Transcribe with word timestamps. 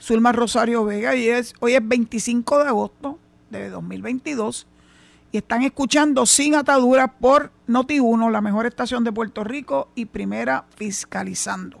Zulma 0.00 0.32
Rosario 0.32 0.84
Vega, 0.84 1.14
y 1.16 1.28
es, 1.28 1.54
hoy 1.60 1.74
es 1.74 1.86
25 1.86 2.58
de 2.58 2.68
agosto 2.68 3.18
de 3.50 3.68
2022 3.70 4.66
y 5.34 5.38
están 5.38 5.64
escuchando 5.64 6.26
Sin 6.26 6.54
Atadura 6.54 7.08
por 7.08 7.50
Noti1, 7.66 8.30
la 8.30 8.40
mejor 8.40 8.66
estación 8.66 9.02
de 9.02 9.10
Puerto 9.10 9.42
Rico 9.42 9.88
y 9.96 10.04
primera 10.04 10.64
fiscalizando. 10.76 11.80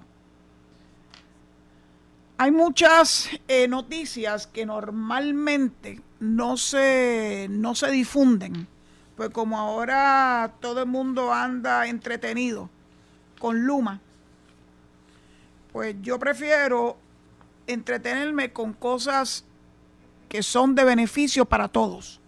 Hay 2.36 2.50
muchas 2.50 3.30
eh, 3.46 3.68
noticias 3.68 4.48
que 4.48 4.66
normalmente 4.66 6.00
no 6.18 6.56
se, 6.56 7.46
no 7.48 7.76
se 7.76 7.92
difunden, 7.92 8.66
pues 9.16 9.30
como 9.30 9.56
ahora 9.56 10.54
todo 10.58 10.80
el 10.82 10.88
mundo 10.88 11.32
anda 11.32 11.86
entretenido 11.86 12.68
con 13.38 13.64
Luma, 13.64 14.00
pues 15.72 15.94
yo 16.02 16.18
prefiero 16.18 16.96
entretenerme 17.68 18.52
con 18.52 18.72
cosas 18.72 19.44
que 20.28 20.42
son 20.42 20.74
de 20.74 20.82
beneficio 20.82 21.44
para 21.44 21.68
todos, 21.68 22.20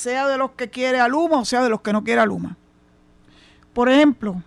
sea 0.00 0.26
de 0.26 0.38
los 0.38 0.52
que 0.52 0.70
quiere 0.70 0.98
a 0.98 1.08
Luma 1.08 1.40
o 1.40 1.44
sea 1.44 1.62
de 1.62 1.68
los 1.68 1.82
que 1.82 1.92
no 1.92 2.02
quiere 2.02 2.22
a 2.22 2.26
Luma. 2.26 2.56
Por 3.74 3.90
ejemplo, 3.90 4.42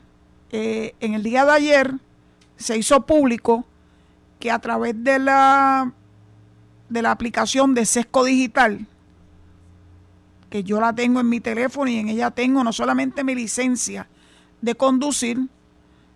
eh, 0.51 0.95
en 0.99 1.13
el 1.13 1.21
día 1.21 1.45
de 1.45 1.51
ayer 1.51 1.93
se 2.57 2.77
hizo 2.77 3.05
público 3.05 3.63
que 4.39 4.49
a 4.49 4.59
través 4.59 5.01
de 5.03 5.19
la, 5.19 5.93
de 6.89 7.01
la 7.01 7.11
aplicación 7.11 7.75
de 7.75 7.85
Sesco 7.85 8.23
Digital, 8.23 8.87
que 10.49 10.63
yo 10.63 10.79
la 10.79 10.93
tengo 10.93 11.19
en 11.19 11.29
mi 11.29 11.39
teléfono 11.39 11.89
y 11.89 11.97
en 11.97 12.09
ella 12.09 12.31
tengo 12.31 12.63
no 12.63 12.73
solamente 12.73 13.23
mi 13.23 13.35
licencia 13.35 14.07
de 14.61 14.75
conducir, 14.75 15.39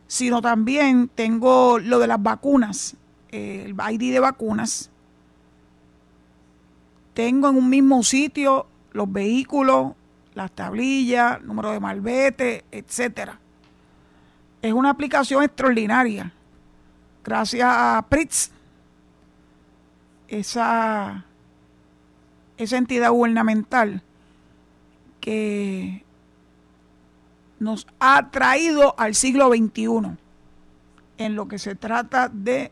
sino 0.07 0.41
también 0.41 1.09
tengo 1.13 1.77
lo 1.79 1.99
de 1.99 2.07
las 2.07 2.21
vacunas, 2.21 2.95
el 3.29 3.75
ID 3.91 4.13
de 4.13 4.19
vacunas. 4.19 4.89
Tengo 7.13 7.49
en 7.49 7.55
un 7.55 7.69
mismo 7.69 8.03
sitio 8.03 8.67
los 8.97 9.11
vehículos, 9.11 9.93
las 10.33 10.51
tablillas, 10.51 11.41
número 11.43 11.71
de 11.71 11.79
malvete, 11.79 12.65
etcétera. 12.71 13.39
Es 14.61 14.73
una 14.73 14.89
aplicación 14.89 15.43
extraordinaria 15.43 16.33
gracias 17.23 17.69
a 17.69 18.03
PRITS, 18.09 18.51
esa, 20.27 21.25
esa 22.57 22.77
entidad 22.77 23.11
gubernamental 23.11 24.01
que 25.21 26.03
nos 27.59 27.85
ha 27.99 28.31
traído 28.31 28.95
al 28.97 29.13
siglo 29.13 29.49
XXI 29.49 30.17
en 31.19 31.35
lo 31.35 31.47
que 31.47 31.59
se 31.59 31.75
trata 31.75 32.29
de 32.29 32.71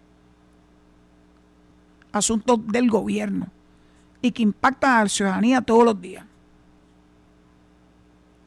asuntos 2.11 2.66
del 2.67 2.89
gobierno 2.89 3.47
y 4.25 4.31
que 4.31 4.41
impactan 4.41 4.91
a 4.91 5.03
la 5.03 5.09
ciudadanía 5.09 5.61
todos 5.61 5.85
los 5.85 6.01
días. 6.01 6.25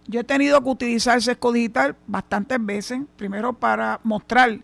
Yo 0.09 0.21
he 0.21 0.25
tenido 0.25 0.61
que 0.61 0.71
utilizar 0.71 1.23
Sesco 1.23 1.53
Digital 1.53 1.95
bastantes 2.09 2.59
veces, 2.65 3.03
primero 3.17 3.53
para 3.53 4.01
mostrar 4.03 4.59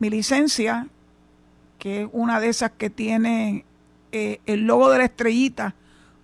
mi 0.00 0.10
licencia, 0.10 0.88
que 1.78 2.02
es 2.02 2.08
una 2.10 2.40
de 2.40 2.48
esas 2.48 2.72
que 2.72 2.90
tiene 2.90 3.64
eh, 4.10 4.40
el 4.46 4.62
logo 4.66 4.90
de 4.90 4.98
la 4.98 5.04
estrellita, 5.04 5.76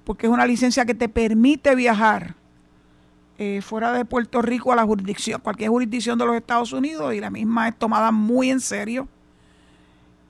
porque 0.03 0.27
es 0.27 0.33
una 0.33 0.45
licencia 0.45 0.85
que 0.85 0.95
te 0.95 1.09
permite 1.09 1.77
viajar 1.77 2.35
eh, 3.39 3.61
fuera 3.63 3.93
de 3.93 4.05
Puerto 4.05 4.43
Rico 4.43 4.73
a 4.73 4.77
la 4.77 4.85
jurisdicción, 4.85 5.41
cualquier 5.41 5.71
jurisdicción 5.71 6.19
de 6.19 6.27
los 6.27 6.35
Estados 6.35 6.73
Unidos, 6.73 7.15
y 7.15 7.21
la 7.21 7.31
misma 7.31 7.69
es 7.69 7.79
tomada 7.79 8.11
muy 8.11 8.51
en 8.51 8.59
serio. 8.59 9.07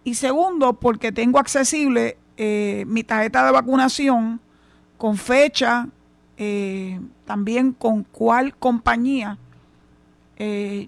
Y 0.05 0.17
segundo, 0.17 0.75
porque 0.75 1.13
tengo 1.13 1.39
accesible 1.39 2.19
eh, 2.43 2.87
mi 2.87 3.05
tarjeta 3.05 3.45
de 3.45 3.53
vacunación 3.53 4.41
con 4.97 5.19
fecha, 5.19 5.87
también 7.27 7.75
con 7.75 8.03
cuál 8.03 8.57
compañía 8.57 9.37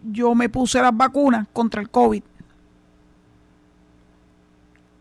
yo 0.02 0.34
me 0.34 0.48
puse 0.48 0.80
las 0.80 0.96
vacunas 0.96 1.46
contra 1.52 1.82
el 1.82 1.90
COVID. 1.90 2.22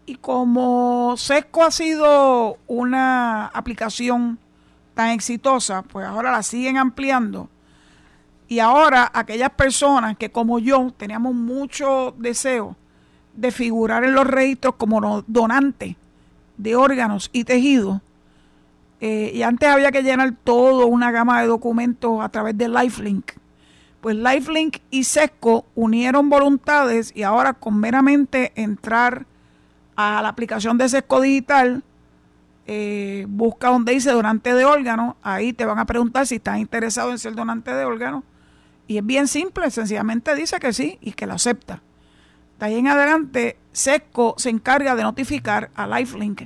Y 0.08 0.16
como 0.16 1.16
Sesco 1.16 1.64
ha 1.64 1.72
sido 1.72 2.58
una 2.68 3.46
aplicación 3.48 4.38
tan 4.94 5.12
exitosa, 5.12 5.84
pues 5.84 6.06
ahora 6.06 6.34
la 6.34 6.44
siguen 6.44 6.76
ampliando. 6.76 7.48
Y 8.50 8.60
ahora 8.60 9.10
aquellas 9.14 9.52
personas 9.52 10.18
que 10.18 10.32
como 10.32 10.60
yo 10.60 10.92
teníamos 10.98 11.34
mucho 11.34 12.14
deseo 12.18 12.76
de 13.34 13.52
figurar 13.52 14.04
en 14.04 14.14
los 14.14 14.28
registros 14.28 14.76
como 14.76 15.24
donantes 15.28 15.96
de 16.58 16.76
órganos 16.76 17.30
y 17.34 17.44
tejidos, 17.44 18.02
eh, 19.02 19.32
y 19.34 19.42
antes 19.42 19.68
había 19.68 19.92
que 19.92 20.04
llenar 20.04 20.36
toda 20.44 20.86
una 20.86 21.12
gama 21.12 21.42
de 21.42 21.48
documentos 21.48 22.22
a 22.22 22.30
través 22.30 22.56
de 22.58 22.70
Lifelink. 22.70 23.32
Pues 24.00 24.16
Lifelink 24.16 24.78
y 24.92 25.04
Sesco 25.04 25.66
unieron 25.76 26.30
voluntades 26.30 27.12
y 27.16 27.24
ahora 27.24 27.54
con 27.54 27.80
meramente 27.80 28.52
entrar 28.56 29.26
a 29.96 30.22
la 30.22 30.30
aplicación 30.30 30.78
de 30.78 30.88
Sesco 30.88 31.20
Digital, 31.20 31.84
eh, 32.68 33.26
busca 33.28 33.70
donde 33.70 33.94
dice 33.94 34.12
donante 34.12 34.54
de 34.54 34.66
órganos, 34.66 35.16
ahí 35.24 35.52
te 35.52 35.66
van 35.66 35.80
a 35.80 35.86
preguntar 35.86 36.28
si 36.28 36.36
estás 36.36 36.60
interesado 36.60 37.12
en 37.12 37.18
ser 37.18 37.34
donante 37.34 37.74
de 37.74 37.86
órganos. 37.86 38.24
Y 38.88 38.98
es 38.98 39.06
bien 39.06 39.28
simple, 39.28 39.70
sencillamente 39.72 40.36
dice 40.36 40.60
que 40.60 40.74
sí 40.74 40.98
y 41.02 41.14
que 41.14 41.26
lo 41.26 41.34
acepta. 41.34 41.82
De 42.62 42.68
ahí 42.68 42.76
en 42.78 42.88
adelante, 42.88 43.58
Sesco 43.74 44.36
se 44.38 44.50
encarga 44.50 44.96
de 44.96 45.04
notificar 45.04 45.70
a 45.76 45.86
Lifelink. 45.86 46.44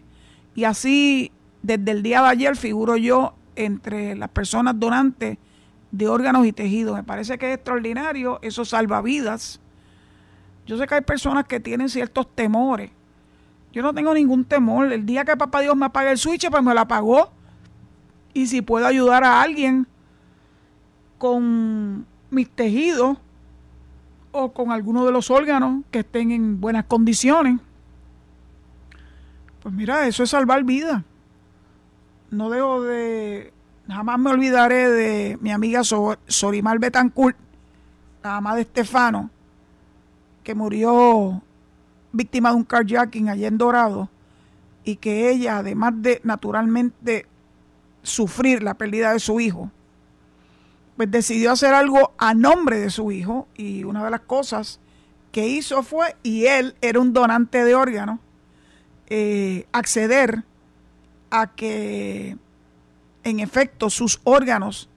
Y 0.55 0.63
así, 0.63 1.31
desde 1.61 1.91
el 1.91 2.01
día 2.01 2.23
de 2.23 2.29
ayer, 2.29 2.55
figuro 2.55 2.97
yo 2.97 3.35
entre 3.55 4.15
las 4.15 4.29
personas 4.29 4.79
donantes 4.79 5.37
de 5.91 6.07
órganos 6.07 6.47
y 6.47 6.53
tejidos. 6.53 6.95
Me 6.95 7.03
parece 7.03 7.37
que 7.37 7.51
es 7.51 7.55
extraordinario, 7.55 8.39
eso 8.41 8.65
salva 8.65 9.03
vidas. 9.03 9.59
Yo 10.65 10.77
sé 10.79 10.87
que 10.87 10.95
hay 10.95 11.01
personas 11.01 11.45
que 11.45 11.59
tienen 11.59 11.89
ciertos 11.89 12.33
temores 12.33 12.89
yo 13.75 13.81
no 13.81 13.93
tengo 13.93 14.13
ningún 14.13 14.45
temor. 14.45 14.93
El 14.93 15.05
día 15.05 15.25
que 15.25 15.35
papá 15.35 15.59
Dios 15.59 15.75
me 15.75 15.87
apague 15.87 16.09
el 16.09 16.17
switch, 16.17 16.49
pues 16.49 16.63
me 16.63 16.73
lo 16.73 16.79
apagó. 16.79 17.29
Y 18.33 18.47
si 18.47 18.61
puedo 18.61 18.87
ayudar 18.87 19.25
a 19.25 19.41
alguien 19.41 19.85
con 21.17 22.05
mis 22.29 22.49
tejidos 22.49 23.17
o 24.35 24.51
con 24.51 24.71
alguno 24.71 25.05
de 25.05 25.13
los 25.13 25.31
órganos 25.31 25.83
que 25.91 25.99
estén 25.99 26.31
en 26.31 26.59
buenas 26.59 26.85
condiciones, 26.85 27.59
pues 29.63 29.73
mira, 29.73 30.05
eso 30.07 30.23
es 30.23 30.29
salvar 30.29 30.63
vida. 30.63 31.03
No 32.31 32.49
dejo 32.49 32.83
de, 32.83 33.53
jamás 33.87 34.19
me 34.19 34.31
olvidaré 34.31 34.89
de 34.89 35.37
mi 35.39 35.51
amiga 35.51 35.83
Sorimar 35.83 36.79
Betancourt, 36.79 37.37
la 38.23 38.31
mamá 38.31 38.55
de 38.55 38.63
Estefano, 38.63 39.29
que 40.43 40.53
murió 40.53 41.41
víctima 42.11 42.49
de 42.49 42.55
un 42.55 42.63
carjacking 42.65 43.29
allá 43.29 43.47
en 43.47 43.57
Dorado 43.57 44.09
y 44.83 44.97
que 44.97 45.29
ella, 45.29 45.59
además 45.59 45.93
de 45.95 46.19
naturalmente 46.23 47.25
sufrir 48.03 48.61
la 48.61 48.73
pérdida 48.73 49.13
de 49.13 49.19
su 49.19 49.39
hijo, 49.39 49.71
pues 50.97 51.11
decidió 51.11 51.51
hacer 51.51 51.73
algo 51.73 52.13
a 52.17 52.33
nombre 52.33 52.79
de 52.79 52.89
su 52.89 53.11
hijo 53.11 53.47
y 53.55 53.83
una 53.83 54.03
de 54.03 54.11
las 54.11 54.21
cosas 54.21 54.79
que 55.31 55.47
hizo 55.47 55.83
fue, 55.83 56.15
y 56.23 56.45
él 56.45 56.75
era 56.81 56.99
un 56.99 57.11
donante 57.11 57.63
de 57.63 57.75
órganos, 57.75 58.19
eh, 59.07 59.67
acceder 59.73 60.43
a 61.29 61.47
que 61.47 62.37
en 63.23 63.39
efecto 63.39 63.89
sus 63.89 64.21
órganos 64.23 64.89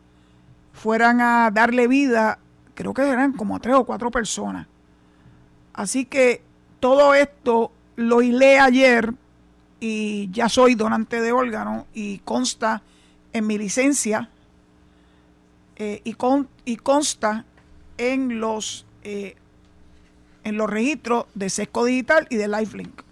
fueran 0.73 1.21
a 1.21 1.51
darle 1.51 1.89
vida 1.89 2.39
creo 2.79 2.95
que 2.95 3.03
eran 3.03 3.33
como 3.33 3.59
tres 3.59 3.75
o 3.75 3.85
cuatro 3.85 4.09
personas. 4.13 4.69
Así 5.73 6.05
que 6.05 6.43
todo 6.79 7.13
esto 7.13 7.73
lo 7.97 8.23
hilé 8.23 8.61
ayer 8.61 9.15
y 9.81 10.31
ya 10.31 10.49
soy 10.49 10.77
donante 10.77 11.21
de 11.21 11.33
órgano 11.33 11.89
y 11.93 12.19
consta 12.19 12.83
en 13.33 13.49
mi 13.49 13.59
licencia 13.59 14.31
eh, 15.79 16.01
y, 16.03 16.15
con, 16.15 16.49
y 16.65 16.77
consta 16.77 17.45
en 17.99 18.41
los, 18.41 18.85
eh, 19.05 19.37
en 20.43 20.57
los 20.57 20.69
registros 20.69 21.27
de 21.35 21.49
Sesco 21.49 21.85
Digital 21.85 22.27
y 22.31 22.37
de 22.37 22.49
Lifelink. 22.49 23.03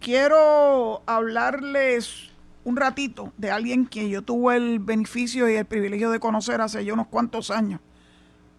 Quiero 0.00 1.02
hablarles 1.04 2.30
un 2.64 2.76
ratito 2.76 3.32
de 3.36 3.50
alguien 3.50 3.86
que 3.86 4.08
yo 4.08 4.22
tuve 4.22 4.56
el 4.56 4.78
beneficio 4.78 5.48
y 5.48 5.56
el 5.56 5.66
privilegio 5.66 6.10
de 6.10 6.20
conocer 6.20 6.60
hace 6.62 6.84
ya 6.84 6.94
unos 6.94 7.08
cuantos 7.08 7.50
años, 7.50 7.80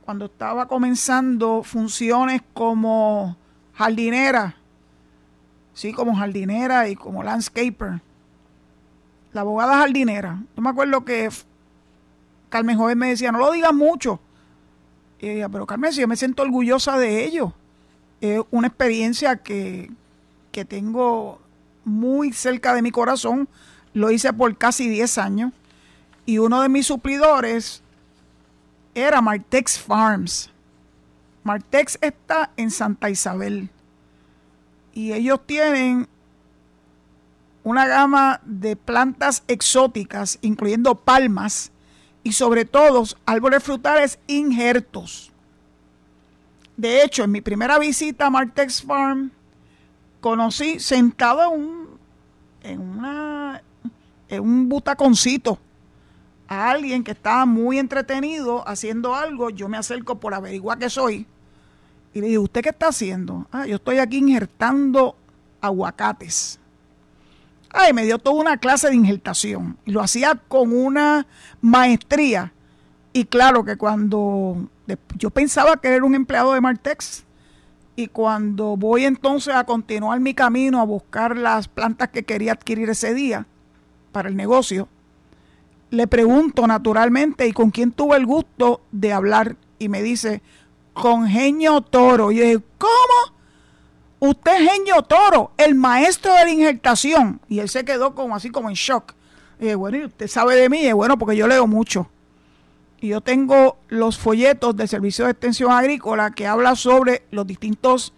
cuando 0.06 0.26
estaba 0.26 0.68
comenzando 0.68 1.64
funciones 1.64 2.42
como 2.54 3.38
jardinera, 3.74 4.56
sí, 5.74 5.94
como 5.94 6.16
jardinera 6.16 6.90
y 6.90 6.96
como 6.96 7.24
landscaper. 7.24 8.02
La 9.34 9.42
abogada 9.42 9.78
jardinera. 9.78 10.44
Yo 10.56 10.62
me 10.62 10.70
acuerdo 10.70 11.04
que 11.04 11.30
Carmen 12.50 12.78
Joven 12.78 12.98
me 12.98 13.10
decía, 13.10 13.32
no 13.32 13.40
lo 13.40 13.52
digas 13.52 13.74
mucho. 13.74 14.20
Y 15.20 15.30
ella, 15.30 15.50
pero 15.50 15.66
Carmen, 15.66 15.92
si 15.92 16.02
yo 16.02 16.08
me 16.08 16.16
siento 16.16 16.44
orgullosa 16.44 16.98
de 16.98 17.26
ello. 17.26 17.54
Es 18.22 18.42
una 18.52 18.68
experiencia 18.68 19.38
que, 19.38 19.92
que 20.52 20.66
tengo 20.66 21.40
muy 21.84 22.34
cerca 22.34 22.74
de 22.74 22.82
mi 22.82 22.92
corazón. 22.92 23.48
Lo 23.94 24.12
hice 24.12 24.34
por 24.34 24.58
casi 24.58 24.88
10 24.90 25.18
años. 25.18 25.54
Y 26.26 26.40
uno 26.40 26.62
de 26.62 26.70
mis 26.70 26.88
suplidores 26.88 27.82
era 28.94 29.22
Martex 29.22 29.80
Farms. 29.80 30.50
Martex 31.44 31.98
está 32.02 32.52
en 32.58 32.72
Santa 32.72 33.10
Isabel. 33.10 33.70
Y 34.94 35.14
ellos 35.14 35.40
tienen 35.46 36.08
una 37.64 37.86
gama 37.86 38.42
de 38.46 38.76
plantas 38.76 39.44
exóticas, 39.48 40.40
incluyendo 40.42 40.96
palmas 40.96 41.72
y 42.28 42.34
sobre 42.34 42.66
todo 42.66 43.06
árboles 43.26 43.64
frutales 43.64 44.20
injertos. 44.28 45.32
De 46.76 47.02
hecho, 47.02 47.24
en 47.24 47.32
mi 47.32 47.40
primera 47.40 47.80
visita 47.80 48.26
a 48.26 48.30
Martex 48.30 48.84
Farm, 48.84 49.32
conocí 50.20 50.78
sentado 50.78 51.54
en 51.54 51.62
un, 51.62 51.88
en 52.64 52.82
una, 52.82 53.64
en 54.28 54.42
un 54.42 54.68
butaconcito 54.68 55.58
a 56.50 56.70
alguien 56.70 57.02
que 57.02 57.12
estaba 57.12 57.46
muy 57.46 57.80
entretenido 57.80 58.68
haciendo 58.68 59.16
algo. 59.16 59.50
Yo 59.50 59.70
me 59.70 59.78
acerco 59.78 60.20
por 60.20 60.34
averiguar 60.34 60.80
qué 60.80 60.90
soy. 60.90 61.26
Y 62.14 62.20
le 62.20 62.28
digo, 62.28 62.44
¿usted 62.44 62.62
qué 62.62 62.70
está 62.70 62.90
haciendo? 62.90 63.48
Ah, 63.54 63.66
yo 63.66 63.78
estoy 63.78 64.00
aquí 64.00 64.18
injertando 64.18 65.16
aguacates. 65.62 66.60
Ay, 67.80 67.94
me 67.94 68.06
dio 68.06 68.18
toda 68.18 68.42
una 68.42 68.58
clase 68.58 68.90
de 68.90 68.96
injertación. 68.96 69.78
Y 69.86 69.92
lo 69.92 70.02
hacía 70.02 70.34
con 70.48 70.76
una 70.76 71.28
maestría. 71.62 72.52
Y 73.14 73.26
claro 73.26 73.64
que 73.64 73.78
cuando 73.78 74.68
yo 75.16 75.30
pensaba 75.30 75.78
que 75.78 75.90
era 75.90 76.04
un 76.04 76.16
empleado 76.16 76.54
de 76.54 76.62
Martex, 76.62 77.24
y 77.96 78.08
cuando 78.08 78.78
voy 78.78 79.06
entonces 79.06 79.54
a 79.54 79.64
continuar 79.64 80.20
mi 80.20 80.34
camino 80.34 80.82
a 80.82 80.86
buscar 80.86 81.38
las 81.38 81.68
plantas 81.68 82.10
que 82.10 82.24
quería 82.24 82.54
adquirir 82.54 82.90
ese 82.90 83.14
día 83.14 83.46
para 84.12 84.30
el 84.30 84.36
negocio, 84.36 84.88
le 85.92 86.08
pregunto 86.08 86.66
naturalmente 86.66 87.48
y 87.48 87.54
con 87.54 87.70
quién 87.70 87.92
tuve 87.92 88.18
el 88.18 88.26
gusto 88.26 88.82
de 88.92 89.14
hablar 89.14 89.56
y 89.78 89.90
me 89.90 90.02
dice, 90.02 90.42
con 90.94 91.28
Genio 91.28 91.82
Toro. 91.82 92.32
Y 92.32 92.38
yo 92.38 92.44
dije, 92.44 92.64
¿cómo? 92.80 93.37
Usted 94.20 94.62
es 94.62 94.72
Genio 94.72 95.04
Toro, 95.04 95.52
el 95.58 95.76
maestro 95.76 96.34
de 96.34 96.46
la 96.46 96.52
injertación. 96.52 97.40
Y 97.48 97.60
él 97.60 97.70
se 97.70 97.86
quedó 97.86 98.16
como 98.16 98.36
así 98.36 98.50
como 98.50 98.70
en 98.70 98.76
shock. 98.76 99.14
Y 99.60 99.64
dije, 99.64 99.76
bueno, 99.76 99.98
¿y 99.98 100.06
usted 100.06 100.28
sabe 100.28 100.56
de 100.56 100.70
mí? 100.70 100.80
Y 100.80 100.92
bueno, 100.92 101.18
porque 101.18 101.36
yo 101.36 101.48
leo 101.48 101.68
mucho. 101.68 102.10
Y 103.00 103.10
yo 103.10 103.22
tengo 103.22 103.78
los 103.90 104.18
folletos 104.18 104.76
del 104.76 104.88
Servicio 104.88 105.26
de 105.26 105.32
Extensión 105.32 105.72
Agrícola 105.72 106.32
que 106.32 106.48
habla 106.48 106.76
sobre 106.76 107.24
los 107.30 107.46
distintos 107.46 108.14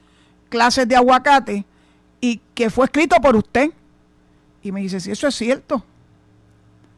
clases 0.48 0.88
de 0.88 0.96
aguacate 0.96 1.66
y 2.22 2.42
que 2.54 2.70
fue 2.70 2.86
escrito 2.86 3.18
por 3.18 3.36
usted. 3.36 3.72
Y 4.64 4.72
me 4.72 4.82
dice, 4.82 5.02
si 5.02 5.12
eso 5.12 5.28
es 5.28 5.36
cierto. 5.36 5.84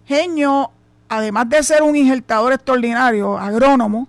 Genio, 0.06 0.72
además 1.10 1.50
de 1.50 1.64
ser 1.64 1.82
un 1.82 1.96
injertador 1.96 2.54
extraordinario, 2.54 3.38
agrónomo, 3.38 4.08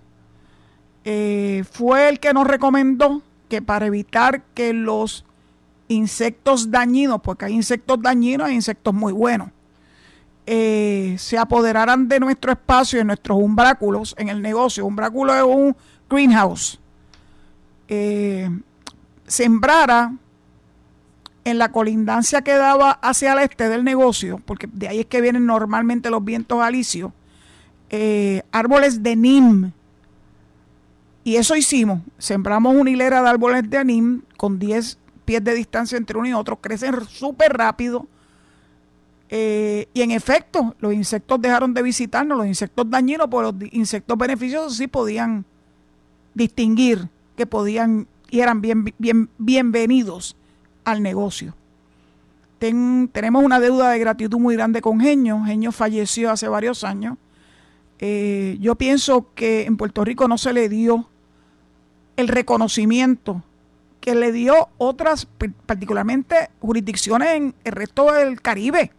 eh, 1.04 1.64
fue 1.70 2.08
el 2.10 2.20
que 2.20 2.32
nos 2.32 2.46
recomendó 2.46 3.22
que 3.52 3.60
para 3.60 3.84
evitar 3.84 4.44
que 4.54 4.72
los 4.72 5.26
insectos 5.86 6.70
dañinos, 6.70 7.20
porque 7.20 7.44
hay 7.44 7.52
insectos 7.52 8.00
dañinos, 8.00 8.48
hay 8.48 8.54
insectos 8.54 8.94
muy 8.94 9.12
buenos, 9.12 9.50
eh, 10.46 11.16
se 11.18 11.36
apoderaran 11.36 12.08
de 12.08 12.18
nuestro 12.18 12.50
espacio, 12.50 13.00
de 13.00 13.04
nuestros 13.04 13.36
umbráculos 13.36 14.14
en 14.16 14.30
el 14.30 14.40
negocio. 14.40 14.86
Umbráculo 14.86 15.34
es 15.34 15.42
un 15.42 15.76
greenhouse. 16.08 16.80
Eh, 17.88 18.48
sembrara 19.26 20.14
en 21.44 21.58
la 21.58 21.72
colindancia 21.72 22.40
que 22.40 22.54
daba 22.54 22.92
hacia 23.02 23.34
el 23.34 23.40
este 23.40 23.68
del 23.68 23.84
negocio, 23.84 24.40
porque 24.46 24.66
de 24.72 24.88
ahí 24.88 25.00
es 25.00 25.06
que 25.06 25.20
vienen 25.20 25.44
normalmente 25.44 26.08
los 26.08 26.24
vientos 26.24 26.62
alisios, 26.62 27.12
árboles 28.50 29.02
de 29.02 29.14
nim, 29.14 29.72
y 31.24 31.36
eso 31.36 31.54
hicimos. 31.56 32.00
Sembramos 32.18 32.74
una 32.74 32.90
hilera 32.90 33.22
de 33.22 33.28
árboles 33.28 33.68
de 33.68 33.78
anim 33.78 34.22
con 34.36 34.58
10 34.58 34.98
pies 35.24 35.44
de 35.44 35.54
distancia 35.54 35.96
entre 35.96 36.18
uno 36.18 36.28
y 36.28 36.32
otro. 36.32 36.56
Crecen 36.56 37.04
súper 37.08 37.52
rápido. 37.52 38.06
Eh, 39.28 39.88
y 39.94 40.02
en 40.02 40.10
efecto, 40.10 40.74
los 40.78 40.92
insectos 40.92 41.40
dejaron 41.40 41.72
de 41.72 41.82
visitarnos, 41.82 42.36
los 42.36 42.46
insectos 42.46 42.90
dañinos, 42.90 43.28
pero 43.30 43.42
los 43.42 43.54
insectos 43.72 44.18
beneficiosos 44.18 44.76
sí 44.76 44.88
podían 44.88 45.46
distinguir 46.34 47.08
que 47.36 47.46
podían 47.46 48.06
y 48.30 48.40
eran 48.40 48.60
bien, 48.60 48.92
bien, 48.98 49.28
bienvenidos 49.38 50.36
al 50.84 51.02
negocio. 51.02 51.54
tenemos 52.58 53.44
una 53.44 53.60
deuda 53.60 53.90
de 53.90 53.98
gratitud 53.98 54.38
muy 54.38 54.54
grande 54.54 54.80
con 54.80 55.00
Genio. 55.00 55.42
Genio 55.44 55.70
falleció 55.70 56.30
hace 56.30 56.48
varios 56.48 56.82
años. 56.82 57.18
Eh, 57.98 58.56
yo 58.60 58.74
pienso 58.76 59.32
que 59.34 59.64
en 59.64 59.76
Puerto 59.76 60.04
Rico 60.04 60.28
no 60.28 60.38
se 60.38 60.52
le 60.52 60.68
dio 60.68 61.08
el 62.16 62.28
reconocimiento 62.28 63.42
que 64.00 64.14
le 64.14 64.32
dio 64.32 64.68
otras, 64.78 65.28
particularmente 65.66 66.50
jurisdicciones 66.60 67.28
en 67.28 67.54
el 67.64 67.72
resto 67.72 68.12
del 68.12 68.40
Caribe. 68.40 68.90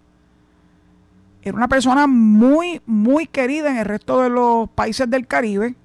Era 1.42 1.58
una 1.58 1.68
persona 1.68 2.08
muy, 2.08 2.82
muy 2.86 3.28
querida 3.28 3.70
en 3.70 3.78
el 3.78 3.86
resto 3.86 4.22
de 4.22 4.30
los 4.30 4.70
países 4.70 5.10
del 5.10 5.28
Caribe 5.28 5.76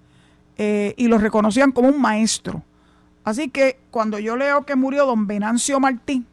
eh, 0.56 0.94
y 0.96 1.08
lo 1.08 1.18
reconocían 1.18 1.72
como 1.72 1.88
un 1.88 2.00
maestro. 2.00 2.62
Así 3.24 3.48
que 3.48 3.78
cuando 3.90 4.18
yo 4.20 4.36
leo 4.36 4.64
que 4.64 4.76
murió 4.76 5.04
don 5.04 5.26
Venancio 5.26 5.80
Martín, 5.80 6.24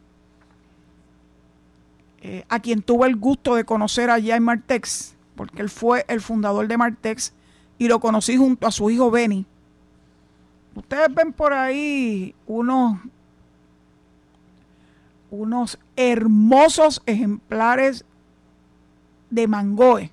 eh, 2.21 2.45
a 2.49 2.59
quien 2.59 2.81
tuve 2.81 3.07
el 3.07 3.15
gusto 3.15 3.55
de 3.55 3.65
conocer 3.65 4.09
allá 4.09 4.35
en 4.35 4.43
Martex, 4.43 5.15
porque 5.35 5.61
él 5.61 5.69
fue 5.69 6.05
el 6.07 6.21
fundador 6.21 6.67
de 6.67 6.77
Martex 6.77 7.33
y 7.77 7.87
lo 7.87 7.99
conocí 7.99 8.37
junto 8.37 8.65
a 8.65 8.71
su 8.71 8.89
hijo 8.89 9.11
Benny, 9.11 9.45
Ustedes 10.75 11.13
ven 11.15 11.31
por 11.31 11.53
ahí 11.53 12.35
unos, 12.45 12.99
unos 15.31 15.79
hermosos 15.95 17.01
ejemplares 17.05 18.03
de 19.29 19.47
mangoe. 19.47 20.11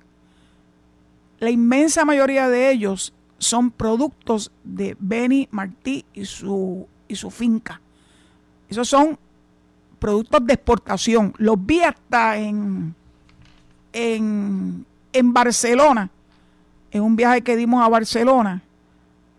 La 1.39 1.49
inmensa 1.49 2.05
mayoría 2.05 2.47
de 2.47 2.71
ellos 2.71 3.13
son 3.37 3.71
productos 3.71 4.51
de 4.63 4.95
Benny 4.99 5.49
Martí 5.51 6.05
y 6.13 6.23
su, 6.23 6.87
y 7.09 7.17
su 7.17 7.29
finca. 7.29 7.81
Esos 8.69 8.87
son 8.87 9.19
productos 9.99 10.45
de 10.45 10.53
exportación. 10.53 11.33
Los 11.37 11.57
vi 11.63 11.81
hasta 11.81 12.37
en, 12.37 12.95
en, 13.91 14.85
en 15.11 15.33
Barcelona, 15.33 16.09
en 16.89 17.01
un 17.01 17.17
viaje 17.17 17.41
que 17.41 17.57
dimos 17.57 17.83
a 17.83 17.89
Barcelona 17.89 18.61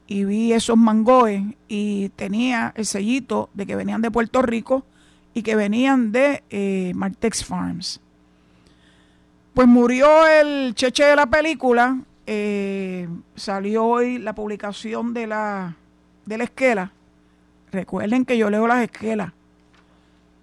y 0.06 0.25
vi 0.25 0.52
esos 0.52 0.76
mangoes 0.76 1.42
y 1.68 2.11
tenía 2.11 2.73
el 2.76 2.84
sellito 2.84 3.49
de 3.54 3.66
que 3.66 3.76
venían 3.76 4.02
de 4.02 4.11
Puerto 4.11 4.42
Rico 4.42 4.84
y 5.32 5.42
que 5.42 5.56
venían 5.56 6.12
de 6.12 6.42
eh, 6.50 6.92
Martex 6.94 7.44
Farms. 7.44 8.00
Pues 9.54 9.66
murió 9.66 10.26
el 10.26 10.75
cheche 10.75 11.04
de 11.04 11.16
la 11.16 11.26
película, 11.26 11.99
eh, 12.26 13.08
salió 13.34 13.84
hoy 13.84 14.18
la 14.18 14.34
publicación 14.34 15.14
de 15.14 15.26
la, 15.26 15.76
de 16.26 16.38
la 16.38 16.44
esquela. 16.44 16.92
Recuerden 17.73 18.25
que 18.25 18.37
yo 18.37 18.50
leo 18.50 18.66
las 18.66 18.82
esquelas. 18.82 19.32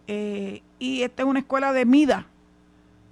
Eh, 0.08 0.62
y 0.80 1.04
esta 1.04 1.24
es 1.24 1.30
una 1.30 1.40
escuela 1.40 1.72
de 1.72 1.86
Mida 1.86 2.26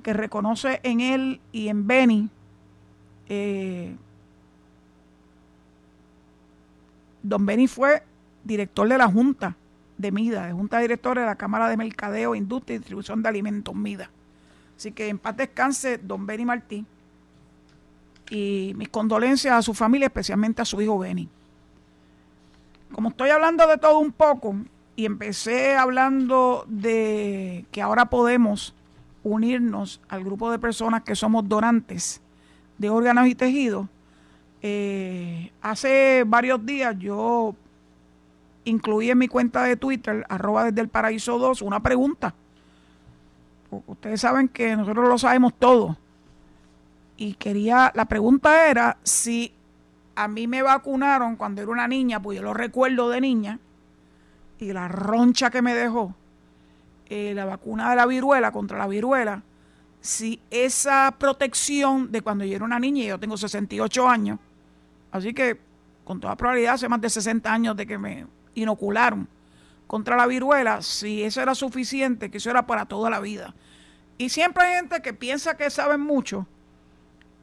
que 0.03 0.13
reconoce 0.13 0.79
en 0.83 1.01
él 1.01 1.39
y 1.51 1.67
en 1.67 1.85
Benny 1.85 2.29
don 7.23 7.45
Beni 7.45 7.67
fue 7.67 8.03
director 8.43 8.87
de 8.87 8.97
la 8.97 9.07
Junta 9.07 9.55
de 9.97 10.11
MIDA, 10.11 10.47
de 10.47 10.53
Junta 10.53 10.79
Directora 10.79 11.21
de 11.21 11.27
la 11.27 11.35
Cámara 11.35 11.67
de 11.67 11.77
Mercadeo, 11.77 12.35
Industria 12.35 12.75
y 12.75 12.79
Distribución 12.79 13.21
de 13.21 13.29
Alimentos 13.29 13.75
MIDA. 13.75 14.09
Así 14.77 14.91
que 14.93 15.09
en 15.09 15.17
paz 15.17 15.35
descanse 15.35 15.97
don 15.97 16.25
Beni 16.25 16.45
Martí 16.45 16.85
y 18.29 18.73
mis 18.77 18.89
condolencias 18.89 19.53
a 19.53 19.61
su 19.61 19.73
familia, 19.73 20.07
especialmente 20.07 20.61
a 20.61 20.65
su 20.65 20.81
hijo 20.81 20.97
Beni. 20.99 21.27
Como 22.93 23.09
estoy 23.09 23.29
hablando 23.29 23.67
de 23.67 23.77
todo 23.77 23.99
un 23.99 24.11
poco 24.11 24.55
y 24.95 25.05
empecé 25.05 25.75
hablando 25.75 26.65
de 26.67 27.65
que 27.71 27.81
ahora 27.81 28.05
podemos 28.05 28.73
unirnos 29.23 30.01
al 30.07 30.23
grupo 30.23 30.49
de 30.51 30.59
personas 30.59 31.03
que 31.03 31.15
somos 31.15 31.47
donantes 31.47 32.21
de 32.77 32.89
órganos 32.89 33.27
y 33.27 33.35
tejidos, 33.35 33.87
eh, 34.61 35.51
hace 35.61 36.23
varios 36.25 36.65
días 36.65 36.97
yo 36.99 37.55
incluí 38.65 39.09
en 39.09 39.17
mi 39.17 39.27
cuenta 39.27 39.63
de 39.63 39.77
Twitter, 39.77 40.25
arroba 40.29 40.65
desde 40.65 40.81
el 40.81 40.89
paraíso 40.89 41.39
2, 41.39 41.61
una 41.61 41.81
pregunta. 41.81 42.33
Porque 43.69 43.91
ustedes 43.91 44.21
saben 44.21 44.47
que 44.47 44.75
nosotros 44.75 45.07
lo 45.07 45.17
sabemos 45.17 45.53
todo. 45.57 45.97
Y 47.17 47.33
quería, 47.33 47.91
la 47.95 48.05
pregunta 48.05 48.69
era 48.69 48.97
si 49.03 49.53
a 50.15 50.27
mí 50.27 50.47
me 50.47 50.61
vacunaron 50.61 51.35
cuando 51.35 51.61
era 51.61 51.71
una 51.71 51.87
niña, 51.87 52.21
pues 52.21 52.37
yo 52.37 52.43
lo 52.43 52.53
recuerdo 52.53 53.09
de 53.09 53.21
niña, 53.21 53.59
y 54.59 54.73
la 54.73 54.87
roncha 54.87 55.49
que 55.49 55.61
me 55.61 55.73
dejó, 55.73 56.13
eh, 57.09 57.33
la 57.33 57.45
vacuna 57.45 57.89
de 57.89 57.95
la 57.95 58.05
viruela 58.05 58.51
contra 58.51 58.77
la 58.77 58.87
viruela, 58.87 59.43
si 60.01 60.39
esa 60.49 61.15
protección 61.17 62.11
de 62.11 62.21
cuando 62.21 62.45
yo 62.45 62.55
era 62.55 62.65
una 62.65 62.79
niña, 62.79 63.03
y 63.03 63.07
yo 63.07 63.19
tengo 63.19 63.37
68 63.37 64.07
años, 64.07 64.39
así 65.11 65.33
que 65.33 65.59
con 66.03 66.19
toda 66.19 66.35
probabilidad 66.35 66.73
hace 66.73 66.89
más 66.89 67.01
de 67.01 67.09
60 67.09 67.51
años 67.51 67.75
de 67.75 67.85
que 67.85 67.97
me 67.97 68.25
inocularon 68.55 69.27
contra 69.87 70.15
la 70.15 70.27
viruela, 70.27 70.81
si 70.81 71.23
eso 71.23 71.41
era 71.41 71.55
suficiente, 71.55 72.29
que 72.29 72.37
eso 72.37 72.49
era 72.49 72.67
para 72.67 72.85
toda 72.85 73.09
la 73.09 73.19
vida. 73.19 73.55
Y 74.17 74.29
siempre 74.29 74.63
hay 74.63 74.75
gente 74.75 75.01
que 75.01 75.13
piensa 75.13 75.55
que 75.55 75.69
saben 75.69 76.01
mucho. 76.01 76.45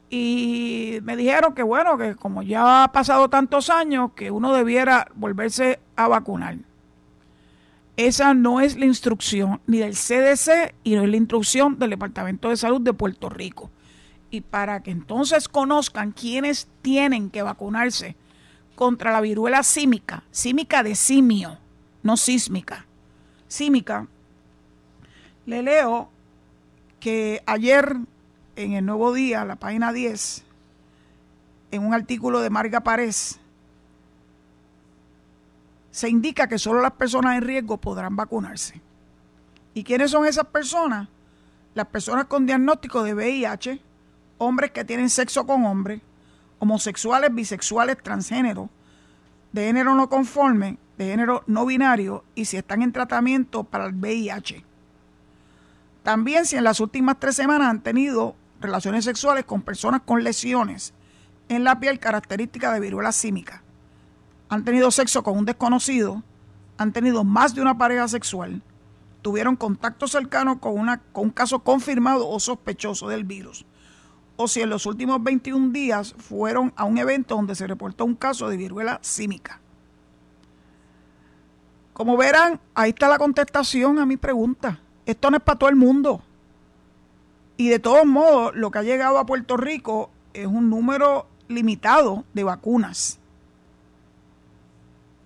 Y 0.09 0.99
me 1.03 1.17
dijeron 1.17 1.53
que 1.53 1.63
bueno, 1.63 1.97
que 1.97 2.15
como 2.15 2.43
ya 2.43 2.83
ha 2.83 2.91
pasado 2.91 3.29
tantos 3.29 3.69
años, 3.69 4.11
que 4.15 4.31
uno 4.31 4.53
debiera 4.53 5.07
volverse 5.15 5.79
a 5.95 6.07
vacunar. 6.07 6.57
Esa 7.97 8.33
no 8.33 8.61
es 8.61 8.77
la 8.77 8.85
instrucción 8.85 9.59
ni 9.65 9.79
del 9.79 9.95
CDC 9.95 10.75
y 10.83 10.95
no 10.95 11.03
es 11.03 11.09
la 11.09 11.17
instrucción 11.17 11.79
del 11.79 11.89
Departamento 11.89 12.49
de 12.49 12.57
Salud 12.57 12.79
de 12.79 12.93
Puerto 12.93 13.27
Rico. 13.27 13.71
Y 14.29 14.41
para 14.41 14.81
que 14.81 14.91
entonces 14.91 15.47
conozcan 15.47 16.11
quiénes 16.11 16.67
tienen 16.81 17.29
que 17.29 17.41
vacunarse 17.41 18.15
contra 18.75 19.11
la 19.11 19.21
viruela 19.21 19.63
símica, 19.63 20.23
símica 20.31 20.83
de 20.83 20.95
simio, 20.95 21.57
no 22.03 22.17
sísmica, 22.17 22.85
símica, 23.47 24.07
le 25.45 25.63
leo 25.63 26.09
que 26.99 27.41
ayer 27.45 27.95
en 28.55 28.73
el 28.73 28.85
Nuevo 28.85 29.13
Día, 29.13 29.45
la 29.45 29.55
página 29.55 29.93
10, 29.93 30.43
en 31.71 31.85
un 31.85 31.93
artículo 31.93 32.41
de 32.41 32.49
Marga 32.49 32.81
Párez, 32.81 33.39
se 35.91 36.09
indica 36.09 36.47
que 36.47 36.59
solo 36.59 36.81
las 36.81 36.91
personas 36.91 37.37
en 37.37 37.43
riesgo 37.43 37.77
podrán 37.77 38.15
vacunarse. 38.15 38.81
¿Y 39.73 39.83
quiénes 39.83 40.11
son 40.11 40.25
esas 40.25 40.45
personas? 40.47 41.07
Las 41.73 41.87
personas 41.87 42.25
con 42.25 42.45
diagnóstico 42.45 43.03
de 43.03 43.13
VIH, 43.13 43.81
hombres 44.37 44.71
que 44.71 44.85
tienen 44.85 45.09
sexo 45.09 45.45
con 45.45 45.65
hombres, 45.65 46.01
homosexuales, 46.59 47.33
bisexuales, 47.33 47.97
transgénero, 48.01 48.69
de 49.51 49.65
género 49.65 49.95
no 49.95 50.09
conforme, 50.09 50.77
de 50.97 51.05
género 51.05 51.43
no 51.47 51.65
binario 51.65 52.23
y 52.35 52.45
si 52.45 52.57
están 52.57 52.81
en 52.81 52.91
tratamiento 52.91 53.63
para 53.63 53.85
el 53.85 53.93
VIH. 53.93 54.63
También 56.03 56.45
si 56.45 56.55
en 56.55 56.63
las 56.63 56.79
últimas 56.79 57.19
tres 57.19 57.35
semanas 57.35 57.69
han 57.69 57.81
tenido 57.81 58.35
relaciones 58.59 59.05
sexuales 59.05 59.45
con 59.45 59.61
personas 59.61 60.01
con 60.05 60.23
lesiones 60.23 60.93
en 61.49 61.63
la 61.63 61.79
piel 61.79 61.99
características 61.99 62.73
de 62.73 62.79
viruela 62.79 63.11
símica, 63.11 63.63
han 64.49 64.63
tenido 64.63 64.91
sexo 64.91 65.23
con 65.23 65.37
un 65.37 65.45
desconocido, 65.45 66.23
han 66.77 66.93
tenido 66.93 67.23
más 67.23 67.53
de 67.53 67.61
una 67.61 67.77
pareja 67.77 68.07
sexual, 68.07 68.61
tuvieron 69.21 69.55
contacto 69.55 70.07
cercano 70.07 70.59
con, 70.59 70.79
una, 70.79 70.99
con 71.11 71.25
un 71.25 71.31
caso 71.31 71.59
confirmado 71.59 72.29
o 72.29 72.39
sospechoso 72.39 73.09
del 73.09 73.23
virus 73.23 73.65
o 74.37 74.47
si 74.47 74.61
en 74.61 74.69
los 74.69 74.85
últimos 74.85 75.21
21 75.21 75.71
días 75.71 76.13
fueron 76.17 76.71
a 76.75 76.85
un 76.85 76.97
evento 76.97 77.35
donde 77.35 77.55
se 77.55 77.67
reportó 77.67 78.05
un 78.05 78.15
caso 78.15 78.47
de 78.47 78.55
viruela 78.55 78.99
símica. 79.01 79.59
Como 81.93 82.15
verán, 82.15 82.61
ahí 82.75 82.91
está 82.91 83.09
la 83.09 83.17
contestación 83.17 83.97
a 83.97 84.05
mi 84.05 84.17
pregunta. 84.17 84.79
Esto 85.07 85.31
no 85.31 85.37
es 85.37 85.43
para 85.43 85.57
todo 85.57 85.69
el 85.69 85.75
mundo. 85.75 86.21
Y 87.57 87.69
de 87.69 87.79
todos 87.79 88.05
modos, 88.05 88.55
lo 88.55 88.69
que 88.69 88.77
ha 88.77 88.83
llegado 88.83 89.17
a 89.17 89.25
Puerto 89.25 89.57
Rico 89.57 90.11
es 90.33 90.45
un 90.45 90.69
número 90.69 91.25
limitado 91.47 92.23
de 92.33 92.43
vacunas. 92.43 93.19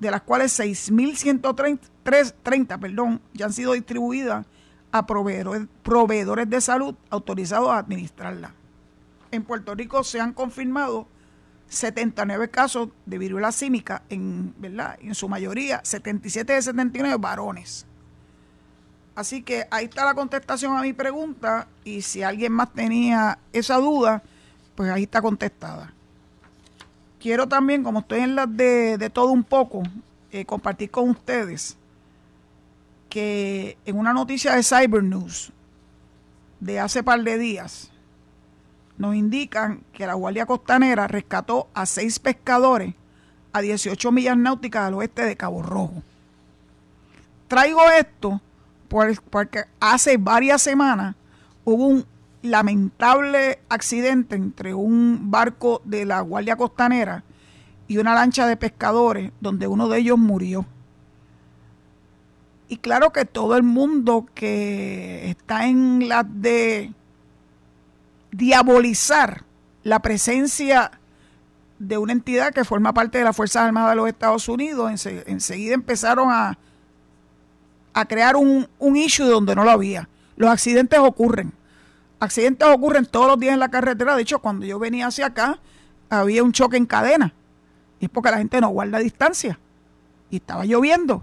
de 0.00 0.10
las 0.10 0.20
cuales 0.22 0.58
6.130 0.58 2.78
perdón, 2.78 3.22
ya 3.32 3.46
han 3.46 3.52
sido 3.52 3.72
distribuidas 3.72 4.44
a 4.92 5.06
proveedores, 5.06 5.66
proveedores 5.82 6.50
de 6.50 6.60
salud 6.60 6.94
autorizados 7.10 7.70
a 7.70 7.78
administrarla 7.78 8.57
en 9.30 9.44
Puerto 9.44 9.74
Rico 9.74 10.04
se 10.04 10.20
han 10.20 10.32
confirmado 10.32 11.06
79 11.68 12.48
casos 12.48 12.88
de 13.06 13.18
viruela 13.18 13.52
símica, 13.52 14.02
en, 14.08 14.54
¿verdad? 14.58 14.98
en 15.00 15.14
su 15.14 15.28
mayoría 15.28 15.80
77 15.84 16.52
de 16.52 16.62
79 16.62 17.16
varones. 17.18 17.86
Así 19.14 19.42
que 19.42 19.66
ahí 19.70 19.86
está 19.86 20.04
la 20.04 20.14
contestación 20.14 20.76
a 20.76 20.82
mi 20.82 20.92
pregunta 20.92 21.66
y 21.84 22.02
si 22.02 22.22
alguien 22.22 22.52
más 22.52 22.72
tenía 22.72 23.38
esa 23.52 23.76
duda, 23.78 24.22
pues 24.76 24.90
ahí 24.90 25.02
está 25.02 25.20
contestada. 25.20 25.92
Quiero 27.20 27.48
también, 27.48 27.82
como 27.82 27.98
estoy 27.98 28.20
en 28.20 28.36
las 28.36 28.56
de, 28.56 29.10
todo 29.12 29.32
un 29.32 29.42
poco, 29.42 29.82
eh, 30.30 30.44
compartir 30.44 30.90
con 30.90 31.10
ustedes 31.10 31.76
que 33.08 33.76
en 33.84 33.98
una 33.98 34.12
noticia 34.12 34.54
de 34.54 34.62
Cyber 34.62 35.02
News 35.02 35.52
de 36.60 36.78
hace 36.78 37.02
par 37.02 37.22
de 37.22 37.38
días, 37.38 37.90
nos 38.98 39.14
indican 39.14 39.82
que 39.92 40.06
la 40.06 40.14
Guardia 40.14 40.46
Costanera 40.46 41.06
rescató 41.06 41.68
a 41.72 41.86
seis 41.86 42.18
pescadores 42.18 42.94
a 43.52 43.60
18 43.60 44.12
millas 44.12 44.36
náuticas 44.36 44.82
al 44.82 44.94
oeste 44.94 45.24
de 45.24 45.36
Cabo 45.36 45.62
Rojo. 45.62 46.02
Traigo 47.46 47.80
esto 47.90 48.40
porque 48.88 49.64
hace 49.80 50.16
varias 50.16 50.62
semanas 50.62 51.14
hubo 51.64 51.86
un 51.86 52.06
lamentable 52.42 53.60
accidente 53.68 54.36
entre 54.36 54.74
un 54.74 55.30
barco 55.30 55.80
de 55.84 56.04
la 56.04 56.20
Guardia 56.20 56.56
Costanera 56.56 57.24
y 57.86 57.98
una 57.98 58.14
lancha 58.14 58.46
de 58.46 58.56
pescadores 58.56 59.32
donde 59.40 59.66
uno 59.66 59.88
de 59.88 59.98
ellos 59.98 60.18
murió. 60.18 60.66
Y 62.68 62.76
claro 62.76 63.12
que 63.12 63.24
todo 63.24 63.56
el 63.56 63.62
mundo 63.62 64.26
que 64.34 65.30
está 65.30 65.66
en 65.66 66.08
las 66.08 66.26
de 66.28 66.92
diabolizar 68.30 69.44
la 69.82 70.00
presencia 70.00 70.92
de 71.78 71.98
una 71.98 72.12
entidad 72.12 72.52
que 72.52 72.64
forma 72.64 72.92
parte 72.92 73.18
de 73.18 73.24
las 73.24 73.36
Fuerzas 73.36 73.62
Armadas 73.62 73.90
de 73.90 73.96
los 73.96 74.08
Estados 74.08 74.48
Unidos, 74.48 75.06
enseguida 75.26 75.74
empezaron 75.74 76.30
a, 76.30 76.58
a 77.94 78.04
crear 78.04 78.36
un, 78.36 78.68
un 78.78 78.96
issue 78.96 79.26
donde 79.26 79.54
no 79.54 79.64
lo 79.64 79.70
había. 79.70 80.08
Los 80.36 80.50
accidentes 80.50 80.98
ocurren. 80.98 81.52
Accidentes 82.20 82.66
ocurren 82.68 83.06
todos 83.06 83.28
los 83.28 83.38
días 83.38 83.54
en 83.54 83.60
la 83.60 83.70
carretera. 83.70 84.16
De 84.16 84.22
hecho, 84.22 84.40
cuando 84.40 84.66
yo 84.66 84.78
venía 84.78 85.06
hacia 85.06 85.26
acá, 85.26 85.58
había 86.10 86.42
un 86.42 86.52
choque 86.52 86.76
en 86.76 86.86
cadena. 86.86 87.32
Y 88.00 88.06
es 88.06 88.10
porque 88.10 88.30
la 88.30 88.38
gente 88.38 88.60
no 88.60 88.68
guarda 88.68 88.98
distancia. 88.98 89.58
Y 90.30 90.36
estaba 90.36 90.64
lloviendo. 90.64 91.22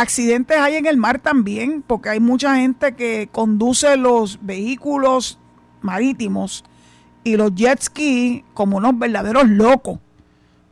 Accidentes 0.00 0.56
hay 0.56 0.76
en 0.76 0.86
el 0.86 0.96
mar 0.96 1.18
también, 1.18 1.84
porque 1.86 2.08
hay 2.08 2.20
mucha 2.20 2.56
gente 2.56 2.94
que 2.94 3.28
conduce 3.30 3.98
los 3.98 4.38
vehículos 4.40 5.38
marítimos 5.82 6.64
y 7.22 7.36
los 7.36 7.54
jet 7.54 7.82
ski 7.82 8.42
como 8.54 8.78
unos 8.78 8.98
verdaderos 8.98 9.46
locos. 9.46 9.98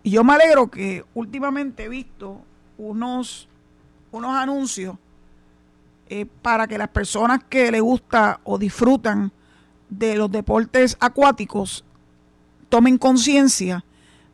Y 0.03 0.13
yo 0.13 0.25
me 0.25 0.33
alegro 0.33 0.71
que 0.71 1.05
últimamente 1.13 1.85
he 1.85 1.89
visto 1.91 2.41
unos 2.79 3.51
unos 4.13 4.35
anuncios 4.35 4.97
eh, 6.09 6.25
para 6.41 6.67
que 6.67 6.79
las 6.79 6.89
personas 6.89 7.45
que 7.51 7.71
les 7.71 7.83
gusta 7.83 8.41
o 8.45 8.57
disfrutan 8.57 9.31
de 9.91 10.17
los 10.17 10.33
deportes 10.33 10.97
acuáticos 11.01 11.85
tomen 12.71 12.97
conciencia 12.97 13.85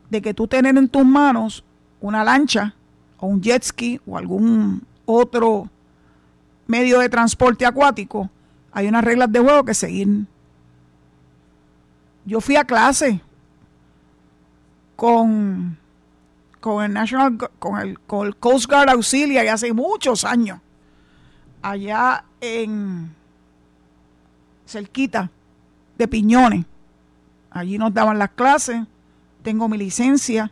de 0.08 0.22
que 0.22 0.34
tú 0.34 0.46
tener 0.46 0.78
en 0.78 0.88
tus 0.88 1.04
manos 1.04 1.64
una 2.00 2.22
lancha 2.22 2.76
o 3.24 3.26
un 3.26 3.40
jet 3.40 3.62
ski 3.62 4.00
o 4.06 4.18
algún 4.18 4.86
otro 5.06 5.70
medio 6.66 6.98
de 6.98 7.08
transporte 7.08 7.64
acuático, 7.64 8.28
hay 8.70 8.86
unas 8.86 9.02
reglas 9.02 9.32
de 9.32 9.40
juego 9.40 9.64
que 9.64 9.72
seguir. 9.72 10.26
Yo 12.26 12.40
fui 12.40 12.56
a 12.56 12.64
clase 12.64 13.20
con, 14.96 15.78
con 16.60 16.84
el 16.84 16.92
National 16.92 17.38
con 17.58 17.78
el, 17.78 17.98
con 18.00 18.26
el 18.26 18.36
Coast 18.36 18.66
Guard 18.66 18.90
Auxiliary 18.90 19.48
hace 19.48 19.72
muchos 19.72 20.24
años 20.24 20.60
allá 21.62 22.24
en 22.42 23.14
cerquita 24.66 25.30
de 25.96 26.08
Piñones. 26.08 26.66
Allí 27.50 27.78
nos 27.78 27.94
daban 27.94 28.18
las 28.18 28.30
clases, 28.30 28.82
tengo 29.42 29.68
mi 29.68 29.78
licencia, 29.78 30.50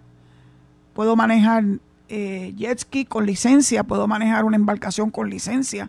puedo 0.95 1.17
manejar 1.17 1.65
eh, 2.15 2.53
jet 2.59 2.79
ski 2.79 3.07
con 3.07 3.25
licencia, 3.25 3.85
puedo 3.85 4.07
manejar 4.07 4.45
una 4.45 4.57
embarcación 4.57 5.11
con 5.11 5.31
licencia. 5.31 5.89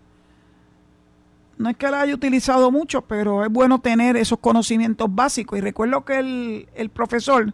No 1.57 1.69
es 1.69 1.75
que 1.75 1.91
la 1.91 1.99
haya 1.99 2.15
utilizado 2.15 2.71
mucho, 2.71 3.01
pero 3.01 3.43
es 3.43 3.51
bueno 3.51 3.79
tener 3.79 4.15
esos 4.15 4.39
conocimientos 4.39 5.13
básicos. 5.13 5.59
Y 5.59 5.61
recuerdo 5.61 6.05
que 6.05 6.19
el, 6.19 6.69
el 6.75 6.87
profesor, 6.87 7.53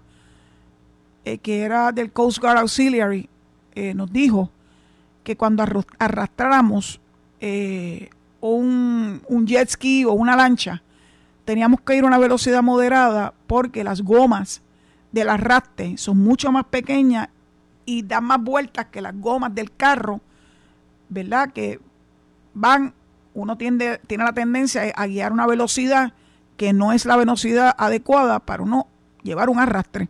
eh, 1.26 1.40
que 1.40 1.64
era 1.64 1.92
del 1.92 2.12
Coast 2.12 2.38
Guard 2.38 2.60
Auxiliary, 2.60 3.28
eh, 3.74 3.96
nos 3.96 4.14
dijo 4.14 4.52
que 5.24 5.36
cuando 5.36 5.66
arrastráramos 5.98 7.02
un, 8.40 9.22
un 9.28 9.48
jet 9.48 9.70
ski 9.70 10.06
o 10.06 10.12
una 10.12 10.36
lancha, 10.36 10.84
teníamos 11.44 11.82
que 11.82 11.96
ir 11.96 12.04
a 12.04 12.08
una 12.08 12.20
velocidad 12.20 12.62
moderada 12.62 13.34
porque 13.48 13.84
las 13.84 14.04
gomas 14.04 14.62
del 15.12 15.30
arrastre 15.30 15.98
son 15.98 16.20
mucho 16.20 16.52
más 16.52 16.66
pequeñas 16.66 17.30
y 17.90 18.04
dan 18.04 18.24
más 18.24 18.40
vueltas 18.40 18.86
que 18.92 19.02
las 19.02 19.20
gomas 19.20 19.56
del 19.56 19.76
carro, 19.76 20.22
¿verdad? 21.10 21.52
Que 21.52 21.80
van, 22.54 22.94
uno 23.34 23.58
tiene 23.58 24.00
la 24.08 24.34
tendencia 24.34 24.94
a 24.96 25.08
guiar 25.08 25.34
una 25.34 25.48
velocidad 25.48 26.14
que 26.56 26.72
no 26.72 26.94
es 26.94 27.08
la 27.08 27.16
velocidad 27.16 27.74
adecuada 27.76 28.38
para 28.42 28.62
uno 28.62 28.86
llevar 29.24 29.50
un 29.50 29.58
arrastre. 29.58 30.08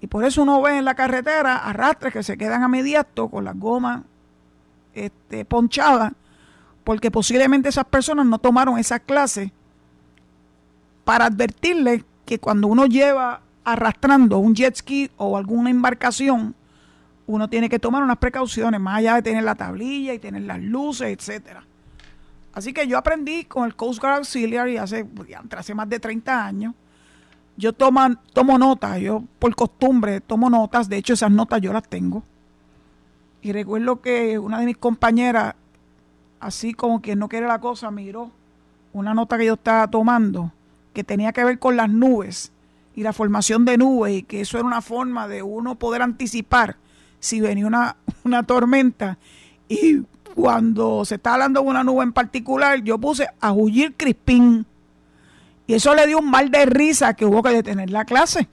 Y 0.00 0.06
por 0.06 0.24
eso 0.24 0.40
uno 0.40 0.62
ve 0.62 0.78
en 0.78 0.86
la 0.86 0.94
carretera 0.94 1.58
arrastres 1.58 2.14
que 2.14 2.22
se 2.22 2.38
quedan 2.38 2.62
a 2.62 2.68
mediato 2.68 3.28
con 3.28 3.44
las 3.44 3.58
gomas 3.58 4.00
este, 4.94 5.44
ponchadas, 5.44 6.14
porque 6.82 7.10
posiblemente 7.10 7.68
esas 7.68 7.84
personas 7.84 8.24
no 8.24 8.38
tomaron 8.38 8.78
esa 8.78 8.98
clase 9.00 9.52
para 11.04 11.26
advertirle 11.26 12.06
que 12.24 12.38
cuando 12.38 12.68
uno 12.68 12.86
lleva 12.86 13.42
arrastrando 13.64 14.38
un 14.38 14.54
jet 14.54 14.76
ski 14.76 15.10
o 15.16 15.36
alguna 15.36 15.70
embarcación, 15.70 16.54
uno 17.26 17.48
tiene 17.48 17.68
que 17.68 17.78
tomar 17.78 18.02
unas 18.02 18.18
precauciones, 18.18 18.80
más 18.80 18.98
allá 18.98 19.14
de 19.16 19.22
tener 19.22 19.44
la 19.44 19.54
tablilla 19.54 20.14
y 20.14 20.18
tener 20.18 20.42
las 20.42 20.60
luces, 20.60 21.08
etcétera. 21.08 21.64
Así 22.52 22.72
que 22.72 22.86
yo 22.86 22.98
aprendí 22.98 23.44
con 23.44 23.64
el 23.64 23.74
Coast 23.74 24.00
Guard 24.00 24.18
Auxiliary 24.18 24.76
hace, 24.76 25.06
hace 25.56 25.74
más 25.74 25.88
de 25.88 25.98
30 25.98 26.44
años. 26.44 26.74
Yo 27.56 27.72
tomo, 27.72 28.00
tomo 28.32 28.58
notas, 28.58 28.98
yo 29.00 29.22
por 29.38 29.54
costumbre 29.54 30.20
tomo 30.20 30.50
notas, 30.50 30.88
de 30.88 30.96
hecho 30.96 31.14
esas 31.14 31.30
notas 31.30 31.60
yo 31.60 31.72
las 31.72 31.88
tengo. 31.88 32.22
Y 33.40 33.52
recuerdo 33.52 34.00
que 34.00 34.38
una 34.38 34.60
de 34.60 34.66
mis 34.66 34.76
compañeras, 34.76 35.54
así 36.40 36.74
como 36.74 37.00
quien 37.00 37.18
no 37.18 37.28
quiere 37.28 37.46
la 37.46 37.60
cosa, 37.60 37.90
miró 37.90 38.30
una 38.92 39.14
nota 39.14 39.38
que 39.38 39.46
yo 39.46 39.54
estaba 39.54 39.88
tomando 39.88 40.52
que 40.92 41.04
tenía 41.04 41.32
que 41.32 41.44
ver 41.44 41.58
con 41.58 41.76
las 41.76 41.88
nubes 41.88 42.52
y 42.94 43.02
la 43.02 43.12
formación 43.12 43.64
de 43.64 43.78
nubes 43.78 44.18
y 44.18 44.22
que 44.22 44.40
eso 44.40 44.58
era 44.58 44.66
una 44.66 44.82
forma 44.82 45.28
de 45.28 45.42
uno 45.42 45.76
poder 45.76 46.02
anticipar 46.02 46.76
si 47.20 47.40
venía 47.40 47.66
una, 47.66 47.96
una 48.24 48.42
tormenta. 48.42 49.18
Y 49.68 50.02
cuando 50.34 51.04
se 51.04 51.16
está 51.16 51.34
hablando 51.34 51.60
de 51.60 51.66
una 51.68 51.84
nube 51.84 52.02
en 52.02 52.12
particular 52.12 52.82
yo 52.82 52.98
puse 52.98 53.28
a 53.40 53.52
huyir 53.52 53.94
Crispín. 53.96 54.66
Y 55.66 55.74
eso 55.74 55.94
le 55.94 56.06
dio 56.06 56.18
un 56.18 56.30
mal 56.30 56.50
de 56.50 56.66
risa 56.66 57.14
que 57.14 57.24
hubo 57.24 57.42
que 57.42 57.50
detener 57.50 57.90
la 57.90 58.04
clase. 58.04 58.48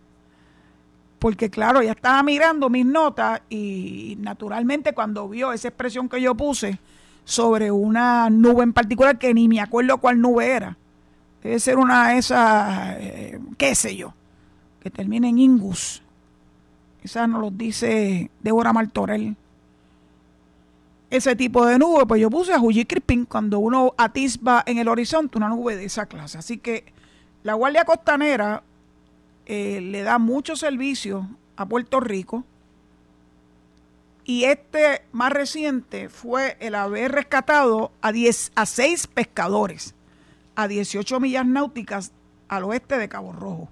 Porque 1.17 1.49
claro, 1.49 1.81
ya 1.81 1.91
estaba 1.91 2.23
mirando 2.23 2.69
mis 2.69 2.85
notas 2.85 3.41
y 3.49 4.15
naturalmente 4.19 4.93
cuando 4.93 5.27
vio 5.27 5.51
esa 5.51 5.67
expresión 5.67 6.07
que 6.07 6.21
yo 6.21 6.35
puse 6.35 6.79
sobre 7.25 7.71
una 7.71 8.29
nube 8.29 8.63
en 8.63 8.71
particular 8.71 9.19
que 9.19 9.33
ni 9.33 9.49
me 9.49 9.59
acuerdo 9.59 9.97
cuál 9.97 10.21
nube 10.21 10.47
era, 10.47 10.77
Debe 11.43 11.59
ser 11.59 11.77
una 11.77 12.09
de 12.09 12.17
esas, 12.17 12.95
eh, 12.99 13.39
qué 13.57 13.73
sé 13.73 13.95
yo, 13.95 14.13
que 14.89 14.95
termine 14.95 15.29
en 15.29 15.39
Ingus. 15.39 16.01
Esa 17.03 17.27
nos 17.27 17.41
lo 17.41 17.51
dice 17.51 18.29
Débora 18.41 18.73
Martorell. 18.73 19.35
Ese 21.09 21.35
tipo 21.35 21.65
de 21.65 21.79
nube, 21.79 22.05
pues 22.05 22.21
yo 22.21 22.29
puse 22.29 22.53
a 22.53 22.59
Juji 22.59 22.85
Crispin 22.85 23.25
cuando 23.25 23.59
uno 23.59 23.93
atisba 23.97 24.63
en 24.65 24.77
el 24.77 24.87
horizonte 24.87 25.37
una 25.37 25.49
nube 25.49 25.75
de 25.75 25.85
esa 25.85 26.05
clase. 26.05 26.37
Así 26.37 26.57
que 26.57 26.85
la 27.43 27.55
Guardia 27.55 27.85
Costanera 27.85 28.63
eh, 29.45 29.81
le 29.81 30.03
da 30.03 30.19
mucho 30.19 30.55
servicio 30.55 31.27
a 31.55 31.65
Puerto 31.65 31.99
Rico. 31.99 32.43
Y 34.23 34.43
este 34.43 35.01
más 35.11 35.31
reciente 35.31 36.09
fue 36.09 36.57
el 36.59 36.75
haber 36.75 37.11
rescatado 37.11 37.91
a, 38.01 38.11
10, 38.11 38.51
a 38.55 38.65
6 38.67 39.07
pescadores 39.07 39.95
a 40.55 40.67
18 40.67 41.19
millas 41.19 41.45
náuticas 41.45 42.11
al 42.49 42.65
oeste 42.65 42.97
de 42.97 43.07
Cabo 43.07 43.31
Rojo. 43.31 43.69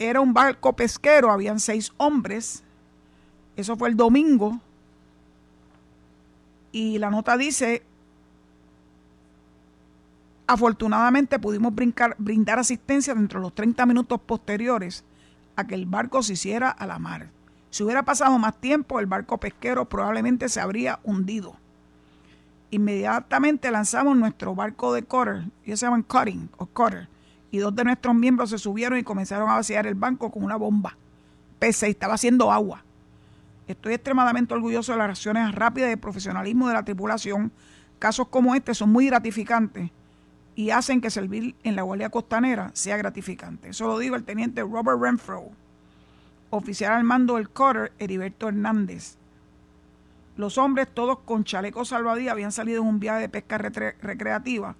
Era 0.00 0.20
un 0.20 0.34
barco 0.34 0.74
pesquero, 0.74 1.30
habían 1.30 1.60
seis 1.60 1.92
hombres. 1.96 2.64
Eso 3.54 3.76
fue 3.76 3.88
el 3.90 3.96
domingo. 3.96 4.58
Y 6.72 6.98
la 6.98 7.10
nota 7.10 7.36
dice, 7.36 7.84
afortunadamente 10.48 11.38
pudimos 11.38 11.72
brindar 11.72 12.58
asistencia 12.58 13.14
dentro 13.14 13.38
de 13.38 13.44
los 13.44 13.54
30 13.54 13.86
minutos 13.86 14.20
posteriores 14.20 15.04
a 15.54 15.64
que 15.68 15.76
el 15.76 15.86
barco 15.86 16.22
se 16.24 16.32
hiciera 16.32 16.70
a 16.70 16.86
la 16.86 16.98
mar. 16.98 17.28
Si 17.70 17.84
hubiera 17.84 18.04
pasado 18.04 18.36
más 18.38 18.60
tiempo, 18.60 18.98
el 18.98 19.06
barco 19.06 19.38
pesquero 19.38 19.88
probablemente 19.88 20.48
se 20.48 20.60
habría 20.60 20.98
hundido 21.04 21.54
inmediatamente 22.70 23.70
lanzamos 23.70 24.16
nuestro 24.16 24.54
barco 24.54 24.94
de 24.94 25.02
cutter, 25.02 25.44
ellos 25.64 25.80
se 25.80 25.86
llaman 25.86 26.02
cutting 26.02 26.48
o 26.56 26.66
cutter, 26.66 27.08
y 27.50 27.58
dos 27.58 27.74
de 27.74 27.84
nuestros 27.84 28.14
miembros 28.14 28.50
se 28.50 28.58
subieron 28.58 28.98
y 28.98 29.02
comenzaron 29.02 29.48
a 29.48 29.56
vaciar 29.56 29.86
el 29.86 29.94
banco 29.94 30.30
con 30.30 30.44
una 30.44 30.56
bomba. 30.56 30.96
Pese 31.58 31.88
estaba 31.88 32.14
haciendo 32.14 32.52
agua. 32.52 32.84
Estoy 33.66 33.94
extremadamente 33.94 34.54
orgulloso 34.54 34.92
de 34.92 34.98
las 34.98 35.08
reacciones 35.08 35.54
rápidas 35.54 35.90
y 35.90 35.92
el 35.92 35.98
profesionalismo 35.98 36.68
de 36.68 36.74
la 36.74 36.84
tripulación. 36.84 37.52
Casos 37.98 38.28
como 38.28 38.54
este 38.54 38.74
son 38.74 38.90
muy 38.90 39.06
gratificantes 39.06 39.90
y 40.56 40.70
hacen 40.70 41.00
que 41.00 41.10
servir 41.10 41.54
en 41.62 41.76
la 41.76 41.82
Guardia 41.82 42.10
Costanera 42.10 42.70
sea 42.74 42.96
gratificante. 42.96 43.70
Eso 43.70 43.86
lo 43.86 43.98
digo 43.98 44.16
el 44.16 44.24
teniente 44.24 44.62
Robert 44.62 45.00
Renfro, 45.00 45.50
oficial 46.50 46.92
al 46.92 47.04
mando 47.04 47.36
del 47.36 47.48
cutter 47.48 47.92
Heriberto 47.98 48.48
Hernández, 48.48 49.16
los 50.40 50.56
hombres, 50.56 50.88
todos 50.88 51.18
con 51.18 51.44
chalecos 51.44 51.88
salvadías, 51.88 52.32
habían 52.32 52.50
salido 52.50 52.80
en 52.80 52.88
un 52.88 52.98
viaje 52.98 53.20
de 53.20 53.28
pesca 53.28 53.58
recreativa 53.58 54.74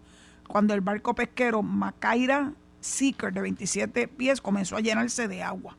cuando 0.48 0.72
el 0.72 0.80
barco 0.80 1.14
pesquero 1.14 1.62
Macaira 1.62 2.52
Seeker 2.80 3.32
de 3.32 3.40
27 3.42 4.08
pies 4.08 4.40
comenzó 4.40 4.76
a 4.76 4.80
llenarse 4.80 5.28
de 5.28 5.42
agua 5.42 5.76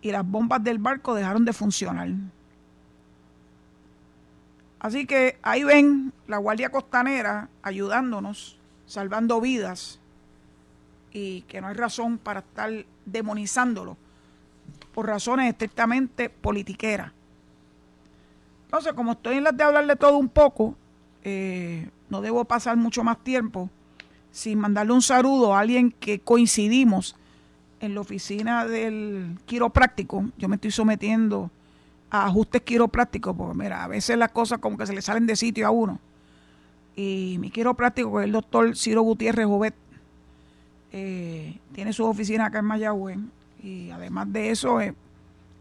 y 0.00 0.10
las 0.10 0.26
bombas 0.26 0.62
del 0.62 0.78
barco 0.78 1.14
dejaron 1.14 1.44
de 1.44 1.52
funcionar. 1.52 2.08
Así 4.80 5.06
que 5.06 5.38
ahí 5.42 5.62
ven 5.62 6.12
la 6.26 6.38
Guardia 6.38 6.70
Costanera 6.70 7.48
ayudándonos, 7.62 8.58
salvando 8.86 9.40
vidas 9.40 10.00
y 11.12 11.42
que 11.42 11.60
no 11.60 11.68
hay 11.68 11.74
razón 11.74 12.18
para 12.18 12.40
estar 12.40 12.70
demonizándolo 13.06 13.96
por 14.92 15.06
razones 15.06 15.50
estrictamente 15.50 16.28
politiqueras. 16.28 17.12
Entonces, 18.64 18.92
como 18.94 19.12
estoy 19.12 19.36
en 19.36 19.44
las 19.44 19.56
de 19.56 19.64
hablarle 19.64 19.96
todo 19.96 20.16
un 20.16 20.28
poco, 20.28 20.74
eh, 21.22 21.88
no 22.08 22.20
debo 22.20 22.44
pasar 22.44 22.76
mucho 22.76 23.04
más 23.04 23.22
tiempo 23.22 23.70
sin 24.32 24.58
mandarle 24.58 24.92
un 24.92 25.02
saludo 25.02 25.54
a 25.54 25.60
alguien 25.60 25.92
que 25.92 26.18
coincidimos 26.18 27.14
en 27.80 27.94
la 27.94 28.00
oficina 28.00 28.66
del 28.66 29.38
quiropráctico. 29.44 30.24
Yo 30.38 30.48
me 30.48 30.56
estoy 30.56 30.70
sometiendo 30.70 31.50
a 32.10 32.26
ajustes 32.26 32.62
quiroprácticos, 32.62 33.36
porque 33.36 33.56
mira, 33.56 33.84
a 33.84 33.88
veces 33.88 34.16
las 34.18 34.32
cosas 34.32 34.58
como 34.58 34.76
que 34.76 34.86
se 34.86 34.94
le 34.94 35.02
salen 35.02 35.26
de 35.26 35.36
sitio 35.36 35.66
a 35.66 35.70
uno. 35.70 36.00
Y 36.96 37.36
mi 37.40 37.50
quiropráctico, 37.50 38.14
que 38.14 38.20
es 38.20 38.24
el 38.24 38.32
doctor 38.32 38.76
Ciro 38.76 39.02
Gutiérrez 39.02 39.46
Jovet, 39.46 39.74
eh, 40.92 41.58
tiene 41.72 41.92
su 41.92 42.04
oficina 42.04 42.46
acá 42.46 42.58
en 42.58 42.66
Mayagüez. 42.66 43.18
Y 43.62 43.90
además 43.90 44.32
de 44.32 44.50
eso, 44.50 44.80
eh, 44.80 44.94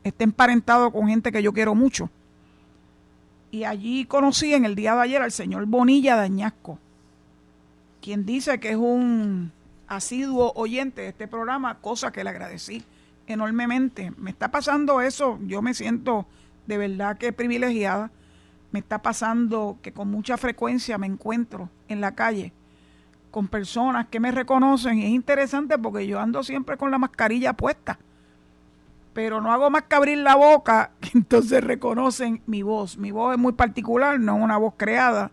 está 0.04 0.24
emparentado 0.24 0.92
con 0.92 1.08
gente 1.08 1.32
que 1.32 1.44
yo 1.44 1.54
quiero 1.54 1.76
mucho 1.76 2.10
Y 3.52 3.64
allí 3.66 4.06
conocí 4.06 4.54
en 4.54 4.66
el 4.66 4.76
día 4.76 4.96
de 4.96 5.02
ayer 5.02 5.22
al 5.22 5.32
señor 5.32 5.66
Bonilla 5.66 6.16
Dañasco, 6.16 6.80
quien 8.02 8.26
dice 8.26 8.60
que 8.60 8.72
es 8.72 8.76
un 8.76 9.52
asiduo 9.88 10.54
oyente 10.56 11.02
de 11.02 11.10
este 11.10 11.28
programa, 11.28 11.80
cosa 11.80 12.12
que 12.12 12.24
le 12.24 12.30
agradecí 12.30 12.84
enormemente. 13.28 14.12
Me 14.18 14.32
está 14.32 14.52
pasando 14.52 15.02
eso, 15.02 15.40
yo 15.44 15.62
me 15.62 15.74
siento 15.74 16.26
de 16.68 16.78
verdad 16.78 17.18
que 17.18 17.34
privilegiada. 17.34 18.12
Me 18.72 18.80
está 18.80 19.02
pasando 19.02 19.78
que 19.82 19.92
con 19.92 20.10
mucha 20.10 20.38
frecuencia 20.38 20.98
me 20.98 21.08
encuentro 21.08 21.70
en 21.88 22.02
la 22.02 22.16
calle 22.16 22.54
con 23.30 23.48
personas 23.48 24.08
que 24.08 24.20
me 24.20 24.32
reconocen 24.32 25.00
y 25.00 25.06
es 25.06 25.10
interesante 25.10 25.78
porque 25.78 26.06
yo 26.06 26.20
ando 26.20 26.44
siempre 26.44 26.78
con 26.78 26.92
la 26.92 26.98
mascarilla 26.98 27.54
puesta 27.54 27.98
pero 29.14 29.42
no 29.42 29.52
hago 29.52 29.70
más 29.70 29.84
que 29.84 29.96
abrir 29.96 30.18
la 30.20 30.36
boca, 30.36 30.92
entonces 31.14 31.64
reconocen 31.64 32.42
mi 32.46 32.64
voz. 32.64 32.98
Mi 32.98 33.12
voz 33.12 33.34
es 33.34 33.40
muy 33.40 33.54
particular, 33.54 34.20
no 34.20 34.38
es 34.38 34.44
una 34.44 34.58
voz 34.58 34.74
creada, 34.78 35.32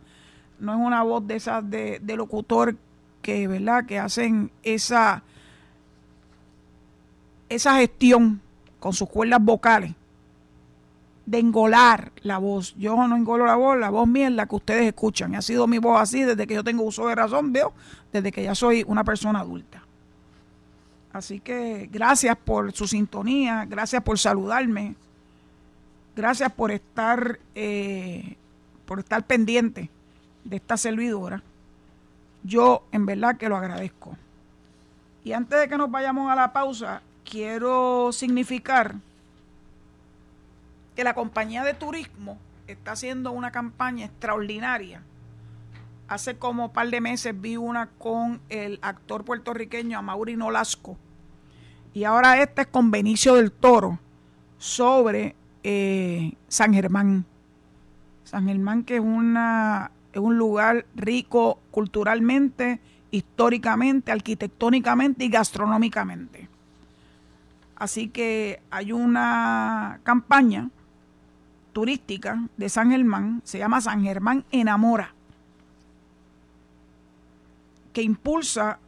no 0.60 0.72
es 0.74 0.78
una 0.78 1.02
voz 1.02 1.26
de 1.26 1.36
esas 1.36 1.68
de, 1.68 2.00
locutor 2.16 2.76
que, 3.22 3.46
¿verdad? 3.48 3.86
que 3.86 3.98
hacen 3.98 4.50
esa, 4.62 5.22
esa 7.48 7.76
gestión 7.76 8.40
con 8.80 8.92
sus 8.92 9.08
cuerdas 9.08 9.42
vocales 9.42 9.92
de 11.26 11.38
engolar 11.38 12.12
la 12.22 12.38
voz. 12.38 12.74
Yo 12.76 12.96
no 13.06 13.16
engolo 13.16 13.44
la 13.44 13.56
voz, 13.56 13.76
la 13.78 13.90
voz 13.90 14.08
mía 14.08 14.28
es 14.28 14.32
la 14.32 14.46
que 14.46 14.56
ustedes 14.56 14.86
escuchan. 14.86 15.34
Ha 15.34 15.42
sido 15.42 15.66
mi 15.66 15.78
voz 15.78 16.00
así 16.00 16.22
desde 16.22 16.46
que 16.46 16.54
yo 16.54 16.64
tengo 16.64 16.84
uso 16.84 17.06
de 17.06 17.14
razón, 17.14 17.52
veo, 17.52 17.74
desde 18.12 18.32
que 18.32 18.42
ya 18.42 18.54
soy 18.54 18.84
una 18.86 19.04
persona 19.04 19.40
adulta. 19.40 19.82
Así 21.12 21.40
que 21.40 21.88
gracias 21.92 22.36
por 22.36 22.72
su 22.72 22.86
sintonía, 22.86 23.66
gracias 23.66 24.02
por 24.02 24.18
saludarme, 24.18 24.94
gracias 26.16 26.50
por 26.52 26.70
estar, 26.70 27.38
eh, 27.54 28.36
por 28.86 29.00
estar 29.00 29.26
pendiente 29.26 29.90
de 30.44 30.56
esta 30.56 30.76
servidora. 30.76 31.42
Yo 32.42 32.84
en 32.92 33.06
verdad 33.06 33.36
que 33.36 33.48
lo 33.48 33.56
agradezco. 33.56 34.16
Y 35.24 35.32
antes 35.32 35.58
de 35.58 35.68
que 35.68 35.76
nos 35.76 35.90
vayamos 35.90 36.30
a 36.30 36.36
la 36.36 36.52
pausa, 36.52 37.02
quiero 37.24 38.10
significar 38.12 38.96
que 40.96 41.04
la 41.04 41.14
compañía 41.14 41.64
de 41.64 41.74
turismo 41.74 42.38
está 42.66 42.92
haciendo 42.92 43.32
una 43.32 43.50
campaña 43.50 44.06
extraordinaria. 44.06 45.02
Hace 46.08 46.38
como 46.38 46.66
un 46.66 46.72
par 46.72 46.88
de 46.88 47.00
meses 47.00 47.38
vi 47.38 47.56
una 47.56 47.88
con 47.98 48.40
el 48.48 48.78
actor 48.82 49.24
puertorriqueño 49.24 49.98
Amaury 49.98 50.36
Nolasco 50.36 50.96
y 51.98 52.04
ahora 52.04 52.40
este 52.40 52.62
es 52.62 52.68
con 52.68 52.90
Benicio 52.90 53.34
del 53.34 53.50
Toro 53.50 53.98
sobre 54.58 55.34
eh, 55.62 56.32
San 56.48 56.72
Germán. 56.72 57.24
San 58.24 58.46
Germán 58.46 58.84
que 58.84 58.96
es, 58.96 59.00
una, 59.00 59.90
es 60.12 60.20
un 60.20 60.38
lugar 60.38 60.86
rico 60.94 61.60
culturalmente, 61.70 62.80
históricamente, 63.10 64.12
arquitectónicamente 64.12 65.24
y 65.24 65.28
gastronómicamente. 65.28 66.48
Así 67.76 68.08
que 68.08 68.60
hay 68.70 68.92
una 68.92 70.00
campaña 70.02 70.70
turística 71.72 72.42
de 72.56 72.68
San 72.68 72.90
Germán, 72.90 73.40
se 73.44 73.58
llama 73.58 73.80
San 73.80 74.02
Germán 74.02 74.44
Enamora, 74.50 75.14
que 77.92 78.02
impulsa 78.02 78.78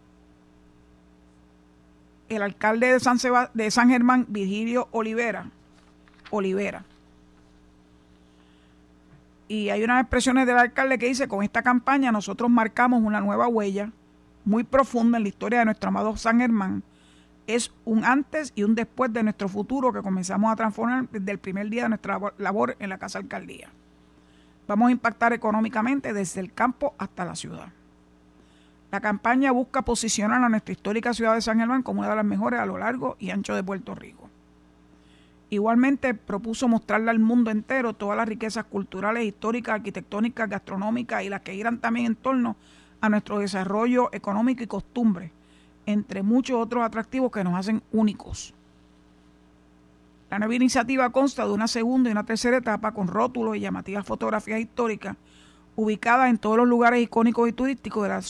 el 2.28 2.42
alcalde 2.42 2.92
de 2.92 3.00
San, 3.00 3.18
de 3.54 3.70
San 3.70 3.90
Germán, 3.90 4.26
Virgilio 4.28 4.88
Olivera. 4.92 5.50
Olivera. 6.30 6.84
Y 9.50 9.70
hay 9.70 9.82
unas 9.82 10.00
expresiones 10.02 10.46
del 10.46 10.58
alcalde 10.58 10.96
que 10.96 11.06
dice, 11.06 11.26
con 11.26 11.42
esta 11.42 11.60
campaña 11.62 12.12
nosotros 12.12 12.48
marcamos 12.48 13.02
una 13.02 13.20
nueva 13.20 13.48
huella 13.48 13.90
muy 14.44 14.62
profunda 14.62 15.16
en 15.16 15.24
la 15.24 15.28
historia 15.28 15.58
de 15.58 15.64
nuestro 15.64 15.88
amado 15.88 16.16
San 16.16 16.38
Germán. 16.38 16.84
Es 17.48 17.72
un 17.84 18.04
antes 18.04 18.52
y 18.54 18.62
un 18.62 18.76
después 18.76 19.12
de 19.12 19.24
nuestro 19.24 19.48
futuro 19.48 19.92
que 19.92 20.02
comenzamos 20.02 20.52
a 20.52 20.54
transformar 20.54 21.08
desde 21.10 21.32
el 21.32 21.40
primer 21.40 21.68
día 21.68 21.82
de 21.82 21.88
nuestra 21.88 22.20
labor 22.38 22.76
en 22.78 22.90
la 22.90 22.98
Casa 22.98 23.18
Alcaldía. 23.18 23.70
Vamos 24.68 24.90
a 24.90 24.92
impactar 24.92 25.32
económicamente 25.32 26.12
desde 26.12 26.38
el 26.38 26.52
campo 26.52 26.94
hasta 26.96 27.24
la 27.24 27.34
ciudad. 27.34 27.72
La 28.92 29.00
campaña 29.00 29.50
busca 29.50 29.82
posicionar 29.82 30.44
a 30.44 30.48
nuestra 30.48 30.70
histórica 30.70 31.12
ciudad 31.12 31.34
de 31.34 31.42
San 31.42 31.58
Germán 31.58 31.82
como 31.82 32.02
una 32.02 32.10
de 32.10 32.16
las 32.16 32.24
mejores 32.24 32.60
a 32.60 32.66
lo 32.66 32.78
largo 32.78 33.16
y 33.18 33.30
ancho 33.30 33.56
de 33.56 33.64
Puerto 33.64 33.96
Rico. 33.96 34.19
Igualmente 35.50 36.14
propuso 36.14 36.68
mostrarle 36.68 37.10
al 37.10 37.18
mundo 37.18 37.50
entero 37.50 37.92
todas 37.92 38.16
las 38.16 38.28
riquezas 38.28 38.64
culturales, 38.64 39.24
históricas, 39.24 39.74
arquitectónicas, 39.74 40.48
gastronómicas 40.48 41.24
y 41.24 41.28
las 41.28 41.42
que 41.42 41.54
giran 41.54 41.78
también 41.78 42.06
en 42.06 42.16
torno 42.16 42.56
a 43.00 43.08
nuestro 43.08 43.40
desarrollo 43.40 44.10
económico 44.12 44.62
y 44.62 44.68
costumbre, 44.68 45.32
entre 45.86 46.22
muchos 46.22 46.56
otros 46.56 46.84
atractivos 46.84 47.32
que 47.32 47.42
nos 47.42 47.54
hacen 47.58 47.82
únicos. 47.90 48.54
La 50.30 50.38
nueva 50.38 50.54
iniciativa 50.54 51.10
consta 51.10 51.44
de 51.44 51.50
una 51.50 51.66
segunda 51.66 52.08
y 52.08 52.12
una 52.12 52.24
tercera 52.24 52.58
etapa 52.58 52.92
con 52.92 53.08
rótulos 53.08 53.56
y 53.56 53.60
llamativas 53.60 54.06
fotografías 54.06 54.60
históricas 54.60 55.16
ubicadas 55.74 56.30
en 56.30 56.38
todos 56.38 56.58
los 56.58 56.68
lugares 56.68 57.02
icónicos 57.02 57.48
y 57.48 57.52
turísticos 57.52 58.04
de 58.04 58.08
la 58.08 58.22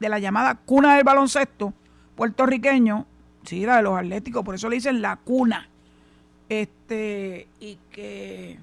de 0.00 0.08
la 0.08 0.18
llamada 0.18 0.56
cuna 0.56 0.96
del 0.96 1.04
baloncesto 1.04 1.74
puertorriqueño, 2.16 3.06
sí, 3.44 3.64
la 3.64 3.76
de 3.76 3.82
los 3.82 3.96
atléticos, 3.96 4.44
por 4.44 4.54
eso 4.54 4.68
le 4.68 4.76
dicen 4.76 5.00
la 5.00 5.16
cuna, 5.16 5.68
este, 6.50 7.46
y 7.60 7.78
que 7.92 8.58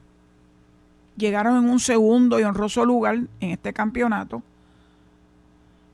llegaron 1.16 1.64
en 1.64 1.70
un 1.70 1.80
segundo 1.80 2.40
y 2.40 2.44
honroso 2.44 2.86
lugar 2.86 3.16
en 3.40 3.52
este 3.52 3.74
campeonato. 3.74 4.44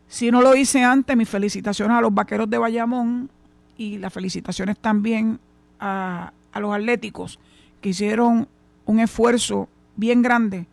Si 0.10 0.32
no 0.32 0.42
lo 0.42 0.56
hice 0.56 0.84
antes, 0.84 1.16
mis 1.16 1.30
felicitaciones 1.30 1.96
a 1.96 2.02
los 2.02 2.14
vaqueros 2.14 2.50
de 2.50 2.58
Bayamón 2.58 3.30
y 3.78 4.00
las 4.00 4.12
felicitaciones 4.12 4.78
también 4.80 5.40
a, 5.80 6.34
a 6.52 6.60
los 6.60 6.74
atléticos 6.74 7.40
que 7.80 7.90
hicieron 7.90 8.48
un 8.86 9.00
esfuerzo 9.00 9.70
bien 9.96 10.24
grande 10.24 10.66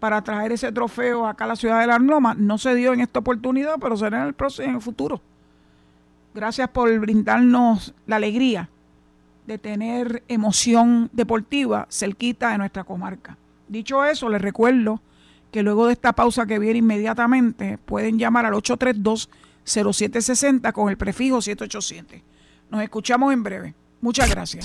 para 0.00 0.22
traer 0.22 0.50
ese 0.50 0.72
trofeo 0.72 1.26
acá 1.26 1.44
a 1.44 1.48
la 1.48 1.56
ciudad 1.56 1.80
de 1.80 1.86
la 1.86 2.00
Loma. 2.00 2.34
No 2.34 2.58
se 2.58 2.74
dio 2.74 2.92
en 2.92 3.00
esta 3.00 3.20
oportunidad, 3.20 3.76
pero 3.80 3.96
será 3.96 4.22
en 4.22 4.26
el, 4.26 4.34
próximo, 4.34 4.68
en 4.68 4.74
el 4.74 4.80
futuro. 4.80 5.20
Gracias 6.34 6.68
por 6.68 6.98
brindarnos 6.98 7.94
la 8.06 8.16
alegría 8.16 8.68
de 9.46 9.58
tener 9.58 10.24
emoción 10.28 11.10
deportiva 11.12 11.86
cerquita 11.90 12.50
de 12.50 12.58
nuestra 12.58 12.84
comarca. 12.84 13.36
Dicho 13.68 14.04
eso, 14.04 14.28
les 14.28 14.42
recuerdo 14.42 15.00
que 15.50 15.62
luego 15.62 15.86
de 15.86 15.94
esta 15.94 16.12
pausa 16.12 16.46
que 16.46 16.58
viene 16.58 16.78
inmediatamente 16.78 17.78
pueden 17.78 18.18
llamar 18.18 18.44
al 18.46 18.54
832-0760 18.54 20.72
con 20.72 20.88
el 20.88 20.96
prefijo 20.96 21.42
787. 21.42 22.24
Nos 22.70 22.82
escuchamos 22.82 23.32
en 23.32 23.42
breve. 23.42 23.74
Muchas 24.00 24.30
gracias. 24.30 24.64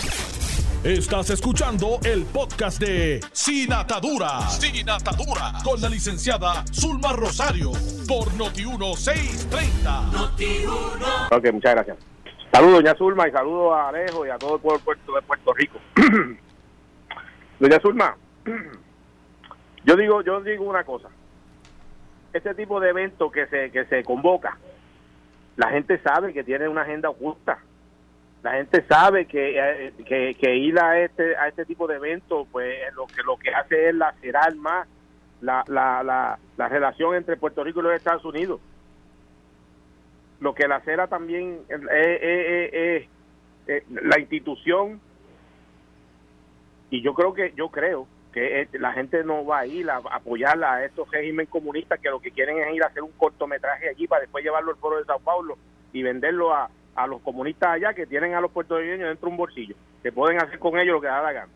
Estás 0.84 1.32
escuchando 1.32 2.00
el 2.04 2.24
podcast 2.26 2.80
de 2.80 3.20
Sin 3.34 3.74
Atadura. 3.74 4.48
Sin 4.50 4.88
Atadura. 4.90 5.54
Con 5.64 5.82
la 5.82 5.90
licenciada 5.90 6.64
Zulma 6.72 7.14
Rosario. 7.14 7.72
Por 8.08 8.32
Noti1630. 8.34 10.12
Noti1. 10.12 11.28
Ok, 11.32 11.54
muchas 11.54 11.74
gracias. 11.74 11.98
Saludos, 12.58 12.82
doña 12.82 12.96
Zulma, 12.96 13.28
y 13.28 13.32
saludos 13.32 13.72
a 13.76 13.90
Alejo 13.90 14.26
y 14.26 14.32
a 14.32 14.38
todo 14.40 14.56
el 14.56 14.82
puerto 14.82 15.14
de 15.14 15.22
Puerto 15.22 15.54
Rico. 15.54 15.80
doña 17.60 17.80
Zulma, 17.80 18.18
yo 19.86 19.96
digo, 19.96 20.24
yo 20.24 20.42
digo 20.42 20.64
una 20.64 20.84
cosa. 20.84 21.08
Este 22.34 22.56
tipo 22.56 22.80
de 22.80 22.90
evento 22.90 23.30
que 23.30 23.46
se, 23.46 23.70
que 23.70 23.86
se 23.86 24.04
convoca, 24.04 24.58
la 25.56 25.70
gente 25.70 26.00
sabe 26.00 26.34
que 26.34 26.44
tiene 26.44 26.68
una 26.68 26.82
agenda 26.82 27.12
oculta 27.12 27.60
la 28.42 28.54
gente 28.54 28.84
sabe 28.88 29.28
que, 29.28 29.60
eh, 29.60 29.94
que, 30.06 30.36
que, 30.40 30.56
ir 30.56 30.80
a 30.80 31.00
este 31.00 31.36
a 31.36 31.50
este 31.50 31.66
tipo 31.66 31.86
de 31.86 31.98
eventos 31.98 32.48
pues 32.52 32.76
lo 32.96 33.06
que 33.06 33.22
lo 33.24 33.38
que 33.38 33.54
hace 33.54 33.90
es 33.90 33.96
lacerar 33.96 34.56
más 34.56 34.88
la, 35.42 35.64
la, 35.68 36.02
la, 36.02 36.40
la 36.56 36.70
relación 36.70 37.16
entre 37.16 37.38
Puerto 37.38 37.64
Rico 37.64 37.82
y 37.82 37.84
los 37.84 37.94
Estados 37.94 38.26
Unidos 38.26 38.60
lo 40.40 40.54
que 40.54 40.68
lacera 40.68 41.08
también 41.08 41.62
es, 41.70 43.08
la 43.90 44.20
institución 44.20 45.02
y 46.90 47.02
yo 47.02 47.14
creo 47.14 47.34
que 47.34 47.54
yo 47.56 47.70
creo 47.70 48.08
que 48.32 48.68
la 48.74 48.94
gente 48.94 49.24
no 49.24 49.46
va 49.46 49.60
a 49.60 49.66
ir 49.66 49.90
a 49.90 49.98
apoyar 49.98 50.64
a 50.64 50.86
estos 50.86 51.10
regímenes 51.10 51.50
comunistas 51.50 52.00
que 52.00 52.10
lo 52.10 52.20
que 52.20 52.32
quieren 52.32 52.60
es 52.60 52.76
ir 52.76 52.84
a 52.84 52.88
hacer 52.88 53.02
un 53.04 53.12
cortometraje 53.12 53.90
allí 53.90 54.08
para 54.08 54.22
después 54.22 54.44
llevarlo 54.44 54.72
al 54.72 54.78
foro 54.78 54.98
de 54.98 55.06
Sao 55.06 55.20
Paulo 55.20 55.58
y 55.92 56.04
venderlo 56.04 56.54
a, 56.54 56.70
a 56.98 57.08
los 57.08 57.22
comunistas 57.22 57.70
allá 57.70 57.94
que 57.94 58.08
tienen 58.08 58.34
a 58.34 58.42
los 58.42 58.52
puertorriqueños 58.52 59.08
dentro 59.08 59.28
de 59.28 59.32
un 59.32 59.38
bolsillo, 59.38 59.76
que 60.02 60.12
pueden 60.12 60.42
hacer 60.42 60.60
con 60.60 60.78
ellos 60.78 60.96
lo 60.96 61.02
que 61.02 61.08
da 61.08 61.22
la 61.22 61.32
gana. 61.32 61.52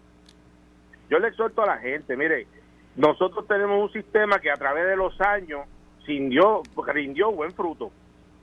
Yo 1.09 1.19
le 1.19 1.27
exhorto 1.27 1.63
a 1.63 1.65
la 1.65 1.77
gente, 1.79 2.15
mire, 2.15 2.47
nosotros 2.95 3.47
tenemos 3.47 3.81
un 3.81 3.91
sistema 3.91 4.39
que 4.39 4.51
a 4.51 4.55
través 4.55 4.85
de 4.85 4.95
los 4.95 5.19
años 5.19 5.65
rindió 6.05 6.61
buen 7.31 7.51
fruto, 7.51 7.91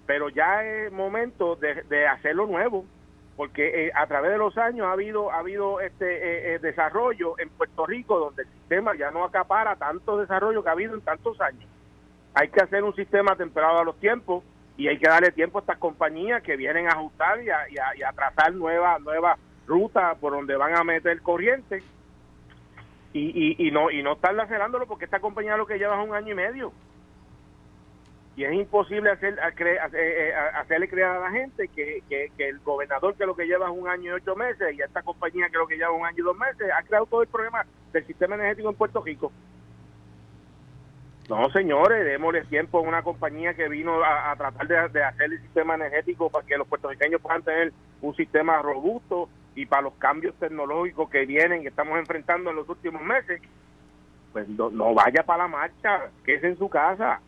pero 0.08 0.30
ya 0.30 0.64
es 0.64 0.90
momento 0.90 1.54
de, 1.56 1.82
de 1.82 2.06
hacerlo 2.06 2.46
nuevo. 2.46 2.86
porque 3.36 3.88
eh, 3.88 3.92
a 3.94 4.06
través 4.06 4.32
de 4.32 4.38
los 4.38 4.56
años 4.56 4.86
ha 4.86 4.92
habido 4.92 5.30
ha 5.30 5.40
habido 5.40 5.80
este 5.80 6.06
eh, 6.06 6.54
eh, 6.54 6.58
desarrollo 6.60 7.38
en 7.38 7.50
Puerto 7.50 7.84
Rico 7.84 8.18
donde 8.18 8.42
el 8.44 8.48
sistema 8.48 8.96
ya 8.96 9.10
no 9.10 9.22
acapara 9.22 9.76
tanto 9.76 10.16
desarrollo 10.16 10.62
que 10.62 10.70
ha 10.70 10.72
habido 10.72 10.94
en 10.94 11.02
tantos 11.02 11.38
años. 11.42 11.68
Hay 12.32 12.48
que 12.48 12.60
hacer 12.60 12.82
un 12.84 12.96
sistema 12.96 13.36
temperado 13.36 13.78
a 13.80 13.84
los 13.84 14.00
tiempos 14.00 14.42
y 14.78 14.88
hay 14.88 14.98
que 14.98 15.08
darle 15.08 15.30
tiempo 15.30 15.58
a 15.58 15.60
estas 15.60 15.76
compañías 15.76 16.42
que 16.42 16.56
vienen 16.56 16.88
a 16.88 16.92
ajustar 16.92 17.42
y 17.42 17.50
a, 17.50 17.68
y 17.68 18.02
a, 18.02 18.12
trazar 18.12 18.54
nuevas 18.54 18.98
nuevas 19.02 19.38
rutas 19.66 20.16
por 20.18 20.32
donde 20.32 20.56
van 20.56 20.74
a 20.74 20.84
meter 20.84 21.20
corriente 21.20 21.82
y, 23.12 23.58
y, 23.60 23.68
y 23.68 23.70
no 23.70 23.90
y 23.90 24.02
no 24.02 24.14
estar 24.14 24.34
lacerándolo 24.34 24.86
porque 24.86 25.04
esta 25.04 25.20
compañía 25.20 25.58
lo 25.58 25.66
que 25.66 25.78
lleva 25.78 26.00
es 26.00 26.08
un 26.08 26.14
año 26.14 26.32
y 26.32 26.34
medio 26.34 26.72
y 28.38 28.44
es 28.44 28.52
imposible 28.52 29.10
eh, 29.20 29.36
eh, 29.94 30.32
hacerle 30.54 30.88
creer 30.88 31.08
a 31.08 31.18
la 31.18 31.30
gente 31.32 31.66
que, 31.66 32.30
el 32.38 32.60
gobernador 32.60 33.16
que 33.16 33.26
lo 33.26 33.34
que 33.34 33.46
lleva 33.46 33.66
es 33.66 33.76
un 33.76 33.88
año 33.88 34.12
y 34.12 34.14
ocho 34.14 34.36
meses 34.36 34.76
y 34.78 34.80
esta 34.80 35.02
compañía 35.02 35.48
que 35.50 35.58
lo 35.58 35.66
que 35.66 35.76
lleva 35.76 35.90
un 35.90 36.06
año 36.06 36.18
y 36.18 36.22
dos 36.22 36.38
meses 36.38 36.70
ha 36.72 36.84
creado 36.84 37.06
todo 37.06 37.22
el 37.22 37.26
problema 37.26 37.66
del 37.92 38.06
sistema 38.06 38.36
energético 38.36 38.68
en 38.68 38.76
Puerto 38.76 39.02
Rico. 39.02 39.32
No, 41.28 41.50
señores, 41.50 42.04
démosle 42.04 42.44
tiempo 42.44 42.78
a 42.78 42.82
una 42.82 43.02
compañía 43.02 43.54
que 43.54 43.68
vino 43.68 44.04
a, 44.04 44.36
tratar 44.36 44.68
de, 44.68 44.88
de, 44.90 45.02
hacer 45.02 45.32
el 45.32 45.42
sistema 45.42 45.74
energético 45.74 46.30
para 46.30 46.46
que 46.46 46.56
los 46.56 46.68
puertorriqueños 46.68 47.20
puedan 47.20 47.42
tener 47.42 47.72
un 48.02 48.14
sistema 48.14 48.62
robusto 48.62 49.28
y 49.56 49.66
para 49.66 49.82
los 49.82 49.94
cambios 49.94 50.36
tecnológicos 50.36 51.10
que 51.10 51.26
vienen, 51.26 51.62
que 51.62 51.68
estamos 51.68 51.98
enfrentando 51.98 52.50
en 52.50 52.56
los 52.56 52.68
últimos 52.68 53.02
meses. 53.02 53.42
Pues 54.32 54.48
no 54.48 54.94
vaya 54.94 55.24
para 55.24 55.42
la 55.42 55.48
marcha, 55.48 56.08
que 56.24 56.36
es 56.36 56.44
en 56.44 56.56
su 56.56 56.68
casa 56.68 57.20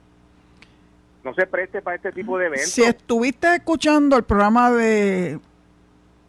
no 1.24 1.34
se 1.34 1.46
preste 1.46 1.82
para 1.82 1.96
este 1.96 2.12
tipo 2.12 2.38
de 2.38 2.46
eventos. 2.46 2.70
Si 2.70 2.82
estuviste 2.82 3.54
escuchando 3.54 4.16
el 4.16 4.24
programa 4.24 4.70
de, 4.70 5.38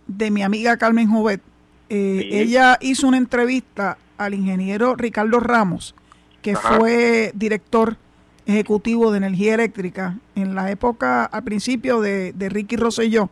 de 0.08 0.32
mi 0.32 0.44
amiga 0.44 0.78
Carmen 0.78 1.10
Jovet, 1.10 1.42
eh, 1.90 2.30
ella 2.32 2.78
hizo 2.82 3.08
una 3.08 3.18
entrevista 3.18 3.98
al 4.18 4.34
ingeniero 4.34 4.96
Ricardo 4.96 5.40
Ramos, 5.40 5.96
que 6.42 6.56
fue 6.56 7.32
director 7.36 7.98
ejecutivo 8.46 9.12
de 9.12 9.18
energía 9.18 9.54
eléctrica 9.54 10.18
en 10.36 10.56
la 10.56 10.72
época, 10.72 11.26
al 11.26 11.44
principio 11.44 12.02
de, 12.02 12.34
de 12.34 12.50
Ricky 12.50 12.76
Rosselló. 12.76 13.30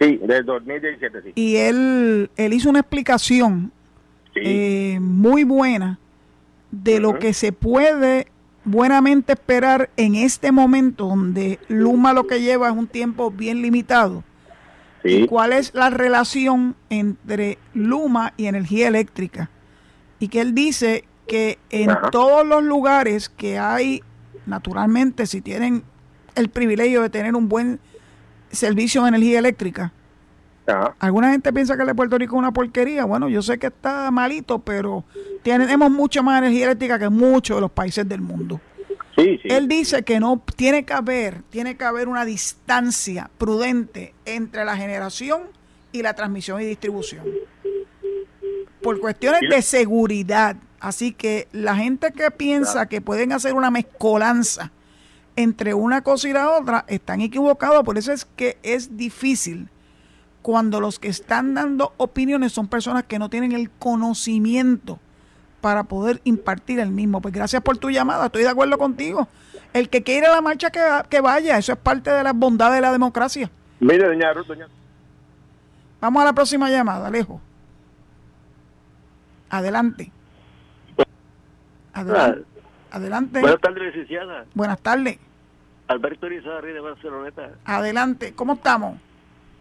Sí, 0.00 0.18
del 0.22 0.44
2017, 0.44 1.22
sí. 1.22 1.32
Y 1.34 1.56
él, 1.56 2.30
él 2.36 2.52
hizo 2.52 2.68
una 2.68 2.80
explicación 2.80 3.72
eh, 4.34 4.98
muy 5.00 5.44
buena 5.44 5.98
de 6.70 7.00
lo 7.00 7.18
que 7.18 7.34
se 7.34 7.52
puede 7.52 8.26
buenamente 8.64 9.32
esperar 9.32 9.90
en 9.96 10.14
este 10.14 10.52
momento 10.52 11.06
donde 11.06 11.58
Luma 11.68 12.12
lo 12.12 12.26
que 12.26 12.40
lleva 12.40 12.68
es 12.68 12.76
un 12.76 12.86
tiempo 12.86 13.30
bien 13.30 13.62
limitado. 13.62 14.24
¿Y 15.04 15.26
cuál 15.26 15.52
es 15.52 15.74
la 15.74 15.90
relación 15.90 16.76
entre 16.88 17.58
Luma 17.74 18.34
y 18.36 18.46
energía 18.46 18.88
eléctrica? 18.88 19.50
Y 20.20 20.28
que 20.28 20.40
él 20.40 20.54
dice 20.54 21.04
que 21.26 21.58
en 21.70 21.90
todos 22.12 22.46
los 22.46 22.62
lugares 22.62 23.28
que 23.28 23.58
hay, 23.58 24.02
naturalmente, 24.46 25.26
si 25.26 25.40
tienen 25.40 25.82
el 26.34 26.48
privilegio 26.48 27.02
de 27.02 27.10
tener 27.10 27.34
un 27.34 27.48
buen 27.48 27.80
servicio 28.52 29.02
de 29.02 29.08
energía 29.08 29.40
eléctrica, 29.40 29.92
Alguna 30.98 31.32
gente 31.32 31.52
piensa 31.52 31.74
que 31.76 31.82
el 31.82 31.88
de 31.88 31.94
Puerto 31.94 32.16
Rico 32.18 32.36
es 32.36 32.38
una 32.38 32.52
porquería. 32.52 33.04
Bueno, 33.04 33.28
yo 33.28 33.42
sé 33.42 33.58
que 33.58 33.68
está 33.68 34.10
malito, 34.10 34.58
pero 34.60 35.04
tenemos 35.42 35.90
mucha 35.90 36.22
más 36.22 36.38
energía 36.38 36.66
eléctrica 36.66 36.98
que 36.98 37.08
muchos 37.08 37.56
de 37.56 37.60
los 37.60 37.70
países 37.70 38.08
del 38.08 38.20
mundo. 38.20 38.60
Él 39.16 39.68
dice 39.68 40.02
que 40.02 40.20
no 40.20 40.42
tiene 40.56 40.84
que 40.84 40.92
haber, 40.92 41.42
tiene 41.50 41.76
que 41.76 41.84
haber 41.84 42.08
una 42.08 42.24
distancia 42.24 43.30
prudente 43.38 44.14
entre 44.24 44.64
la 44.64 44.76
generación 44.76 45.42
y 45.92 46.02
la 46.02 46.14
transmisión 46.14 46.60
y 46.60 46.64
distribución. 46.64 47.24
Por 48.80 49.00
cuestiones 49.00 49.42
de 49.48 49.62
seguridad. 49.62 50.56
Así 50.80 51.12
que 51.12 51.46
la 51.52 51.76
gente 51.76 52.12
que 52.12 52.30
piensa 52.30 52.86
que 52.86 53.00
pueden 53.00 53.32
hacer 53.32 53.54
una 53.54 53.70
mezcolanza 53.70 54.72
entre 55.36 55.74
una 55.74 56.02
cosa 56.02 56.28
y 56.28 56.32
la 56.32 56.50
otra 56.50 56.84
están 56.88 57.20
equivocados. 57.20 57.84
Por 57.84 57.98
eso 57.98 58.12
es 58.12 58.24
que 58.24 58.58
es 58.62 58.96
difícil 58.96 59.68
cuando 60.42 60.80
los 60.80 60.98
que 60.98 61.08
están 61.08 61.54
dando 61.54 61.94
opiniones 61.96 62.52
son 62.52 62.68
personas 62.68 63.04
que 63.04 63.18
no 63.18 63.30
tienen 63.30 63.52
el 63.52 63.70
conocimiento 63.70 64.98
para 65.60 65.84
poder 65.84 66.20
impartir 66.24 66.80
el 66.80 66.90
mismo. 66.90 67.22
Pues 67.22 67.32
gracias 67.32 67.62
por 67.62 67.78
tu 67.78 67.90
llamada, 67.90 68.26
estoy 68.26 68.42
de 68.42 68.48
acuerdo 68.48 68.76
contigo. 68.76 69.28
El 69.72 69.88
que 69.88 70.02
quiera 70.02 70.30
la 70.30 70.42
marcha 70.42 70.70
que, 70.70 70.80
que 71.08 71.20
vaya, 71.20 71.56
eso 71.56 71.72
es 71.72 71.78
parte 71.78 72.10
de 72.10 72.22
la 72.22 72.32
bondad 72.32 72.72
de 72.72 72.80
la 72.80 72.92
democracia. 72.92 73.50
Mire, 73.80 74.06
doña 74.06 74.32
Ruth, 74.32 74.46
doña. 74.48 74.68
Vamos 76.00 76.22
a 76.22 76.26
la 76.26 76.32
próxima 76.32 76.68
llamada, 76.68 77.06
Alejo. 77.06 77.40
Adelante. 79.48 80.10
Adelante. 81.92 82.44
Adelante. 82.90 83.40
Buenas 83.40 83.60
tardes, 83.60 83.82
licenciada. 83.84 84.44
Buenas 84.54 84.80
tardes. 84.80 85.18
Alberto 85.88 86.26
Irizarri 86.26 86.72
de 86.72 86.80
Barceloneta. 86.80 87.50
Adelante. 87.64 88.34
¿Cómo 88.34 88.54
estamos? 88.54 88.98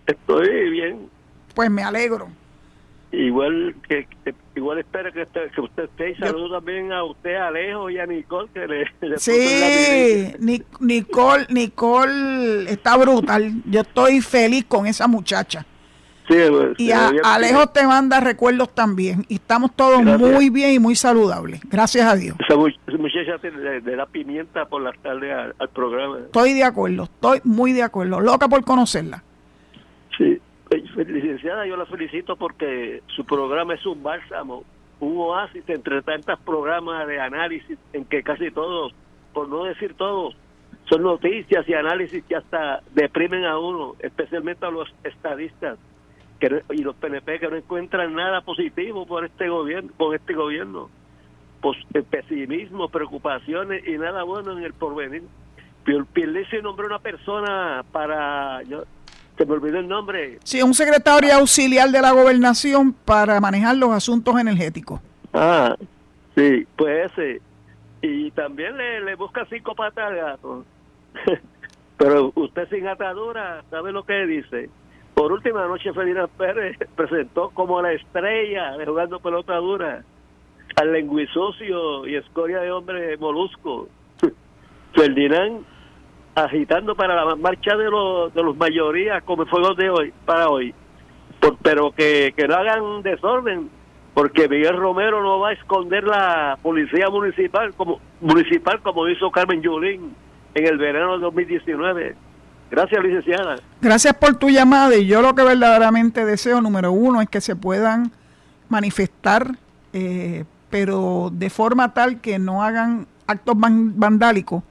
Estoy 0.05 0.69
bien. 0.69 1.09
Pues 1.53 1.69
me 1.69 1.83
alegro. 1.83 2.29
Igual 3.11 3.75
que, 3.89 4.07
igual 4.55 4.79
espero 4.79 5.11
que, 5.11 5.23
usted, 5.23 5.51
que 5.51 5.61
usted 5.61 5.83
esté 5.83 6.11
y 6.11 6.15
saludo 6.15 6.55
también 6.55 6.93
a 6.93 7.03
usted, 7.03 7.35
Alejo 7.35 7.89
y 7.89 7.97
a 7.97 8.05
Nicole 8.05 8.49
que 8.53 8.67
le, 8.67 9.17
Sí, 9.17 10.33
Nicole, 10.79 11.45
Nicole 11.49 12.71
está 12.71 12.95
brutal. 12.95 13.51
Yo 13.65 13.81
estoy 13.81 14.21
feliz 14.21 14.63
con 14.65 14.87
esa 14.87 15.07
muchacha. 15.07 15.65
Sí, 16.29 16.37
pues, 16.49 16.79
y 16.79 16.91
a, 16.91 17.11
Alejo 17.25 17.67
te 17.67 17.85
manda 17.85 18.21
recuerdos 18.21 18.73
también. 18.73 19.25
Y 19.27 19.35
estamos 19.35 19.75
todos 19.75 20.01
muy 20.01 20.49
bien 20.49 20.71
y 20.71 20.79
muy 20.79 20.95
saludables. 20.95 21.59
Gracias 21.69 22.07
a 22.07 22.15
Dios. 22.15 22.37
Esa 22.39 22.55
muchacha 22.55 23.37
le, 23.43 23.81
da 23.81 24.05
pimienta 24.05 24.69
por 24.69 24.81
las 24.83 24.97
tardes 24.99 25.53
al 25.59 25.69
programa. 25.69 26.19
Estoy 26.19 26.53
de 26.53 26.63
acuerdo, 26.63 27.03
estoy 27.03 27.41
muy 27.43 27.73
de 27.73 27.83
acuerdo. 27.83 28.21
Loca 28.21 28.47
por 28.47 28.63
conocerla. 28.63 29.21
Sí. 30.17 30.39
Licenciada, 30.95 31.65
yo 31.65 31.75
la 31.75 31.85
felicito 31.85 32.37
porque 32.37 33.01
su 33.07 33.25
programa 33.25 33.73
es 33.73 33.85
un 33.85 34.01
bálsamo, 34.01 34.63
un 35.01 35.17
oasis 35.17 35.67
entre 35.67 36.01
tantos 36.01 36.39
programas 36.39 37.05
de 37.07 37.19
análisis 37.19 37.77
en 37.91 38.05
que 38.05 38.23
casi 38.23 38.51
todos, 38.51 38.93
por 39.33 39.49
no 39.49 39.65
decir 39.65 39.95
todos, 39.95 40.35
son 40.89 41.03
noticias 41.03 41.67
y 41.67 41.73
análisis 41.73 42.23
que 42.23 42.35
hasta 42.35 42.81
deprimen 42.93 43.43
a 43.45 43.59
uno, 43.59 43.95
especialmente 43.99 44.65
a 44.65 44.71
los 44.71 44.93
estadistas 45.03 45.77
que, 46.39 46.63
y 46.71 46.83
los 46.83 46.95
PNP 46.95 47.39
que 47.39 47.49
no 47.49 47.55
encuentran 47.57 48.13
nada 48.13 48.41
positivo 48.41 49.05
por 49.05 49.25
este 49.25 49.49
gobierno, 49.49 49.91
con 49.97 50.15
este 50.15 50.33
gobierno. 50.33 50.89
Pues, 51.61 51.77
pesimismo, 52.09 52.89
preocupaciones 52.89 53.87
y 53.87 53.97
nada 53.97 54.23
bueno 54.23 54.57
en 54.57 54.63
el 54.63 54.73
porvenir. 54.73 55.23
Pierluisi 56.13 56.57
nombró 56.61 56.87
una 56.87 56.99
persona 56.99 57.83
para 57.91 58.61
se 59.41 59.47
me 59.47 59.53
olvidó 59.53 59.79
el 59.79 59.87
nombre. 59.87 60.37
Sí, 60.43 60.61
un 60.61 60.75
secretario 60.75 61.33
auxiliar 61.33 61.89
de 61.89 61.99
la 61.99 62.11
gobernación 62.11 62.93
para 62.93 63.39
manejar 63.39 63.75
los 63.75 63.89
asuntos 63.89 64.39
energéticos. 64.39 65.01
Ah, 65.33 65.75
sí, 66.35 66.67
pues 66.75 67.11
ese. 67.11 67.41
Y 68.03 68.29
también 68.31 68.77
le, 68.77 69.01
le 69.01 69.15
busca 69.15 69.43
cinco 69.49 69.73
patas 69.73 70.11
al 70.11 70.15
gato. 70.15 70.65
Pero 71.97 72.31
usted 72.35 72.69
sin 72.69 72.87
atadura, 72.87 73.63
¿sabe 73.71 73.91
lo 73.91 74.03
que 74.03 74.27
dice? 74.27 74.69
Por 75.15 75.31
última 75.31 75.65
noche, 75.65 75.91
Ferdinand 75.91 76.29
Pérez 76.37 76.77
presentó 76.95 77.49
como 77.49 77.81
la 77.81 77.93
estrella 77.93 78.77
de 78.77 78.85
jugando 78.85 79.19
pelota 79.19 79.55
dura 79.55 80.03
al 80.75 80.91
lenguisocio 80.93 82.05
y 82.05 82.15
escoria 82.15 82.59
de 82.59 82.71
hombre 82.71 83.17
molusco. 83.17 83.87
Ferdinand 84.93 85.65
agitando 86.35 86.95
para 86.95 87.25
la 87.25 87.35
marcha 87.35 87.75
de 87.75 87.89
los, 87.89 88.33
de 88.33 88.43
los 88.43 88.55
mayorías 88.57 89.23
como 89.23 89.45
fuego 89.45 89.73
de 89.75 89.89
hoy, 89.89 90.13
para 90.25 90.49
hoy. 90.49 90.73
pero 91.61 91.91
que, 91.91 92.33
que 92.35 92.47
no 92.47 92.55
hagan 92.55 93.01
desorden, 93.03 93.69
porque 94.13 94.47
Miguel 94.47 94.77
Romero 94.77 95.21
no 95.21 95.39
va 95.39 95.49
a 95.49 95.53
esconder 95.53 96.03
la 96.03 96.57
policía 96.61 97.09
municipal 97.09 97.73
como 97.75 97.99
municipal 98.19 98.81
como 98.81 99.07
hizo 99.07 99.31
Carmen 99.31 99.61
Yulín 99.61 100.15
en 100.53 100.67
el 100.67 100.77
verano 100.77 101.15
de 101.17 101.23
2019. 101.23 102.15
Gracias, 102.69 103.03
licenciada. 103.03 103.57
Gracias 103.81 104.13
por 104.13 104.35
tu 104.35 104.49
llamada 104.49 104.95
y 104.95 105.05
yo 105.05 105.21
lo 105.21 105.35
que 105.35 105.43
verdaderamente 105.43 106.23
deseo, 106.23 106.61
número 106.61 106.93
uno, 106.93 107.21
es 107.21 107.27
que 107.27 107.41
se 107.41 107.55
puedan 107.55 108.11
manifestar, 108.69 109.47
eh, 109.91 110.45
pero 110.69 111.29
de 111.33 111.49
forma 111.49 111.93
tal 111.93 112.21
que 112.21 112.39
no 112.39 112.63
hagan 112.63 113.07
actos 113.27 113.55
vandálicos 113.57 114.63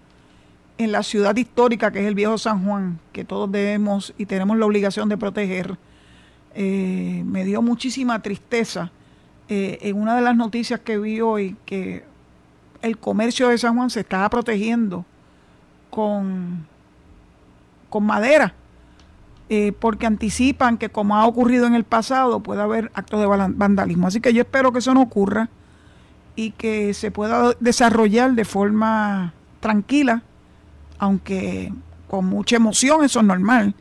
en 0.81 0.93
la 0.93 1.03
ciudad 1.03 1.37
histórica 1.37 1.91
que 1.91 2.01
es 2.01 2.07
el 2.07 2.15
viejo 2.15 2.39
San 2.39 2.65
Juan, 2.65 2.99
que 3.13 3.23
todos 3.23 3.53
debemos 3.53 4.15
y 4.17 4.25
tenemos 4.25 4.57
la 4.57 4.65
obligación 4.65 5.11
de 5.11 5.19
proteger, 5.19 5.77
eh, 6.55 7.23
me 7.27 7.45
dio 7.45 7.61
muchísima 7.61 8.23
tristeza 8.23 8.91
eh, 9.51 9.79
en 9.83 10.01
una 10.01 10.17
de 10.17 10.23
las 10.23 10.35
noticias 10.35 10.81
que 10.81 10.97
vi 10.97 11.21
hoy 11.21 11.55
que 11.67 12.03
el 12.81 12.97
comercio 12.97 13.49
de 13.49 13.59
San 13.59 13.77
Juan 13.77 13.91
se 13.91 14.01
estaba 14.01 14.31
protegiendo 14.31 15.05
con, 15.91 16.67
con 17.91 18.05
madera, 18.05 18.55
eh, 19.51 19.73
porque 19.79 20.07
anticipan 20.07 20.79
que 20.79 20.89
como 20.89 21.15
ha 21.15 21.27
ocurrido 21.27 21.67
en 21.67 21.75
el 21.75 21.85
pasado 21.85 22.41
puede 22.41 22.63
haber 22.63 22.91
actos 22.95 23.21
de 23.21 23.27
vandalismo. 23.27 24.07
Así 24.07 24.23
que 24.23 24.33
yo 24.33 24.41
espero 24.41 24.73
que 24.73 24.79
eso 24.79 24.95
no 24.95 25.03
ocurra 25.03 25.51
y 26.37 26.53
que 26.53 26.95
se 26.95 27.11
pueda 27.11 27.53
desarrollar 27.61 28.33
de 28.33 28.47
forma 28.47 29.35
tranquila, 29.61 30.23
aunque 31.01 31.73
con 32.09 32.27
mucha 32.27 32.57
emoción, 32.57 33.05
eso 33.05 33.21
es 33.21 33.27
normal, 33.27 33.75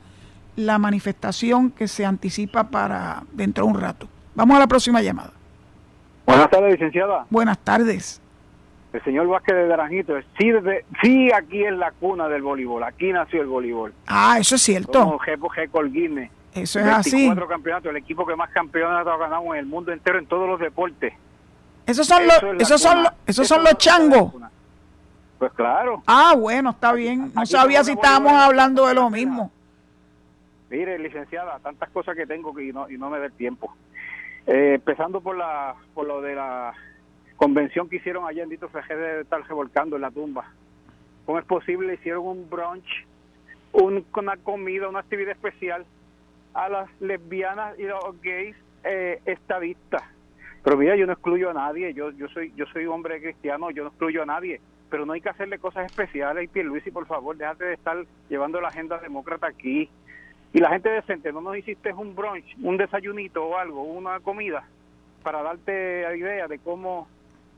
la 0.56 0.80
manifestación 0.80 1.70
que 1.70 1.88
se 1.88 2.06
anticipa 2.06 2.70
para 2.70 3.24
dentro 3.34 3.66
de 3.66 3.72
un 3.72 3.80
rato. 3.80 4.08
Vamos 4.36 4.56
a 4.58 4.60
la 4.62 4.68
próxima 4.68 5.02
llamada. 5.02 5.32
Buenas 6.26 6.50
tardes, 6.50 6.72
licenciada. 6.72 7.26
Buenas 7.30 7.60
tardes. 7.60 8.22
El 8.94 9.04
señor 9.04 9.28
Vázquez 9.28 9.56
de 9.56 9.68
Naranjito, 9.68 10.14
sí, 10.40 10.52
sí, 11.04 11.30
aquí 11.32 11.64
es 11.64 11.74
la 11.74 11.92
cuna 11.92 12.28
del 12.28 12.42
voleibol, 12.42 12.84
aquí 12.84 13.12
nació 13.12 13.42
el 13.42 13.48
voleibol. 13.48 13.94
Ah, 14.08 14.38
eso 14.40 14.56
es 14.56 14.62
cierto. 14.62 15.20
Récord 15.56 15.92
Guinness. 15.92 16.32
Eso 16.54 16.80
es 16.80 16.88
así. 16.88 17.32
campeonatos, 17.48 17.92
el 17.92 17.98
equipo 17.98 18.26
que 18.26 18.36
más 18.36 18.50
campeonatos 18.50 19.14
ha 19.14 19.18
ganado 19.18 19.54
en 19.54 19.60
el 19.60 19.66
mundo 19.66 19.92
entero 19.92 20.18
en 20.18 20.26
todos 20.26 20.48
los 20.48 20.60
deportes. 20.60 21.14
Esos 21.86 22.08
son 22.08 22.26
los, 22.26 22.44
esos 22.60 22.82
son 22.82 23.04
los, 23.04 23.12
esos 23.28 23.48
son 23.48 23.64
los 23.64 23.78
changos. 23.78 24.34
Pues 25.40 25.54
claro. 25.54 26.04
Ah, 26.06 26.36
bueno, 26.38 26.72
está 26.72 26.92
bien. 26.92 27.32
No 27.34 27.46
sabía 27.46 27.84
si 27.84 27.94
estábamos 27.94 28.34
hablando 28.34 28.86
de 28.86 28.94
lo 28.94 29.10
mismo. 29.10 29.52
Mire, 30.70 31.00
licenciada, 31.00 31.58
tantas 31.60 31.90
cosas 31.90 32.16
que 32.16 32.28
tengo 32.28 32.54
que 32.54 32.66
y 32.66 32.74
no, 32.74 32.90
y 32.90 32.98
no 32.98 33.10
me 33.10 33.20
da 33.20 33.26
el 33.26 33.32
tiempo. 33.32 33.74
Eh, 34.46 34.74
empezando 34.76 35.22
por 35.22 35.38
la 35.38 35.76
por 35.94 36.06
lo 36.06 36.22
de 36.22 36.36
la 36.36 36.74
convención 37.38 37.88
que 37.88 37.96
hicieron 37.96 38.28
allá 38.28 38.44
en 38.44 38.50
Dito 38.50 38.68
Fejé 38.68 38.96
de 38.96 39.22
estar 39.22 39.42
revolcando 39.48 39.96
en 39.96 40.02
la 40.02 40.12
tumba. 40.12 40.52
¿Cómo 41.26 41.40
es 41.40 41.46
posible? 41.46 41.94
Hicieron 41.94 42.28
un 42.28 42.50
brunch, 42.50 43.06
una 43.72 44.36
comida, 44.38 44.90
una 44.90 45.00
actividad 45.00 45.32
especial 45.32 45.86
a 46.54 46.68
las 46.68 46.90
lesbianas 47.00 47.80
y 47.80 47.84
los 47.84 48.22
gays 48.22 48.56
eh, 48.84 49.22
estadistas. 49.26 50.04
Pero 50.64 50.76
mira, 50.76 50.98
yo 50.98 51.06
no 51.06 51.14
excluyo 51.14 51.50
a 51.50 51.54
nadie, 51.54 51.94
yo 51.94 52.12
yo 52.12 52.28
soy 52.28 52.52
yo 52.56 52.66
soy 52.74 52.86
hombre 52.86 53.22
cristiano, 53.22 53.72
yo 53.72 53.84
no 53.84 53.90
excluyo 53.90 54.24
a 54.24 54.26
nadie, 54.26 54.60
pero 54.90 55.06
no 55.06 55.14
hay 55.14 55.22
que 55.22 55.30
hacerle 55.30 55.60
cosas 55.60 55.86
especiales. 55.86 56.50
Y 56.54 56.60
y 56.60 56.92
por 56.92 57.06
favor, 57.08 57.38
déjate 57.38 57.66
de 57.66 57.74
estar 57.74 57.98
llevando 58.30 58.60
la 58.60 58.70
agenda 58.70 58.98
demócrata 58.98 59.48
aquí. 59.48 59.90
Y 60.52 60.60
la 60.60 60.70
gente 60.70 60.90
decente, 60.90 61.32
no 61.32 61.42
nos 61.42 61.58
hiciste 61.58 61.94
un 61.94 62.16
brunch, 62.16 62.58
un 62.64 62.78
desayunito 62.78 63.46
o 63.46 63.58
algo, 63.58 63.84
una 63.84 64.20
comida, 64.20 64.64
para 65.22 65.44
darte 65.44 66.06
idea 66.18 66.48
de 66.48 66.58
cómo 66.60 67.08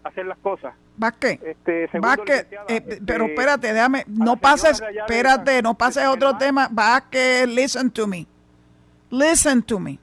hacer 0.03 0.25
las 0.25 0.37
cosas. 0.39 0.73
Vázquez, 0.97 1.39
este, 1.41 1.89
Vázquez 1.99 2.47
eh, 2.67 2.99
pero 3.05 3.25
espérate, 3.25 3.73
déjame, 3.73 4.03
no 4.07 4.35
pases, 4.35 4.81
espérate, 4.81 5.61
no 5.61 5.73
pases 5.73 6.05
otro 6.07 6.37
tema. 6.37 6.67
Vázquez, 6.69 7.47
listen 7.47 7.89
to 7.89 8.07
me. 8.07 8.27
Listen 9.09 9.63
to 9.63 9.79
me. 9.79 9.99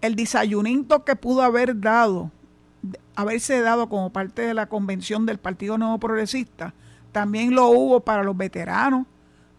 El 0.00 0.16
desayunito 0.16 1.04
que 1.04 1.14
pudo 1.14 1.42
haber 1.42 1.78
dado, 1.78 2.30
haberse 3.18 3.60
dado 3.60 3.88
como 3.88 4.10
parte 4.12 4.42
de 4.42 4.54
la 4.54 4.66
convención 4.66 5.26
del 5.26 5.38
Partido 5.38 5.76
Nuevo 5.76 5.98
Progresista, 5.98 6.72
también 7.10 7.52
lo 7.52 7.66
hubo 7.66 7.98
para 7.98 8.22
los 8.22 8.36
veteranos, 8.36 9.08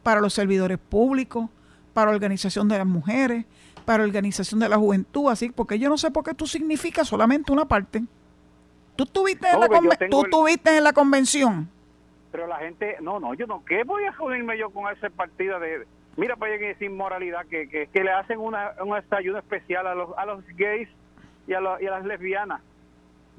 para 0.01 0.21
los 0.21 0.33
servidores 0.33 0.77
públicos, 0.77 1.49
para 1.93 2.11
la 2.11 2.15
organización 2.15 2.69
de 2.69 2.77
las 2.77 2.87
mujeres, 2.87 3.45
para 3.83 3.97
la 3.97 4.05
organización 4.05 4.61
de 4.61 4.69
la 4.69 4.77
juventud, 4.77 5.29
así, 5.29 5.49
porque 5.49 5.77
yo 5.77 5.89
no 5.89 5.97
sé 5.97 6.09
por 6.09 6.23
qué 6.23 6.33
tú 6.33 6.47
significas 6.47 7.09
solamente 7.09 7.51
una 7.51 7.65
parte. 7.65 8.01
¿Tú 8.95 9.03
estuviste, 9.03 9.49
en, 9.49 9.59
la 9.59 9.67
¿tú 10.09 10.23
estuviste 10.23 10.77
en 10.77 10.83
la 10.85 10.93
convención? 10.93 11.69
Pero 12.31 12.47
la 12.47 12.59
gente, 12.59 12.95
no, 13.01 13.19
no, 13.19 13.33
yo 13.33 13.45
no, 13.45 13.65
¿qué 13.65 13.83
voy 13.83 14.05
a 14.05 14.13
joderme 14.13 14.57
yo 14.57 14.69
con 14.69 14.89
ese 14.89 15.09
partido 15.09 15.59
de... 15.59 15.85
Mira, 16.15 16.37
para 16.37 16.57
que 16.57 16.75
sin 16.75 16.95
moralidad, 16.95 17.45
que, 17.47 17.67
que, 17.67 18.03
le 18.03 18.11
hacen 18.11 18.39
una, 18.39 18.71
un 18.85 18.95
estayudo 18.95 19.37
especial 19.37 19.85
a 19.85 19.95
los, 19.95 20.17
a 20.17 20.25
los 20.25 20.45
gays 20.55 20.87
y 21.45 21.53
a, 21.53 21.59
y 21.81 21.87
a 21.87 21.91
las 21.91 22.05
lesbianas. 22.05 22.61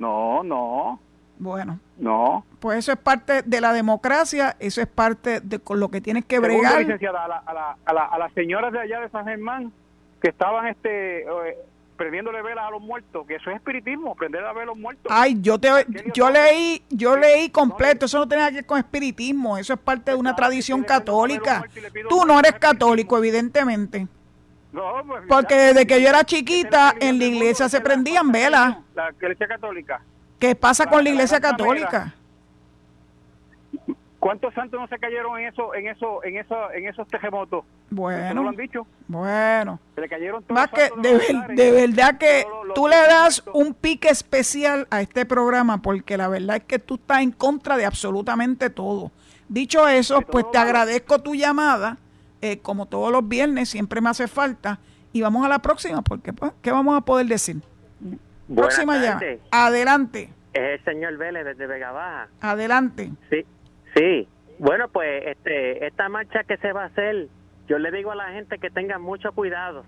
No, 0.00 0.42
no. 0.42 0.98
Bueno. 1.38 1.78
No. 1.98 2.44
Pues 2.58 2.78
eso 2.78 2.92
es 2.92 2.98
parte 2.98 3.42
de 3.42 3.60
la 3.60 3.72
democracia, 3.72 4.56
eso 4.58 4.80
es 4.80 4.88
parte 4.88 5.40
de 5.40 5.58
con 5.60 5.78
lo 5.78 5.90
que 5.90 6.00
tienes 6.00 6.24
que 6.24 6.38
bregar. 6.40 6.80
licenciada, 6.80 7.24
a, 7.24 7.28
la, 7.28 7.36
a, 7.36 7.54
la, 7.54 7.76
a, 7.84 7.92
la, 7.92 8.04
a, 8.06 8.18
las 8.18 8.32
señoras 8.32 8.72
de 8.72 8.80
allá 8.80 9.00
de 9.00 9.10
San 9.10 9.24
Germán 9.26 9.72
que 10.20 10.30
estaban 10.30 10.66
este 10.66 11.20
eh, 11.22 11.56
prendiéndole 11.96 12.40
velas 12.40 12.64
a 12.66 12.70
los 12.70 12.80
muertos, 12.80 13.26
que 13.26 13.34
eso 13.34 13.50
es 13.50 13.56
espiritismo, 13.56 14.14
prender 14.14 14.42
a 14.42 14.54
ver 14.54 14.62
a 14.62 14.66
los 14.66 14.78
muertos. 14.78 15.12
Ay, 15.14 15.36
yo 15.40 15.58
te 15.58 15.68
yo 16.14 16.30
leí, 16.30 16.82
yo 16.88 17.14
leí 17.14 17.50
completo, 17.50 18.06
eso 18.06 18.18
no 18.18 18.26
tiene 18.26 18.40
nada 18.40 18.50
que 18.50 18.56
ver 18.56 18.66
con 18.66 18.78
espiritismo, 18.78 19.58
eso 19.58 19.74
es 19.74 19.78
parte 19.78 20.12
de 20.12 20.16
una 20.16 20.34
tradición 20.34 20.82
católica. 20.82 21.62
Tú 22.08 22.24
no 22.24 22.38
eres 22.38 22.52
católico, 22.52 23.18
evidentemente. 23.18 24.08
No, 24.72 25.02
pues, 25.06 25.24
Porque 25.28 25.54
desde 25.54 25.86
que 25.86 26.00
yo 26.00 26.08
era 26.08 26.24
chiquita 26.24 26.94
en 27.00 27.18
la 27.18 27.24
iglesia 27.24 27.68
se 27.68 27.80
prendían 27.80 28.30
velas. 28.30 28.76
La 28.94 29.10
iglesia 29.10 29.48
católica. 29.48 30.00
¿Qué 30.38 30.54
pasa 30.54 30.86
con 30.86 31.04
la 31.04 31.10
iglesia 31.10 31.40
católica? 31.40 32.14
¿Cuántos 34.20 34.52
santos 34.52 34.78
no 34.78 34.86
se 34.86 34.98
cayeron 34.98 35.38
en 35.40 35.48
eso, 35.48 35.74
en 35.74 35.88
eso, 35.88 36.22
en 36.22 36.36
eso, 36.36 36.70
en 36.72 36.86
esos 36.86 37.08
terremotos? 37.08 37.64
Bueno, 37.88 38.34
no 38.34 38.42
lo 38.42 38.48
han 38.50 38.56
dicho. 38.56 38.86
Bueno, 39.08 39.80
se 39.94 40.02
le 40.02 40.08
cayeron 40.10 40.42
todos 40.42 40.60
más 40.60 40.70
que 40.70 40.90
de, 40.98 41.72
verdad 41.72 42.18
que 42.18 42.46
tú 42.74 42.86
le 42.86 42.96
das 42.96 43.42
un 43.54 43.72
pique 43.72 44.10
especial 44.10 44.86
a 44.90 45.00
este 45.00 45.24
programa 45.24 45.80
porque 45.80 46.18
la 46.18 46.28
verdad 46.28 46.56
es 46.56 46.64
que 46.64 46.78
tú 46.78 46.96
estás 46.96 47.22
en 47.22 47.32
contra 47.32 47.78
de 47.78 47.86
absolutamente 47.86 48.68
todo. 48.68 49.10
Dicho 49.48 49.88
eso, 49.88 50.20
pues 50.20 50.44
te 50.52 50.58
agradezco 50.58 51.18
tu 51.20 51.34
llamada, 51.34 51.96
eh, 52.42 52.58
como 52.60 52.86
todos 52.86 53.12
los 53.12 53.28
viernes 53.28 53.68
siempre 53.68 54.00
me 54.00 54.10
hace 54.10 54.28
falta 54.28 54.80
y 55.12 55.22
vamos 55.22 55.44
a 55.44 55.48
la 55.48 55.60
próxima 55.60 56.02
porque 56.02 56.32
pues, 56.32 56.52
qué 56.62 56.70
vamos 56.70 56.96
a 56.96 57.00
poder 57.02 57.26
decir. 57.26 57.56
próxima 58.54 58.98
llamada. 58.98 59.36
Adelante. 59.50 60.30
Es 60.52 60.80
el 60.80 60.84
señor 60.84 61.16
Vélez 61.16 61.44
desde 61.44 61.66
Vega 61.66 61.92
Baja. 61.92 62.28
Adelante. 62.40 63.12
Sí, 63.30 63.44
Sí, 63.94 64.28
bueno, 64.58 64.88
pues 64.88 65.26
este, 65.26 65.86
esta 65.86 66.08
marcha 66.08 66.44
que 66.44 66.56
se 66.58 66.72
va 66.72 66.84
a 66.84 66.86
hacer, 66.86 67.28
yo 67.68 67.78
le 67.78 67.90
digo 67.90 68.12
a 68.12 68.16
la 68.16 68.30
gente 68.30 68.58
que 68.58 68.70
tenga 68.70 68.98
mucho 68.98 69.32
cuidado, 69.32 69.84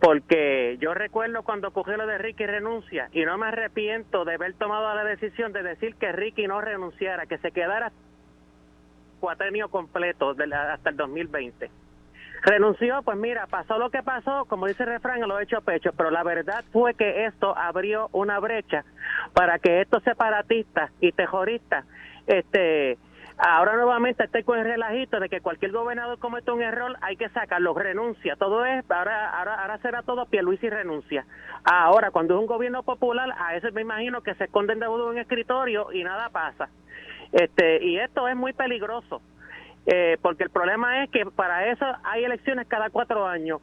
porque 0.00 0.76
yo 0.80 0.94
recuerdo 0.94 1.42
cuando 1.42 1.68
ocurrió 1.68 1.96
lo 1.96 2.06
de 2.06 2.18
Ricky 2.18 2.46
renuncia 2.46 3.08
y 3.12 3.24
no 3.24 3.38
me 3.38 3.46
arrepiento 3.46 4.24
de 4.24 4.34
haber 4.34 4.54
tomado 4.54 4.94
la 4.94 5.04
decisión 5.04 5.52
de 5.52 5.62
decir 5.62 5.96
que 5.96 6.12
Ricky 6.12 6.46
no 6.46 6.60
renunciara, 6.60 7.26
que 7.26 7.38
se 7.38 7.50
quedara 7.50 7.92
cuatrenio 9.22 9.68
completo 9.68 10.30
hasta 10.30 10.90
el 10.90 10.96
2020. 10.96 11.70
Renunció, 12.42 13.02
pues 13.04 13.16
mira, 13.16 13.46
pasó 13.46 13.78
lo 13.78 13.88
que 13.90 14.02
pasó, 14.02 14.46
como 14.46 14.66
dice 14.66 14.82
el 14.82 14.88
refrán, 14.88 15.20
lo 15.20 15.38
he 15.38 15.44
hecho 15.44 15.60
pecho, 15.60 15.92
pero 15.96 16.10
la 16.10 16.24
verdad 16.24 16.64
fue 16.72 16.94
que 16.94 17.24
esto 17.26 17.56
abrió 17.56 18.08
una 18.10 18.40
brecha 18.40 18.84
para 19.32 19.60
que 19.60 19.80
estos 19.80 20.02
separatistas 20.02 20.90
y 21.00 21.12
terroristas 21.12 21.84
este 22.26 22.98
ahora 23.38 23.76
nuevamente 23.76 24.24
estoy 24.24 24.42
con 24.42 24.58
el 24.58 24.64
relajito 24.64 25.20
de 25.20 25.28
que 25.28 25.40
cualquier 25.40 25.70
gobernador 25.70 26.18
comete 26.18 26.50
un 26.50 26.62
error 26.62 26.96
hay 27.00 27.16
que 27.16 27.28
sacarlo, 27.28 27.74
renuncia, 27.74 28.34
todo 28.34 28.64
es, 28.64 28.84
ahora, 28.90 29.30
ahora, 29.38 29.62
ahora 29.62 29.78
será 29.78 30.02
todo 30.02 30.26
y 30.32 30.68
renuncia. 30.68 31.24
Ahora, 31.64 32.10
cuando 32.10 32.34
es 32.34 32.40
un 32.40 32.46
gobierno 32.46 32.82
popular, 32.82 33.30
a 33.38 33.54
eso 33.54 33.70
me 33.72 33.82
imagino 33.82 34.20
que 34.22 34.34
se 34.34 34.44
esconden 34.44 34.80
de 34.80 34.88
un 34.88 35.18
escritorio 35.18 35.92
y 35.92 36.02
nada 36.02 36.28
pasa. 36.30 36.68
Este, 37.32 37.82
y 37.84 37.98
esto 37.98 38.28
es 38.28 38.36
muy 38.36 38.52
peligroso, 38.52 39.22
eh, 39.86 40.18
porque 40.20 40.44
el 40.44 40.50
problema 40.50 41.02
es 41.02 41.10
que 41.10 41.24
para 41.26 41.70
eso 41.70 41.84
hay 42.04 42.24
elecciones 42.24 42.66
cada 42.68 42.90
cuatro 42.90 43.26
años. 43.26 43.60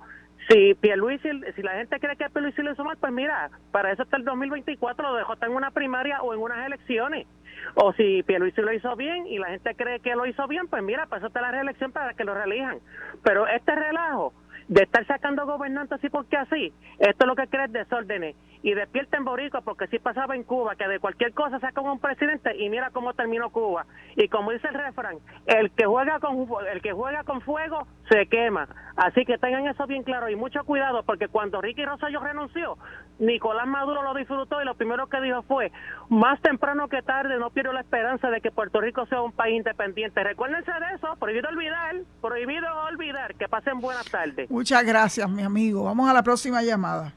Si 0.49 0.73
Pierluisi, 0.75 1.29
si 1.55 1.62
la 1.62 1.73
gente 1.73 1.99
cree 1.99 2.15
que 2.15 2.29
Pierluisi 2.29 2.63
lo 2.63 2.71
hizo 2.71 2.84
mal, 2.84 2.97
pues 2.97 3.13
mira, 3.13 3.51
para 3.71 3.91
eso 3.91 4.03
está 4.03 4.17
el 4.17 4.25
2024, 4.25 5.12
lo 5.12 5.15
dejó 5.15 5.34
en 5.41 5.51
una 5.51 5.69
primaria 5.69 6.21
o 6.21 6.34
en 6.34 6.39
unas 6.39 6.65
elecciones. 6.65 7.27
O 7.75 7.93
si 7.93 8.23
Pierluisi 8.23 8.62
lo 8.62 8.73
hizo 8.73 8.95
bien 8.95 9.27
y 9.27 9.38
la 9.38 9.49
gente 9.49 9.75
cree 9.75 9.99
que 9.99 10.15
lo 10.15 10.25
hizo 10.25 10.47
bien, 10.47 10.67
pues 10.67 10.82
mira, 10.82 11.05
pues 11.05 11.19
eso 11.19 11.27
está 11.27 11.41
la 11.41 11.51
reelección 11.51 11.91
para 11.91 12.13
que 12.15 12.23
lo 12.23 12.34
reelijan. 12.34 12.79
Pero 13.23 13.47
este 13.47 13.75
relajo 13.75 14.34
de 14.69 14.83
estar 14.83 15.06
sacando 15.06 15.46
gobernantes 15.46 16.00
así 16.00 16.10
porque 16.10 16.37
así, 16.37 16.73
esto 17.00 17.25
es 17.25 17.27
lo 17.27 17.35
que 17.35 17.48
crea 17.48 17.67
desórdenes. 17.67 18.35
Y 18.62 18.73
despierten 18.73 19.23
Boricua 19.23 19.62
porque 19.62 19.87
si 19.87 19.99
pasaba 19.99 20.35
en 20.35 20.43
Cuba, 20.43 20.75
que 20.75 20.87
de 20.87 20.99
cualquier 20.99 21.33
cosa 21.33 21.60
sacan 21.60 21.85
un 21.85 21.99
presidente 21.99 22.55
y 22.57 22.69
mira 22.69 22.89
cómo 22.91 23.13
terminó 23.13 23.49
Cuba. 23.51 23.85
Y 24.15 24.27
como 24.27 24.51
dice 24.51 24.67
el 24.67 24.73
refrán, 24.73 25.17
el 25.45 25.71
que 25.71 25.85
juega 25.85 26.19
con 26.19 26.45
el 26.71 26.81
que 26.81 26.91
juega 26.91 27.23
con 27.23 27.41
fuego 27.41 27.87
se 28.10 28.27
quema. 28.27 28.67
Así 28.97 29.23
que 29.23 29.37
tengan 29.37 29.65
eso 29.67 29.87
bien 29.87 30.03
claro 30.03 30.29
y 30.29 30.35
mucho 30.35 30.63
cuidado 30.65 31.03
porque 31.03 31.29
cuando 31.29 31.62
Ricky 31.62 31.85
Rosselló 31.85 32.19
renunció, 32.19 32.77
Nicolás 33.19 33.67
Maduro 33.67 34.03
lo 34.03 34.13
disfrutó 34.13 34.62
y 34.62 34.65
lo 34.65 34.75
primero 34.75 35.07
que 35.07 35.21
dijo 35.21 35.41
fue, 35.43 35.71
más 36.10 36.41
temprano 36.41 36.89
que 36.89 37.01
tarde 37.01 37.37
no 37.37 37.51
pierdo 37.51 37.71
la 37.71 37.81
esperanza 37.81 38.29
de 38.29 38.41
que 38.41 38.51
Puerto 38.51 38.81
Rico 38.81 39.05
sea 39.05 39.21
un 39.21 39.31
país 39.31 39.55
independiente. 39.57 40.21
Recuérdense 40.21 40.71
de 40.71 40.95
eso, 40.95 41.15
prohibido 41.17 41.47
olvidar, 41.47 41.95
prohibido 42.21 42.67
olvidar. 42.89 43.35
Que 43.35 43.47
pasen 43.47 43.79
buenas 43.79 44.10
tardes. 44.10 44.49
Muchas 44.49 44.83
gracias, 44.83 45.29
mi 45.29 45.43
amigo. 45.43 45.85
Vamos 45.85 46.10
a 46.10 46.13
la 46.13 46.23
próxima 46.23 46.62
llamada. 46.62 47.13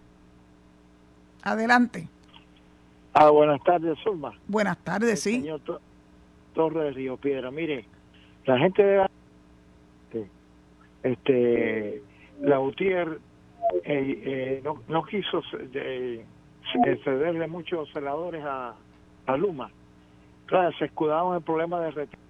Adelante. 1.42 2.08
Ah, 3.14 3.30
buenas 3.30 3.62
tardes, 3.62 3.98
Zulma. 4.02 4.32
Buenas 4.48 4.78
tardes, 4.78 5.20
sí. 5.20 5.40
Señor 5.40 5.60
Torres 6.54 6.84
de 6.84 6.90
Río 6.92 7.16
Piedra. 7.16 7.50
Mire, 7.50 7.84
la 8.46 8.58
gente 8.58 8.82
de 8.82 9.06
este, 11.02 12.02
la 12.40 12.60
UTIER 12.60 13.18
eh, 13.84 14.22
eh, 14.24 14.60
no, 14.64 14.82
no 14.88 15.04
quiso 15.04 15.42
cederle 17.04 17.46
muchos 17.48 17.90
celadores 17.92 18.44
a, 18.44 18.74
a 19.26 19.36
Luma. 19.36 19.70
Claro, 20.46 20.72
se 20.78 20.86
escudaron 20.86 21.30
en 21.30 21.36
el 21.36 21.42
problema 21.42 21.80
de 21.80 21.90
retiro. 21.90 22.22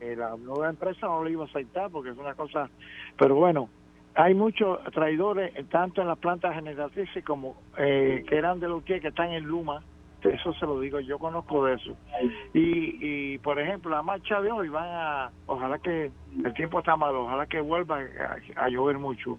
Eh, 0.00 0.16
la 0.16 0.36
nueva 0.36 0.68
empresa 0.68 1.06
no 1.06 1.22
lo 1.22 1.30
iba 1.30 1.44
a 1.44 1.46
aceptar 1.46 1.90
porque 1.90 2.10
es 2.10 2.18
una 2.18 2.34
cosa, 2.34 2.68
pero 3.16 3.36
bueno, 3.36 3.68
hay 4.14 4.34
muchos 4.34 4.78
traidores 4.92 5.52
tanto 5.68 6.02
en 6.02 6.08
las 6.08 6.18
plantas 6.18 6.54
generatrices 6.54 7.24
como 7.24 7.56
que 7.76 8.24
eran 8.30 8.60
de 8.60 8.68
los 8.68 8.82
que 8.84 8.96
están 8.96 9.32
en 9.32 9.44
Luma 9.44 9.82
eso 10.30 10.52
se 10.54 10.66
lo 10.66 10.78
digo, 10.80 11.00
yo 11.00 11.18
conozco 11.18 11.64
de 11.64 11.74
eso. 11.74 11.96
Y, 12.54 13.32
y 13.34 13.38
por 13.38 13.58
ejemplo, 13.58 13.90
la 13.90 14.02
marcha 14.02 14.40
de 14.40 14.50
hoy 14.50 14.68
van 14.68 14.88
a, 14.88 15.30
ojalá 15.46 15.78
que 15.78 16.10
el 16.44 16.54
tiempo 16.54 16.78
está 16.78 16.96
malo, 16.96 17.24
ojalá 17.24 17.46
que 17.46 17.60
vuelva 17.60 18.00
a, 18.56 18.68
llover 18.68 18.98
mucho. 18.98 19.38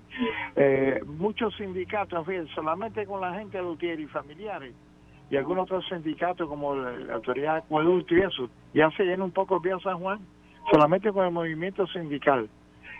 Eh, 0.55 1.01
muchos 1.05 1.55
sindicatos, 1.55 2.25
solamente 2.53 3.05
con 3.05 3.21
la 3.21 3.33
gente 3.33 3.57
de 3.57 3.63
Lutier 3.63 3.99
y 3.99 4.07
familiares 4.07 4.73
y 5.29 5.37
algunos 5.37 5.63
otros 5.63 5.85
sindicatos 5.87 6.47
como 6.47 6.75
la, 6.75 7.13
autoridad 7.13 7.53
de 7.53 7.59
acueducto 7.59 8.15
y 8.15 8.21
eso, 8.21 8.49
ya 8.73 8.91
se 8.91 9.03
llena 9.05 9.23
un 9.23 9.31
poco 9.31 9.55
el 9.55 9.61
Vía 9.61 9.79
San 9.79 9.99
Juan, 9.99 10.19
solamente 10.71 11.11
con 11.11 11.25
el 11.25 11.31
movimiento 11.31 11.87
sindical. 11.87 12.49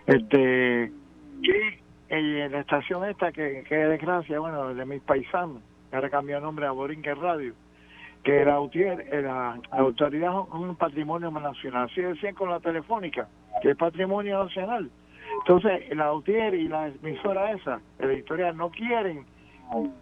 Este, 0.05 0.91
y 1.43 2.41
en 2.41 2.51
la 2.51 2.59
estación 2.59 3.05
esta, 3.05 3.31
que, 3.31 3.63
que 3.67 3.75
desgracia, 3.75 4.39
bueno, 4.39 4.73
de 4.73 4.85
mis 4.85 5.01
paisanos, 5.01 5.61
ahora 5.91 6.09
cambió 6.09 6.39
nombre 6.39 6.65
a 6.65 6.71
Borinque 6.71 7.13
Radio, 7.15 7.53
que 8.23 8.45
la, 8.45 8.59
la 9.21 9.59
autoridad 9.71 10.33
un 10.51 10.75
patrimonio 10.75 11.29
nacional. 11.31 11.89
Así 11.91 12.01
decían 12.01 12.35
con 12.35 12.49
la 12.49 12.59
telefónica, 12.59 13.27
que 13.61 13.71
es 13.71 13.75
patrimonio 13.75 14.43
nacional. 14.43 14.89
Entonces, 15.39 15.95
la 15.95 16.13
UTIER 16.13 16.53
y 16.53 16.67
la 16.67 16.87
emisora 16.87 17.51
esa, 17.51 17.81
la 17.99 18.05
editorial, 18.05 18.55
no 18.55 18.69
quieren 18.69 19.25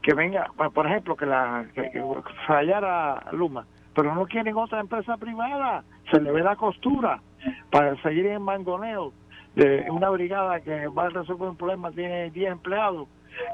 que 0.01 0.13
venga, 0.13 0.51
por 0.73 0.85
ejemplo, 0.85 1.15
que 1.15 1.25
la 1.25 1.65
que, 1.73 2.03
fallara 2.45 3.23
Luma, 3.31 3.65
pero 3.95 4.13
no 4.13 4.25
quieren 4.25 4.55
otra 4.57 4.81
empresa 4.81 5.17
privada. 5.17 5.83
Se 6.11 6.19
le 6.19 6.31
ve 6.31 6.41
la 6.41 6.55
costura 6.55 7.21
para 7.69 7.95
seguir 8.01 8.27
en 8.27 8.41
mangoneo 8.41 9.13
de 9.55 9.85
una 9.89 10.09
brigada 10.09 10.61
que 10.61 10.87
va 10.87 11.05
a 11.05 11.09
resolver 11.09 11.49
un 11.49 11.57
problema, 11.57 11.91
tiene 11.91 12.29
10 12.31 12.51
empleados, 12.51 13.07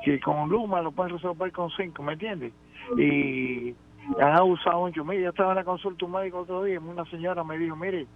que 0.03 0.19
con 0.19 0.49
Luma 0.49 0.81
lo 0.81 0.91
pueden 0.91 1.13
resolver 1.13 1.51
con 1.51 1.69
5, 1.71 2.03
¿me 2.03 2.13
entiendes? 2.13 2.53
Y 2.97 3.75
han 4.19 4.37
abusado 4.37 4.79
mucho. 4.79 5.03
Mire, 5.03 5.23
yo 5.23 5.29
estaba 5.29 5.51
en 5.51 5.57
la 5.57 5.63
consulta 5.63 6.05
un 6.05 6.11
médico 6.11 6.39
otro 6.39 6.63
día 6.63 6.79
una 6.79 7.05
señora 7.05 7.43
me 7.43 7.57
dijo, 7.57 7.75
mire, 7.75 8.07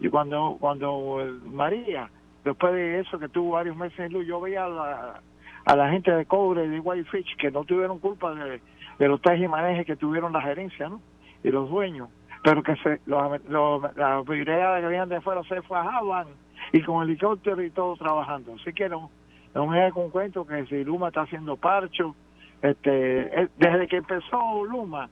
y 0.00 0.08
cuando 0.08 0.56
cuando 0.58 1.18
María, 1.44 2.08
después 2.44 2.72
de 2.72 3.00
eso 3.00 3.18
que 3.18 3.28
tuvo 3.28 3.52
varios 3.52 3.76
meses 3.76 3.98
en 3.98 4.12
luz, 4.12 4.26
yo 4.26 4.40
veía 4.40 4.64
a 4.64 4.68
la, 4.68 5.22
a 5.64 5.76
la 5.76 5.90
gente 5.90 6.10
de 6.10 6.26
cobre 6.26 6.68
de 6.68 6.80
Whitefish 6.80 7.36
que 7.36 7.50
no 7.50 7.64
tuvieron 7.64 7.98
culpa 7.98 8.34
de, 8.34 8.60
los 9.08 9.20
tres 9.20 9.40
y 9.40 9.48
manejes 9.48 9.86
que 9.86 9.96
tuvieron 9.96 10.32
la 10.32 10.40
gerencia, 10.40 10.88
¿no? 10.88 11.00
Y 11.42 11.50
los 11.50 11.68
dueños, 11.68 12.08
pero 12.42 12.62
que 12.62 12.76
se 12.76 13.00
los, 13.06 13.42
los, 13.48 13.96
las 13.96 14.24
brigadas 14.24 14.80
que 14.80 14.86
venían 14.86 15.08
de 15.08 15.16
afuera 15.16 15.42
se 15.44 15.60
fajaban 15.62 16.28
y 16.74 16.82
con 16.82 17.04
helicóptero 17.04 17.62
y 17.62 17.70
todo 17.70 17.94
trabajando. 17.96 18.56
Así 18.60 18.72
que 18.72 18.88
no, 18.88 19.08
no 19.54 19.66
me 19.68 19.92
con 19.92 20.10
cuento 20.10 20.44
que 20.44 20.66
si 20.66 20.82
Luma 20.82 21.08
está 21.08 21.22
haciendo 21.22 21.56
parcho, 21.56 22.16
este, 22.60 23.42
eh, 23.42 23.48
desde 23.56 23.86
que 23.86 23.98
empezó 23.98 24.64
Luma, 24.64 25.08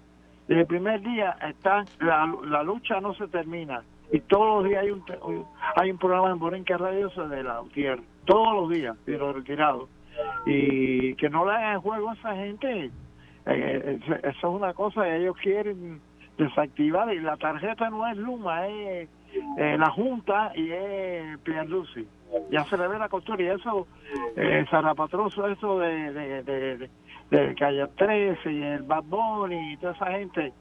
desde 0.48 0.62
el 0.62 0.66
primer 0.66 1.00
día 1.02 1.36
está 1.48 1.84
la, 2.00 2.34
la 2.46 2.64
lucha 2.64 3.00
no 3.00 3.14
se 3.14 3.28
termina 3.28 3.84
y 4.10 4.18
todos 4.22 4.64
los 4.64 4.70
días 4.70 4.82
hay 4.82 4.90
un 4.90 5.04
hay 5.76 5.90
un 5.92 5.98
programa 5.98 6.32
en 6.32 6.40
Borinque 6.40 6.76
Radio 6.76 7.08
de 7.08 7.42
la 7.44 7.62
UTIER 7.62 8.00
todos 8.24 8.54
los 8.54 8.70
días 8.70 8.96
de 9.06 9.16
los 9.16 9.32
retirados 9.32 9.88
y 10.44 11.14
que 11.14 11.30
no 11.30 11.46
le 11.46 11.52
hagan 11.52 11.80
juego 11.80 12.10
a 12.10 12.14
esa 12.14 12.34
gente 12.34 12.90
eh, 13.46 14.00
eso 14.08 14.28
es 14.28 14.44
una 14.44 14.74
cosa 14.74 15.04
que 15.04 15.16
ellos 15.16 15.36
quieren 15.40 16.00
desactivar 16.36 17.14
y 17.14 17.20
la 17.20 17.36
tarjeta 17.36 17.88
no 17.88 18.04
es 18.08 18.16
Luma 18.16 18.66
es 18.66 19.06
eh, 19.06 19.08
la 19.56 19.90
Junta 19.90 20.52
y 20.54 20.70
es 20.70 21.38
Pierluisi 21.38 22.06
ya 22.50 22.64
se 22.64 22.78
le 22.78 22.88
ve 22.88 22.98
la 22.98 23.08
costura 23.08 23.42
y 23.42 23.46
eso 23.46 23.86
eh, 24.36 24.64
zarapatroso 24.70 25.46
eso 25.48 25.78
de, 25.78 26.42
de 26.42 26.88
de 27.32 27.54
Calle 27.54 27.86
13 27.96 28.52
y 28.52 28.62
el 28.62 28.82
Bad 28.82 29.04
Bunny 29.04 29.72
y 29.72 29.76
toda 29.78 29.94
esa 29.94 30.06
gente 30.12 30.52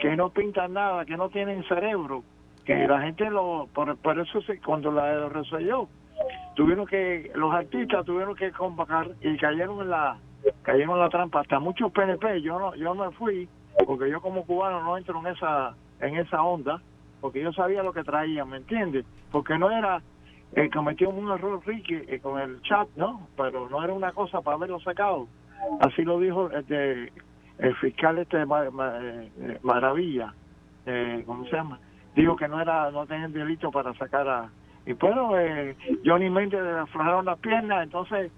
que 0.00 0.16
no 0.16 0.30
pintan 0.30 0.72
nada, 0.72 1.04
que 1.04 1.16
no 1.16 1.28
tienen 1.28 1.62
cerebro, 1.68 2.24
que 2.64 2.86
la 2.88 3.00
gente 3.00 3.30
lo, 3.30 3.68
por, 3.72 3.96
por 3.96 4.18
eso 4.18 4.42
se, 4.42 4.60
cuando 4.60 4.90
la 4.90 5.28
resolvió, 5.28 5.88
tuvieron 6.56 6.84
que, 6.84 7.30
los 7.36 7.54
artistas 7.54 8.04
tuvieron 8.04 8.34
que 8.34 8.50
convocar 8.50 9.08
y 9.20 9.36
cayeron 9.36 9.82
en 9.82 9.90
la, 9.90 10.18
cayeron 10.62 10.98
la 10.98 11.08
trampa, 11.08 11.40
hasta 11.42 11.60
muchos 11.60 11.92
PNP, 11.92 12.42
yo 12.42 12.58
no, 12.58 12.74
yo 12.74 12.92
me 12.96 13.08
fui, 13.12 13.48
porque 13.86 14.10
yo 14.10 14.20
como 14.20 14.44
cubano 14.44 14.82
no 14.82 14.98
entro 14.98 15.20
en 15.20 15.28
esa, 15.28 15.76
en 16.00 16.16
esa 16.16 16.42
onda, 16.42 16.82
porque 17.20 17.42
yo 17.42 17.52
sabía 17.52 17.82
lo 17.82 17.92
que 17.92 18.04
traían, 18.04 18.48
¿me 18.48 18.58
entiendes? 18.58 19.04
Porque 19.30 19.58
no 19.58 19.70
era, 19.70 20.02
eh, 20.54 20.70
cometió 20.70 21.10
un 21.10 21.30
error 21.30 21.60
Ricky 21.66 21.94
eh, 21.94 22.20
con 22.22 22.40
el 22.40 22.60
chat, 22.62 22.88
¿no? 22.96 23.28
Pero 23.36 23.68
no 23.68 23.82
era 23.82 23.92
una 23.92 24.12
cosa 24.12 24.40
para 24.40 24.56
haberlo 24.56 24.80
sacado 24.80 25.26
Así 25.80 26.02
lo 26.02 26.18
dijo 26.18 26.50
este, 26.50 27.12
el 27.58 27.76
fiscal 27.76 28.18
este 28.18 28.42
eh, 28.42 29.58
Maravilla, 29.62 30.34
eh, 30.86 31.22
¿cómo 31.26 31.44
se 31.46 31.56
llama? 31.56 31.78
Dijo 32.14 32.36
que 32.36 32.48
no 32.48 32.60
era 32.60 32.90
no 32.90 33.06
tenían 33.06 33.32
delito 33.32 33.70
para 33.70 33.92
sacar 33.94 34.28
a... 34.28 34.50
Y 34.86 34.92
bueno, 34.92 35.38
eh, 35.38 35.76
Johnny 36.04 36.30
Méndez 36.30 36.62
le 36.62 36.78
aflojaron 36.78 37.24
las 37.24 37.38
piernas, 37.38 37.82
entonces 37.82 38.30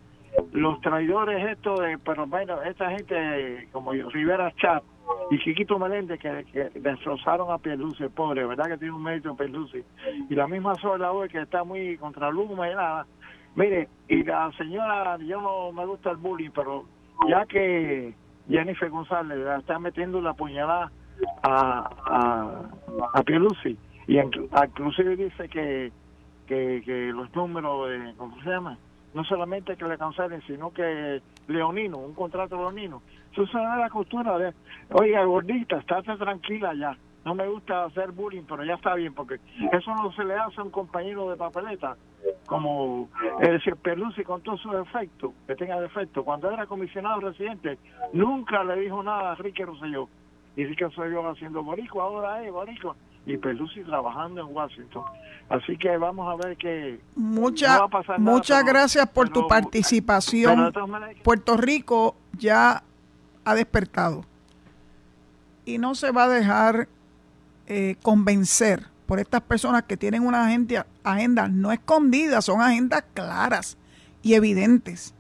los 0.52 0.80
traidores 0.80 1.46
estos, 1.46 1.78
de, 1.80 1.98
pero 1.98 2.26
bueno, 2.26 2.62
esta 2.62 2.90
gente 2.90 3.68
como 3.72 3.92
Rivera 3.92 4.52
Chat 4.56 4.82
y 5.30 5.38
Chiquito 5.38 5.78
Meléndez 5.78 6.20
que, 6.20 6.70
destrozaron 6.80 7.50
a 7.50 7.58
Pierluce, 7.58 8.08
pobre, 8.10 8.46
¿verdad? 8.46 8.66
Que 8.66 8.78
tiene 8.78 8.94
un 8.94 9.02
mérito 9.02 9.36
Pierluce. 9.36 9.84
Y 10.28 10.34
la 10.34 10.46
misma 10.46 10.74
sola 10.76 11.12
hoy 11.12 11.28
que 11.28 11.42
está 11.42 11.64
muy 11.64 11.96
contra 11.98 12.30
Luma 12.30 12.70
y 12.70 12.74
nada. 12.74 13.06
Mire, 13.54 13.88
y 14.08 14.22
la 14.24 14.50
señora, 14.52 15.18
yo 15.18 15.40
no 15.40 15.72
me 15.72 15.84
gusta 15.86 16.10
el 16.10 16.16
bullying, 16.18 16.50
pero 16.54 16.84
ya 17.28 17.44
que 17.46 18.14
Jennifer 18.48 18.88
González 18.90 19.38
está 19.58 19.78
metiendo 19.78 20.20
la 20.20 20.34
puñalada 20.34 20.90
a, 21.42 21.90
a, 22.06 22.70
a 23.14 23.24
y 24.08 24.18
inclusive 24.18 25.16
dice 25.16 25.48
que, 25.50 25.92
que, 26.46 27.12
los 27.14 27.34
números, 27.34 27.90
de, 27.90 28.14
¿cómo 28.16 28.40
se 28.42 28.48
llama? 28.48 28.78
No 29.14 29.24
solamente 29.24 29.76
que 29.76 29.84
le 29.86 29.96
cancelen, 29.96 30.42
sino 30.46 30.72
que 30.72 31.22
Leonino, 31.46 31.98
un 31.98 32.14
contrato 32.14 32.56
Leonino. 32.56 33.02
Eso 33.32 33.46
da 33.58 33.76
la 33.76 33.88
costura 33.88 34.36
de, 34.38 34.52
oiga, 34.90 35.24
gordita, 35.24 35.78
estate 35.78 36.16
tranquila 36.16 36.74
ya 36.74 36.96
no 37.28 37.34
me 37.34 37.46
gusta 37.46 37.84
hacer 37.84 38.12
bullying, 38.12 38.44
pero 38.48 38.64
ya 38.64 38.74
está 38.74 38.94
bien, 38.94 39.12
porque 39.12 39.38
eso 39.72 39.94
no 39.94 40.10
se 40.12 40.24
le 40.24 40.34
hace 40.34 40.60
a 40.60 40.64
un 40.64 40.70
compañero 40.70 41.28
de 41.28 41.36
papeleta, 41.36 41.94
como 42.46 43.10
es 43.40 43.50
decir, 43.50 43.76
Perlusi 43.76 44.24
con 44.24 44.40
todos 44.40 44.60
sus 44.62 44.72
defectos, 44.72 45.32
que 45.46 45.54
tenga 45.54 45.78
defectos. 45.78 46.24
Cuando 46.24 46.50
era 46.50 46.64
comisionado 46.66 47.20
residente, 47.20 47.78
nunca 48.14 48.64
le 48.64 48.80
dijo 48.80 49.02
nada 49.02 49.32
a 49.32 49.34
Ricky 49.34 49.62
Rosselló. 49.62 50.08
Y 50.56 50.64
Ricky 50.64 50.84
Rosselló 50.84 51.28
haciendo 51.28 51.62
borico, 51.62 52.00
ahora 52.00 52.42
es 52.42 52.50
borico. 52.50 52.96
Y 53.28 53.36
Perlusi 53.36 53.84
trabajando 53.84 54.40
en 54.40 54.54
Washington. 54.54 55.04
Así 55.48 55.76
que 55.76 55.96
vamos 55.96 56.26
a 56.32 56.46
ver 56.46 56.56
que... 56.56 57.00
Mucha, 57.14 57.86
muchas 58.18 58.64
gracias 58.64 59.06
por 59.08 59.28
tu 59.28 59.46
participación. 59.46 60.72
Puerto 61.22 61.56
Rico 61.56 62.16
ya 62.38 62.82
ha 63.44 63.54
despertado 63.54 64.24
y 65.64 65.78
no 65.78 65.94
se 65.94 66.10
va 66.10 66.24
a 66.24 66.28
dejar 66.28 66.88
eh, 67.66 67.96
convencer 68.02 68.86
por 69.06 69.20
estas 69.20 69.42
personas 69.42 69.82
que 69.84 69.96
tienen 69.96 70.26
una 70.26 70.46
agenda, 70.46 70.86
agenda 71.04 71.48
no 71.48 71.72
escondida, 71.72 72.40
son 72.40 72.60
agendas 72.62 73.04
claras 73.12 73.76
y 74.22 74.34
evidentes. 74.34 75.14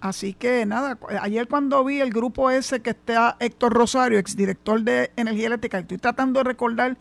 Así 0.00 0.32
que 0.32 0.64
nada, 0.66 0.98
ayer 1.20 1.46
cuando 1.46 1.84
vi 1.84 2.00
el 2.00 2.10
grupo 2.10 2.50
ese 2.50 2.80
que 2.80 2.90
está 2.90 3.36
Héctor 3.38 3.72
Rosario, 3.72 4.18
exdirector 4.18 4.82
de 4.82 5.12
Energía 5.16 5.48
Eléctrica, 5.48 5.78
estoy 5.78 5.98
tratando 5.98 6.40
de 6.40 6.44
recordar 6.44 6.96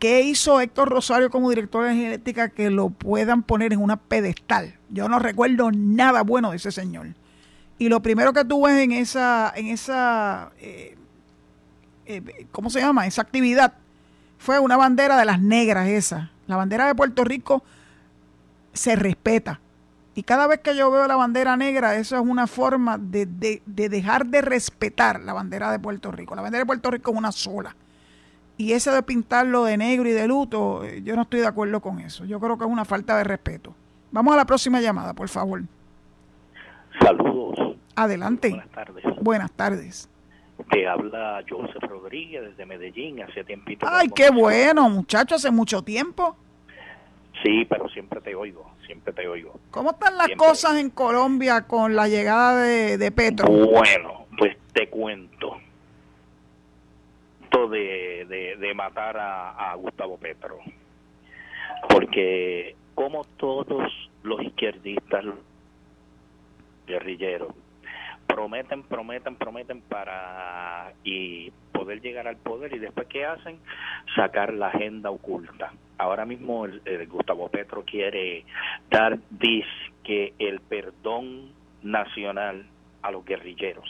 qué 0.00 0.22
hizo 0.22 0.60
Héctor 0.60 0.88
Rosario 0.88 1.30
como 1.30 1.50
director 1.50 1.84
de 1.84 2.06
Eléctrica 2.06 2.48
que 2.48 2.70
lo 2.70 2.90
puedan 2.90 3.44
poner 3.44 3.72
en 3.72 3.80
una 3.80 3.96
pedestal. 3.96 4.74
Yo 4.88 5.08
no 5.08 5.20
recuerdo 5.20 5.70
nada 5.70 6.22
bueno 6.22 6.50
de 6.50 6.56
ese 6.56 6.72
señor. 6.72 7.14
Y 7.78 7.88
lo 7.88 8.02
primero 8.02 8.32
que 8.32 8.44
tuve 8.44 8.82
en 8.82 8.92
esa, 8.92 9.52
en 9.54 9.68
esa, 9.68 10.50
eh, 10.58 10.96
eh, 12.06 12.46
¿cómo 12.50 12.70
se 12.70 12.80
llama? 12.80 13.06
Esa 13.06 13.22
actividad 13.22 13.74
fue 14.38 14.58
una 14.58 14.76
bandera 14.76 15.16
de 15.16 15.24
las 15.24 15.40
negras 15.40 15.86
esa. 15.88 16.30
La 16.46 16.56
bandera 16.56 16.86
de 16.86 16.94
Puerto 16.94 17.22
Rico 17.22 17.62
se 18.72 18.96
respeta. 18.96 19.60
Y 20.14 20.24
cada 20.24 20.46
vez 20.46 20.60
que 20.60 20.74
yo 20.74 20.90
veo 20.90 21.06
la 21.06 21.16
bandera 21.16 21.56
negra, 21.56 21.94
eso 21.96 22.16
es 22.16 22.22
una 22.22 22.46
forma 22.46 22.98
de, 22.98 23.26
dejar 23.66 24.26
de 24.26 24.42
respetar 24.42 25.20
la 25.20 25.32
bandera 25.32 25.70
de 25.70 25.78
Puerto 25.78 26.10
Rico. 26.10 26.34
La 26.34 26.42
bandera 26.42 26.62
de 26.62 26.66
Puerto 26.66 26.90
Rico 26.90 27.12
es 27.12 27.16
una 27.16 27.32
sola. 27.32 27.76
Y 28.60 28.74
ese 28.74 28.90
de 28.90 29.02
pintarlo 29.02 29.64
de 29.64 29.78
negro 29.78 30.06
y 30.06 30.12
de 30.12 30.28
luto, 30.28 30.84
eh, 30.84 31.00
yo 31.02 31.16
no 31.16 31.22
estoy 31.22 31.40
de 31.40 31.46
acuerdo 31.46 31.80
con 31.80 31.98
eso. 31.98 32.26
Yo 32.26 32.38
creo 32.38 32.58
que 32.58 32.64
es 32.64 32.70
una 32.70 32.84
falta 32.84 33.16
de 33.16 33.24
respeto. 33.24 33.74
Vamos 34.10 34.34
a 34.34 34.36
la 34.36 34.44
próxima 34.44 34.82
llamada, 34.82 35.14
por 35.14 35.30
favor. 35.30 35.62
Saludos. 37.00 37.78
Adelante. 37.96 38.50
Buenas 38.50 38.68
tardes. 38.68 39.04
Buenas 39.22 39.52
tardes. 39.52 40.08
Te 40.70 40.86
habla 40.86 41.42
Joseph 41.48 41.82
Rodríguez 41.88 42.42
desde 42.42 42.66
Medellín, 42.66 43.22
hace 43.22 43.44
tiempito. 43.44 43.86
Ay, 43.90 44.10
qué 44.14 44.28
bueno, 44.30 44.90
muchacho, 44.90 45.36
hace 45.36 45.50
mucho 45.50 45.80
tiempo. 45.80 46.36
Sí, 47.42 47.64
pero 47.64 47.88
siempre 47.88 48.20
te 48.20 48.34
oigo, 48.34 48.70
siempre 48.84 49.14
te 49.14 49.26
oigo. 49.26 49.58
¿Cómo 49.70 49.92
están 49.92 50.18
las 50.18 50.26
Siempre. 50.26 50.46
cosas 50.48 50.76
en 50.76 50.90
Colombia 50.90 51.62
con 51.62 51.96
la 51.96 52.08
llegada 52.08 52.62
de, 52.62 52.98
de 52.98 53.10
Petro? 53.10 53.46
Bueno, 53.48 54.26
pues 54.36 54.54
te 54.74 54.90
cuento. 54.90 55.56
De, 57.70 58.72
matar 58.74 59.16
a, 59.18 59.74
Gustavo 59.74 60.16
Petro. 60.16 60.58
Porque 61.88 62.74
como 62.94 63.24
todos 63.36 63.92
los 64.22 64.42
izquierdistas 64.42 65.24
guerrilleros 66.86 67.54
prometen, 68.26 68.82
prometen, 68.84 69.36
prometen 69.36 69.80
para 69.82 70.92
y 71.04 71.50
poder 71.72 72.00
llegar 72.00 72.28
al 72.28 72.36
poder 72.36 72.74
y 72.74 72.78
después 72.78 73.06
qué 73.08 73.24
hacen 73.26 73.58
sacar 74.14 74.52
la 74.54 74.68
agenda 74.68 75.10
oculta. 75.10 75.72
Ahora 75.98 76.24
mismo 76.24 76.64
el 76.66 77.06
Gustavo 77.08 77.48
Petro 77.48 77.84
quiere 77.84 78.44
dar 78.90 79.18
que 80.04 80.32
el 80.38 80.60
perdón 80.60 81.52
nacional 81.82 82.66
a 83.02 83.10
los 83.10 83.24
guerrilleros. 83.24 83.88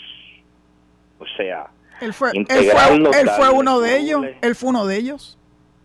O 1.19 1.27
sea, 1.37 1.71
Él 2.01 2.13
fue, 2.15 2.31
él 2.35 2.47
fue, 2.47 2.57
él 2.57 3.03
fue 3.11 3.25
darle 3.25 3.51
uno 3.59 3.81
de 3.81 3.99
ellos. 3.99 4.25
Él 4.43 4.55
fue 4.55 4.69
uno 4.71 4.87
de 4.87 4.97
ellos. 4.97 5.37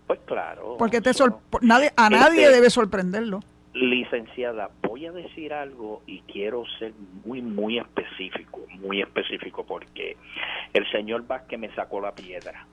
pues 0.07 0.19
claro. 0.25 0.75
Porque 0.77 1.01
te 1.01 1.13
sor- 1.13 1.39
nadie, 1.61 1.91
a 1.97 2.09
nadie 2.09 2.43
Este- 2.43 2.55
debe 2.55 2.69
sorprenderlo. 2.69 3.39
Licenciada, 3.73 4.69
voy 4.83 5.05
a 5.05 5.11
decir 5.11 5.53
algo 5.53 6.01
y 6.07 6.21
quiero 6.21 6.63
ser 6.79 6.93
muy, 7.25 7.41
muy 7.41 7.77
específico, 7.77 8.61
muy 8.79 9.01
específico, 9.01 9.65
porque 9.65 10.15
el 10.73 10.89
señor 10.91 11.27
Vázquez 11.27 11.59
me 11.59 11.73
sacó 11.75 11.99
la 11.99 12.13
piedra, 12.15 12.65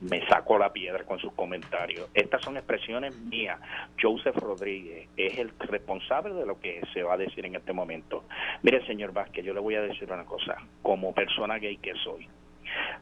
me 0.00 0.24
sacó 0.28 0.56
la 0.58 0.72
piedra 0.72 1.02
con 1.04 1.18
sus 1.18 1.32
comentarios. 1.32 2.08
Estas 2.14 2.42
son 2.42 2.56
expresiones 2.56 3.16
mías. 3.16 3.58
Joseph 4.00 4.36
Rodríguez 4.36 5.08
es 5.16 5.38
el 5.38 5.50
responsable 5.58 6.34
de 6.34 6.46
lo 6.46 6.60
que 6.60 6.80
se 6.92 7.02
va 7.02 7.14
a 7.14 7.18
decir 7.18 7.44
en 7.46 7.56
este 7.56 7.72
momento. 7.72 8.22
Mire, 8.62 8.86
señor 8.86 9.12
Vázquez, 9.12 9.44
yo 9.44 9.54
le 9.54 9.60
voy 9.60 9.74
a 9.74 9.80
decir 9.80 10.10
una 10.12 10.24
cosa, 10.24 10.56
como 10.82 11.12
persona 11.12 11.58
gay 11.58 11.78
que 11.78 11.94
soy. 12.04 12.28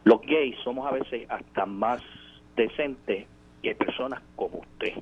Los 0.04 0.20
gays 0.22 0.56
somos 0.64 0.86
a 0.86 0.92
veces 0.92 1.28
hasta 1.30 1.66
más 1.66 2.02
decentes 2.56 3.26
que 3.62 3.74
personas 3.74 4.22
como 4.36 4.58
usted. 4.58 4.94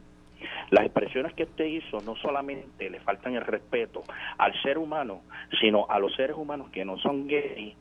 Las 0.71 0.85
expresiones 0.85 1.35
que 1.35 1.45
usted 1.45 1.65
hizo 1.65 2.01
no 2.01 2.17
solamente 2.17 2.89
le 2.89 3.01
faltan 3.01 3.35
el 3.35 3.43
respeto 3.43 4.05
al 4.39 4.53
ser 4.63 4.79
humano, 4.79 5.23
sino 5.61 5.87
a 5.89 5.99
los 5.99 6.15
seres 6.15 6.37
humanos 6.37 6.71
que 6.71 6.85
no 6.85 6.99
son 6.99 7.27
gays, 7.27 7.75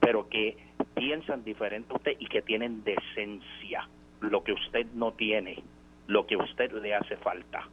pero 0.00 0.28
que 0.28 0.56
piensan 0.94 1.44
diferente 1.44 1.92
a 1.92 1.96
usted 1.96 2.16
y 2.18 2.26
que 2.26 2.42
tienen 2.42 2.84
decencia, 2.84 3.88
lo 4.20 4.44
que 4.44 4.52
usted 4.52 4.86
no 4.94 5.12
tiene, 5.12 5.62
lo 6.06 6.26
que 6.26 6.36
usted 6.36 6.70
le 6.72 6.94
hace 6.94 7.16
falta. 7.16 7.66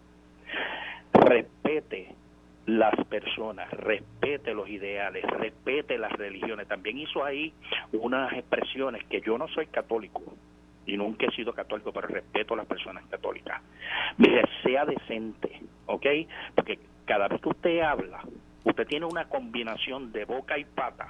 Respete 1.13 2.15
las 2.65 2.93
personas, 3.05 3.69
respete 3.71 4.53
los 4.53 4.69
ideales, 4.69 5.23
respete 5.23 5.97
las 5.97 6.11
religiones. 6.11 6.67
También 6.67 6.97
hizo 6.99 7.23
ahí 7.23 7.53
unas 7.93 8.31
expresiones 8.33 9.03
que 9.05 9.21
yo 9.21 9.37
no 9.37 9.47
soy 9.47 9.67
católico, 9.67 10.21
y 10.85 10.97
nunca 10.97 11.25
he 11.27 11.31
sido 11.31 11.53
católico, 11.53 11.91
pero 11.91 12.07
respeto 12.07 12.53
a 12.53 12.57
las 12.57 12.65
personas 12.65 13.05
católicas. 13.05 13.61
Mire, 14.17 14.43
sea 14.63 14.85
decente, 14.85 15.61
¿ok? 15.85 16.05
Porque 16.55 16.79
cada 17.05 17.27
vez 17.27 17.41
que 17.41 17.49
usted 17.49 17.79
habla, 17.81 18.21
usted 18.63 18.87
tiene 18.87 19.05
una 19.05 19.25
combinación 19.25 20.11
de 20.11 20.25
boca 20.25 20.57
y 20.57 20.65
pata, 20.65 21.07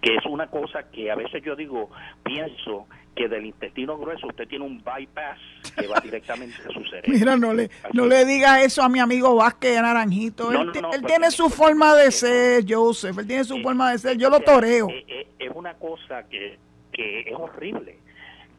que 0.00 0.16
es 0.16 0.26
una 0.26 0.48
cosa 0.48 0.90
que 0.90 1.10
a 1.10 1.14
veces 1.14 1.42
yo 1.42 1.56
digo, 1.56 1.90
pienso 2.22 2.86
que 3.16 3.26
del 3.28 3.46
intestino 3.46 3.96
grueso 3.98 4.26
usted 4.26 4.46
tiene 4.46 4.64
un 4.64 4.76
bypass 4.84 5.38
que 5.76 5.86
va 5.86 5.98
directamente 6.00 6.56
a 6.62 6.68
su 6.72 6.84
cerebro. 6.90 7.12
Mira, 7.12 7.36
no 7.36 7.52
le, 7.54 7.70
no 7.94 8.06
le 8.06 8.24
digas 8.26 8.62
eso 8.64 8.82
a 8.82 8.88
mi 8.90 9.00
amigo 9.00 9.34
Vázquez 9.34 9.80
Naranjito. 9.80 10.52
No, 10.52 10.60
él 10.62 10.70
no, 10.74 10.80
no, 10.82 10.92
él 10.92 11.02
tiene 11.04 11.30
su 11.30 11.48
forma 11.48 11.94
de 11.96 12.10
ser, 12.12 12.64
Joseph. 12.68 13.16
Él 13.18 13.26
tiene 13.26 13.44
su 13.44 13.56
Eh, 13.56 13.62
forma 13.62 13.90
de 13.92 13.98
ser. 13.98 14.16
Yo 14.18 14.28
lo 14.30 14.38
toreo. 14.40 14.88
eh, 14.90 15.04
eh, 15.08 15.26
Es 15.38 15.50
una 15.54 15.74
cosa 15.74 16.24
que, 16.28 16.58
que 16.92 17.20
es 17.22 17.34
horrible. 17.34 17.98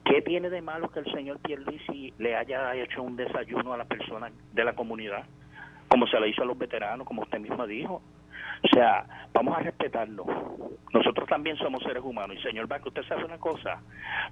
¿Qué 0.03 0.21
tiene 0.23 0.49
de 0.49 0.61
malo 0.61 0.89
que 0.89 0.99
el 1.01 1.13
señor 1.13 1.37
Pierluisi 1.39 2.13
le 2.17 2.35
haya 2.35 2.73
hecho 2.75 3.03
un 3.03 3.15
desayuno 3.15 3.73
a 3.73 3.77
las 3.77 3.87
personas 3.87 4.31
de 4.53 4.63
la 4.63 4.73
comunidad? 4.73 5.23
Como 5.89 6.07
se 6.07 6.19
le 6.19 6.29
hizo 6.29 6.41
a 6.41 6.45
los 6.45 6.57
veteranos, 6.57 7.05
como 7.05 7.21
usted 7.21 7.39
misma 7.39 7.67
dijo. 7.67 8.01
O 8.63 8.67
sea, 8.67 9.05
vamos 9.33 9.57
a 9.57 9.61
respetarlo. 9.61 10.25
Nosotros 10.93 11.27
también 11.27 11.57
somos 11.57 11.83
seres 11.83 12.03
humanos. 12.03 12.37
Y 12.39 12.41
señor 12.41 12.67
Vázquez, 12.67 12.87
usted 12.87 13.07
sabe 13.07 13.25
una 13.25 13.37
cosa. 13.37 13.81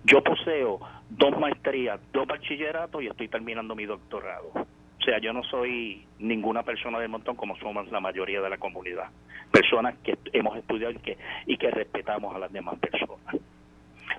Yo 0.04 0.24
poseo 0.24 0.80
dos 1.10 1.38
maestrías, 1.38 2.00
dos 2.12 2.28
bachilleratos 2.28 3.04
y 3.04 3.08
estoy 3.08 3.28
terminando 3.28 3.76
mi 3.76 3.86
doctorado. 3.86 4.52
O 4.54 5.04
sea, 5.04 5.20
yo 5.20 5.34
no 5.34 5.44
soy 5.44 6.04
ninguna 6.18 6.64
persona 6.64 7.00
del 7.00 7.10
montón 7.10 7.36
como 7.36 7.56
somos 7.58 7.92
la 7.92 8.00
mayoría 8.00 8.42
de 8.42 8.50
la 8.50 8.58
comunidad. 8.58 9.10
Personas 9.52 9.96
que 10.04 10.18
hemos 10.34 10.58
estudiado 10.58 10.94
y 10.94 10.98
que, 10.98 11.18
y 11.46 11.58
que 11.58 11.70
respetamos 11.70 12.36
a 12.36 12.40
las 12.40 12.52
demás 12.52 12.80
personas. 12.80 13.36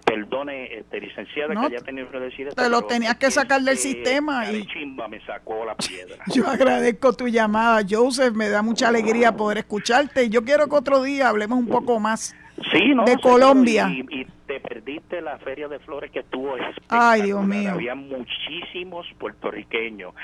Perdone, 0.07 0.73
este, 0.73 1.01
licenciada, 1.01 1.53
No, 1.53 1.63
que 1.69 1.75
haya 1.77 1.85
tenido 1.85 2.09
que 2.11 2.21
decir 2.21 2.47
esto. 2.47 2.63
te 2.63 2.71
lo 2.71 2.83
tenías 2.83 3.17
que 3.17 3.27
es 3.27 3.35
sacar 3.35 3.61
del 3.61 3.77
sistema 3.77 4.49
y- 4.51 4.65
Chimba 4.67 5.09
me 5.09 5.21
sacó 5.27 5.65
la 5.65 5.75
piedra. 5.75 6.23
Yo 6.33 6.47
agradezco 6.49 7.13
tu 7.13 7.27
llamada, 7.27 7.83
Joseph. 7.89 8.33
Me 8.35 8.49
da 8.49 8.63
mucha 8.63 8.87
alegría 8.89 9.33
poder 9.37 9.59
escucharte. 9.59 10.25
Y 10.25 10.29
yo 10.31 10.45
quiero 10.45 10.69
que 10.69 10.77
otro 10.77 11.03
día 11.03 11.29
hablemos 11.29 11.59
un 11.59 11.67
poco 11.67 11.99
más. 11.99 12.37
Sí, 12.73 12.95
no, 12.95 13.05
de 13.05 13.19
Colombia. 13.19 13.89
Y, 13.91 14.07
y 14.21 14.27
te 14.47 14.61
perdiste 14.61 15.21
la 15.21 15.39
feria 15.39 15.67
de 15.69 15.79
flores 15.81 16.11
que 16.13 16.21
estuvo 16.21 16.55
Ay, 16.89 17.23
Dios 17.23 17.45
mío. 17.45 17.73
Había 17.73 17.95
muchísimos 17.97 19.07
puertorriqueños. 19.19 20.15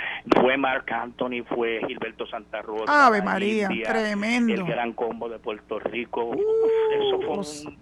Fue 0.40 0.56
Marc 0.56 0.90
Anthony, 0.92 1.42
fue 1.48 1.80
Gilberto 1.88 2.24
Santa 2.28 2.62
Rosa. 2.62 3.06
Ave 3.08 3.20
María, 3.20 3.66
India, 3.68 3.88
tremendo. 3.92 4.54
El 4.54 4.64
gran 4.64 4.92
combo 4.92 5.28
de 5.28 5.40
Puerto 5.40 5.80
Rico. 5.80 6.24
Uf, 6.26 6.36
Uh, 6.38 6.94
eso 6.94 7.20
fue 7.20 7.72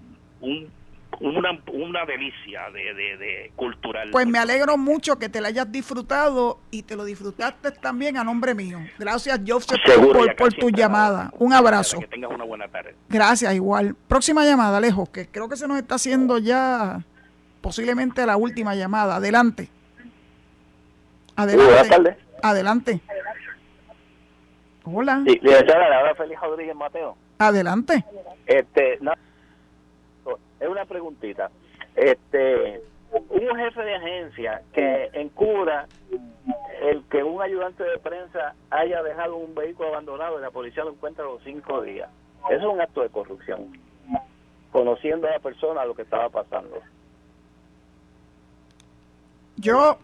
un- 0.49 0.80
una, 1.19 1.59
una 1.73 2.05
delicia 2.05 2.71
de, 2.73 2.95
de, 2.95 3.17
de 3.17 3.53
cultural. 3.57 4.11
Pues 4.11 4.27
me 4.27 4.39
alegro 4.39 4.77
mucho 4.79 5.19
que 5.19 5.29
te 5.29 5.41
la 5.41 5.49
hayas 5.49 5.71
disfrutado 5.71 6.61
y 6.71 6.83
te 6.83 6.97
lo 6.97 7.05
disfrutaste 7.05 7.73
también 7.73 8.17
a 8.17 8.25
nombre 8.25 8.55
mío. 8.55 8.79
Gracias, 8.99 9.41
Joseph, 9.47 9.81
Seguro, 9.85 10.21
por, 10.37 10.53
tu 10.53 10.71
llamada. 10.71 11.33
Un 11.39 11.53
abrazo. 11.53 11.99
Que 11.99 12.07
tengas 12.07 12.31
una 12.31 12.45
buena 12.45 12.69
tarde. 12.69 12.95
Gracias, 13.09 13.55
igual. 13.55 13.95
Próxima 14.09 14.45
llamada, 14.45 14.79
Alejo, 14.79 15.11
que 15.11 15.27
creo 15.27 15.49
que 15.49 15.57
se 15.57 15.67
nos 15.67 15.79
está 15.79 15.97
haciendo 15.97 16.39
ya 16.39 17.01
posiblemente 17.61 18.25
la 18.25 18.37
última 18.37 18.75
llamada. 18.75 19.17
Adelante. 19.17 19.69
Adelante. 21.37 21.73
buenas 21.73 21.89
tardes. 21.89 22.17
Adelante. 22.43 23.01
Hola. 24.85 25.23
Sí, 25.27 25.39
licenciada, 25.43 25.89
le 25.89 25.95
habla 25.95 26.15
Félix 26.15 26.41
Rodríguez 26.41 26.75
Mateo. 26.75 27.17
Adelante. 27.39 28.05
Este, 28.47 28.99
no, 29.01 29.13
es 30.61 30.69
una 30.69 30.85
preguntita. 30.85 31.51
Este, 31.97 32.83
un 33.13 33.57
jefe 33.57 33.83
de 33.83 33.95
agencia 33.95 34.63
que 34.73 35.11
encubra 35.15 35.87
el 36.83 37.03
que 37.11 37.23
un 37.23 37.43
ayudante 37.43 37.83
de 37.83 37.99
prensa 37.99 38.55
haya 38.71 39.03
dejado 39.03 39.37
un 39.37 39.55
vehículo 39.55 39.89
abandonado 39.89 40.39
y 40.39 40.43
la 40.43 40.51
policía 40.51 40.85
lo 40.85 40.93
encuentra 40.93 41.25
a 41.25 41.29
los 41.29 41.43
cinco 41.43 41.83
días. 41.83 42.09
Eso 42.51 42.69
es 42.69 42.75
un 42.75 42.81
acto 42.81 43.03
de 43.03 43.09
corrupción. 43.11 43.77
Conociendo 44.73 45.27
a 45.27 45.33
la 45.33 45.39
persona 45.41 45.85
lo 45.85 45.95
que 45.95 46.03
estaba 46.03 46.29
pasando. 46.29 46.81
Yo, 49.57 49.99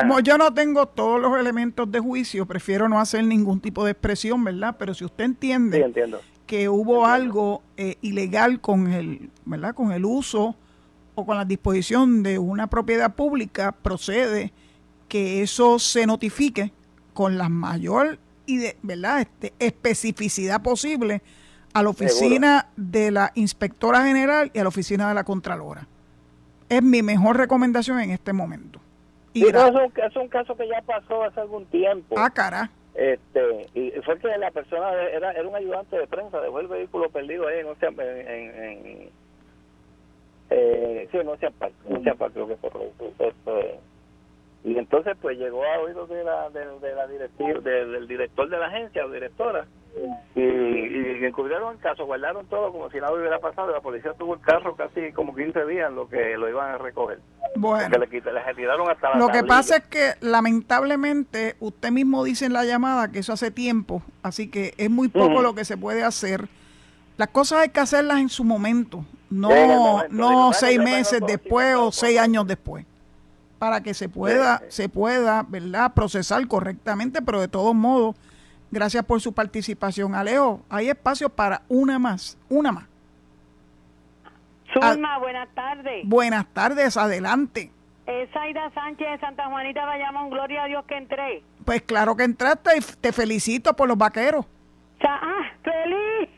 como 0.00 0.20
yo 0.20 0.38
no 0.38 0.54
tengo 0.54 0.86
todos 0.86 1.20
los 1.20 1.38
elementos 1.38 1.90
de 1.92 2.00
juicio, 2.00 2.46
prefiero 2.46 2.88
no 2.88 2.98
hacer 2.98 3.22
ningún 3.24 3.60
tipo 3.60 3.84
de 3.84 3.90
expresión, 3.90 4.42
¿verdad? 4.44 4.76
Pero 4.78 4.94
si 4.94 5.04
usted 5.04 5.24
Sí, 5.24 5.30
entiende 5.30 5.80
entiendo. 5.80 6.20
Que 6.48 6.68
hubo 6.68 7.06
algo 7.06 7.62
eh, 7.76 7.96
ilegal 8.00 8.60
con 8.60 8.88
el, 8.92 9.30
¿verdad? 9.44 9.74
Con 9.74 9.92
el 9.92 10.04
uso 10.04 10.56
o 11.14 11.24
con 11.26 11.36
la 11.36 11.44
disposición 11.44 12.22
de 12.24 12.38
una 12.40 12.66
propiedad 12.68 13.14
pública, 13.14 13.70
procede 13.72 14.52
que 15.08 15.42
eso 15.42 15.78
se 15.78 16.06
notifique 16.06 16.72
con 17.14 17.38
la 17.38 17.48
mayor 17.48 18.18
y 18.46 18.56
de, 18.56 18.76
¿verdad? 18.82 19.20
Este, 19.20 19.52
especificidad 19.58 20.62
posible 20.62 21.22
a 21.74 21.82
la 21.82 21.90
oficina 21.90 22.68
de 22.76 23.10
la 23.10 23.30
inspectora 23.34 24.04
general 24.04 24.50
y 24.54 24.58
a 24.58 24.62
la 24.62 24.68
oficina 24.68 25.06
de 25.08 25.14
la 25.14 25.24
contralora. 25.24 25.86
Es 26.68 26.82
mi 26.82 27.02
mejor 27.02 27.36
recomendación 27.36 28.00
en 28.00 28.10
este 28.10 28.32
momento. 28.32 28.80
Y 29.34 29.42
Sí, 29.44 29.52
no, 29.52 29.58
gra- 29.60 29.68
es, 29.68 29.74
un, 29.74 30.02
es 30.04 30.16
un 30.16 30.28
caso 30.28 30.56
que 30.56 30.66
ya 30.66 30.80
pasó 30.82 31.24
hace 31.24 31.40
algún 31.40 31.66
tiempo. 31.66 32.14
ah, 32.18 32.30
cara. 32.30 32.70
Este, 32.98 33.68
y 33.74 33.92
fue 34.02 34.18
que 34.18 34.28
la 34.38 34.50
persona 34.50 34.92
era, 35.12 35.32
era 35.32 35.48
un 35.48 35.54
ayudante 35.54 35.96
de 35.98 36.08
prensa, 36.08 36.40
dejó 36.40 36.60
el 36.60 36.68
vehículo 36.68 37.08
perdido 37.10 37.46
ahí 37.48 37.60
en 37.60 37.66
Ocean, 37.68 37.94
en, 38.00 38.64
en- 38.64 39.10
eh, 40.50 41.08
sí, 41.12 41.18
en 41.18 41.28
Ocean 41.28 41.52
Park, 41.54 41.74
en 41.88 41.96
Ocean 41.98 42.18
Park 42.18 42.34
creo 42.34 42.48
que 42.48 42.56
fue. 42.56 42.70
Este, 43.20 43.80
y 44.64 44.76
entonces 44.76 45.16
pues 45.20 45.38
llegó 45.38 45.62
a 45.64 45.78
oídos 45.78 46.08
de 46.08 46.24
la, 46.24 46.50
de, 46.50 46.94
la 46.94 47.06
directiva, 47.06 47.60
del 47.60 48.08
director 48.08 48.48
de 48.48 48.58
la 48.58 48.66
agencia 48.66 49.06
o 49.06 49.10
directora 49.10 49.66
y, 50.34 50.40
y 50.40 51.24
encubrieron 51.24 51.74
el 51.74 51.80
caso, 51.80 52.06
guardaron 52.06 52.46
todo 52.46 52.72
como 52.72 52.90
si 52.90 52.98
nada 52.98 53.12
hubiera 53.12 53.38
pasado. 53.38 53.72
La 53.72 53.80
policía 53.80 54.12
tuvo 54.14 54.34
el 54.34 54.40
carro 54.40 54.76
casi 54.76 55.12
como 55.12 55.34
15 55.34 55.64
días 55.66 55.88
en 55.88 55.96
lo 55.96 56.08
que 56.08 56.36
lo 56.36 56.48
iban 56.48 56.74
a 56.74 56.78
recoger. 56.78 57.20
Bueno, 57.56 57.88
le, 57.98 58.06
retiraron 58.06 58.90
hasta 58.90 59.16
lo 59.16 59.28
que 59.28 59.42
pasa 59.42 59.76
es 59.76 59.84
que 59.84 60.14
lamentablemente 60.20 61.56
usted 61.60 61.90
mismo 61.90 62.22
dice 62.24 62.46
en 62.46 62.52
la 62.52 62.64
llamada 62.64 63.10
que 63.10 63.20
eso 63.20 63.32
hace 63.32 63.50
tiempo, 63.50 64.02
así 64.22 64.50
que 64.50 64.74
es 64.76 64.90
muy 64.90 65.08
poco 65.08 65.40
lo 65.42 65.54
que 65.54 65.64
se 65.64 65.76
puede 65.76 66.04
hacer. 66.04 66.48
Las 67.16 67.28
cosas 67.28 67.60
hay 67.60 67.68
que 67.70 67.80
hacerlas 67.80 68.18
en 68.18 68.28
su 68.28 68.44
momento, 68.44 69.04
no, 69.30 70.06
no 70.10 70.52
seis 70.52 70.78
meses 70.78 71.20
después 71.26 71.74
o 71.74 71.90
seis 71.90 72.18
años 72.18 72.46
después 72.46 72.84
para 73.58 73.82
que 73.82 73.94
se 73.94 74.08
pueda, 74.08 74.62
se 74.68 74.88
pueda, 74.88 75.44
¿verdad?, 75.48 75.92
procesar 75.92 76.46
correctamente, 76.46 77.22
pero 77.22 77.40
de 77.40 77.48
todos 77.48 77.74
modos, 77.74 78.16
gracias 78.70 79.04
por 79.04 79.20
su 79.20 79.32
participación. 79.32 80.14
Alejo, 80.14 80.62
hay 80.68 80.88
espacio 80.88 81.28
para 81.28 81.62
una 81.68 81.98
más, 81.98 82.38
una 82.48 82.72
más. 82.72 82.84
Zulma, 84.72 85.18
buenas 85.18 85.48
tardes. 85.54 86.06
Buenas 86.06 86.46
tardes, 86.52 86.96
adelante. 86.96 87.72
Es 88.06 88.34
Aida 88.36 88.70
Sánchez 88.74 89.06
de 89.10 89.18
Santa 89.18 89.46
Juanita 89.48 89.84
Bayamón, 89.84 90.30
gloria 90.30 90.64
a 90.64 90.66
Dios 90.66 90.84
que 90.86 90.96
entré. 90.96 91.42
Pues 91.64 91.82
claro 91.82 92.16
que 92.16 92.24
entraste 92.24 92.78
y 92.78 92.80
te 92.80 93.12
felicito 93.12 93.74
por 93.74 93.88
los 93.88 93.98
vaqueros. 93.98 94.46
Ah, 95.04 95.50
feliz. 95.62 96.28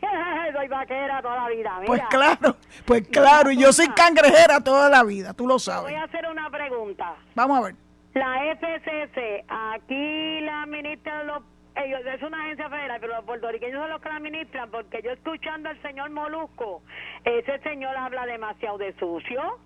soy 0.53 0.67
vaquera 0.67 1.21
toda 1.21 1.35
la 1.35 1.49
vida. 1.49 1.81
Pues 1.85 2.01
claro, 2.09 2.55
pues 2.85 3.07
claro, 3.07 3.51
y 3.51 3.57
yo 3.57 3.71
soy 3.73 3.87
cangrejera 3.89 4.61
toda 4.61 4.89
la 4.89 5.03
vida, 5.03 5.33
tú 5.33 5.47
lo 5.47 5.59
sabes. 5.59 5.91
Voy 5.91 5.99
a 5.99 6.03
hacer 6.03 6.27
una 6.29 6.49
pregunta. 6.49 7.15
Vamos 7.35 7.57
a 7.59 7.61
ver. 7.63 7.75
La 8.13 8.53
FCC, 8.55 9.45
aquí 9.47 10.41
la 10.41 10.63
administran 10.63 11.27
los 11.27 11.43
ellos, 11.75 12.01
es 12.05 12.21
una 12.21 12.43
agencia 12.43 12.69
federal, 12.69 12.97
pero 12.99 13.15
los 13.15 13.25
puertorriqueños 13.25 13.79
son 13.79 13.89
los 13.89 14.01
que 14.01 14.09
la 14.09 14.15
administran, 14.17 14.69
porque 14.69 15.01
yo 15.01 15.11
escuchando 15.11 15.69
al 15.69 15.81
señor 15.81 16.09
Molusco, 16.09 16.81
ese 17.23 17.59
señor 17.59 17.95
habla 17.95 18.25
demasiado 18.25 18.77
de 18.77 18.93
sucio, 18.99 19.57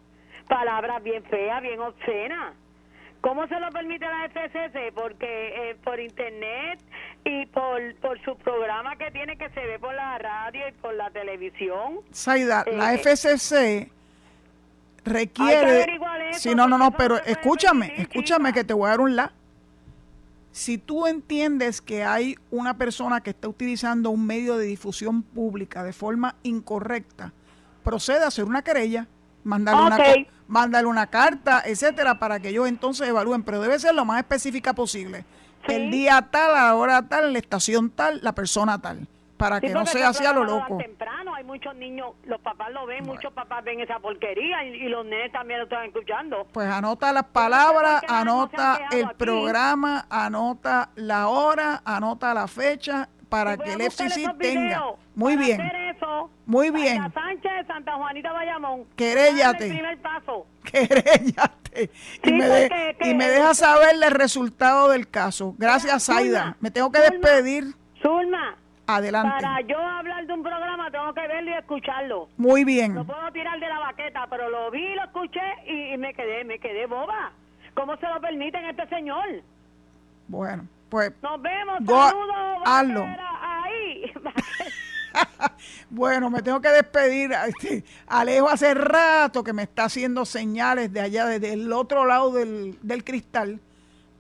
palabras 0.48 1.02
bien 1.02 1.24
feas, 1.24 1.62
bien 1.64 1.80
obscenas. 1.80 2.54
¿Cómo 3.26 3.48
se 3.48 3.60
lo 3.60 3.72
permite 3.72 4.06
la 4.06 4.30
FCC? 4.30 4.94
Porque 4.94 5.72
eh, 5.72 5.76
por 5.84 6.00
internet 6.00 6.80
y 7.24 7.48
por, 7.48 7.96
por 7.96 8.24
su 8.24 8.38
programa 8.38 8.96
que 8.98 9.10
tiene 9.10 9.36
que 9.36 9.50
se 9.50 9.62
ve 9.62 9.80
por 9.80 9.96
la 9.96 10.20
radio 10.20 10.70
y 10.70 10.72
por 10.74 10.94
la 10.94 11.10
televisión. 11.10 12.02
Saida, 12.12 12.64
la 12.72 12.94
eh, 12.94 13.00
FCC 13.00 13.92
requiere... 15.06 15.88
Si 16.34 16.54
no, 16.54 16.68
no, 16.68 16.78
no, 16.78 16.92
pero 16.92 17.18
escúchame, 17.18 17.96
escúchame 17.98 18.54
que 18.54 18.64
te 18.64 18.76
voy 18.76 18.86
a 18.86 18.90
dar 18.92 19.00
un 19.00 19.16
la. 19.16 19.32
Si 20.52 20.78
tú 20.78 21.08
entiendes 21.08 21.82
que 21.82 22.04
hay 22.04 22.36
una 22.52 22.78
persona 22.78 23.22
que 23.22 23.32
está 23.32 23.48
utilizando 23.48 24.12
un 24.12 24.24
medio 24.24 24.56
de 24.56 24.68
difusión 24.68 25.24
pública 25.24 25.84
de 25.84 25.94
forma 25.94 26.36
incorrecta, 26.44 27.34
procede 27.84 28.24
a 28.24 28.28
hacer 28.28 28.46
una 28.46 28.62
querella 28.62 29.08
mándale, 29.46 30.28
una, 30.48 30.88
una 30.88 31.08
carta, 31.08 31.64
etcétera, 31.66 32.20
para 32.20 32.40
que 32.40 32.50
ellos 32.50 32.68
entonces 32.68 33.08
evalúen, 33.08 33.44
pero 33.44 33.62
debe 33.62 33.80
ser 33.80 33.96
lo 33.96 34.04
más 34.04 34.20
específica 34.20 34.74
posible. 34.74 35.24
El 35.68 35.90
día 35.90 36.28
tal, 36.30 36.52
a 36.56 36.66
la 36.66 36.76
hora 36.76 37.08
tal, 37.08 37.34
la 37.34 37.40
estación 37.40 37.90
tal, 37.90 38.20
la 38.22 38.34
persona 38.34 38.80
tal, 38.80 39.08
para 39.38 39.60
que 39.60 39.70
no 39.70 39.86
sea 39.86 40.10
así 40.10 40.26
a 40.26 40.34
lo 40.34 40.44
loco. 40.44 40.78
Temprano, 40.78 41.34
hay 41.34 41.44
muchos 41.44 41.76
niños, 41.76 42.12
los 42.26 42.40
papás 42.42 42.72
lo 42.72 42.86
ven, 42.86 43.04
muchos 43.04 43.34
papás 43.34 43.64
ven 43.64 43.80
esa 43.80 44.00
porquería 44.00 44.64
y, 44.64 44.88
los 44.90 45.06
nenes 45.06 45.32
también 45.32 45.60
lo 45.60 45.66
están 45.66 45.86
escuchando. 45.86 46.46
Pues 46.52 46.70
anota 46.70 47.12
las 47.14 47.26
palabras, 47.26 48.04
anota 48.08 48.80
el 48.92 49.10
programa, 49.18 50.06
anota 50.10 50.90
la 50.96 51.28
hora, 51.30 51.82
anota 51.84 52.34
la 52.34 52.48
fecha 52.48 53.10
para 53.30 53.58
que 53.58 53.74
el 53.74 53.82
FCC 53.82 54.38
tenga. 54.38 54.84
Muy 55.16 55.36
bien. 55.36 55.60
Muy 56.46 56.70
bien. 56.70 57.12
Sánchez, 57.14 57.68
Santa 57.68 57.94
Juanita 57.94 58.32
Bayamón. 58.32 58.86
Querellate. 58.96 59.70
primer 59.70 59.98
paso. 60.00 60.46
Querellate. 60.64 61.90
y, 62.24 62.32
me 62.32 62.70
y 63.02 63.14
me 63.14 63.28
deja 63.28 63.54
saber 63.54 63.96
el 64.02 64.12
resultado 64.12 64.90
del 64.90 65.10
caso. 65.10 65.56
Gracias, 65.58 66.10
Aida. 66.10 66.56
Me 66.60 66.72
tengo 66.72 66.92
que 66.92 67.00
despedir. 67.00 67.74
Zulma. 68.02 68.56
Adelante. 68.88 69.32
Para 69.42 69.62
yo 69.62 69.80
hablar 69.80 70.28
de 70.28 70.34
un 70.34 70.44
programa 70.44 70.92
tengo 70.92 71.14
que 71.14 71.28
verlo 71.28 71.52
y 71.52 71.54
escucharlo. 71.56 72.30
Muy 72.38 72.64
bien. 72.64 72.94
No 72.94 73.06
puedo 73.06 73.32
tirar 73.32 73.60
de 73.60 73.68
la 73.68 73.80
baqueta, 73.80 74.28
pero 74.30 74.50
lo 74.50 74.70
vi, 74.70 74.94
lo 74.94 75.04
escuché 75.04 75.42
y, 75.66 75.98
me 75.98 76.14
quedé, 76.14 76.44
me 76.44 76.60
quedé 76.60 76.86
boba. 76.86 77.32
¿Cómo 77.74 77.98
se 77.98 78.08
lo 78.08 78.22
permiten 78.22 78.64
este 78.66 78.88
señor? 78.88 79.26
Bueno, 80.28 80.68
pues. 80.90 81.12
Nos 81.24 81.42
vemos. 81.42 81.78
Saludos. 81.86 82.58
Hazlo. 82.66 83.06
Ahí. 83.42 84.12
bueno, 85.90 86.30
me 86.30 86.42
tengo 86.42 86.62
que 86.62 86.70
despedir. 86.70 87.32
Este, 87.48 87.84
Alejo 88.08 88.50
hace 88.50 88.74
rato 88.74 89.44
que 89.44 89.54
me 89.54 89.64
está 89.64 89.86
haciendo 89.86 90.26
señales 90.26 90.92
de 90.92 91.02
allá, 91.02 91.26
desde 91.26 91.54
el 91.54 91.72
otro 91.72 92.06
lado 92.06 92.32
del, 92.32 93.04
cristal. 93.04 93.60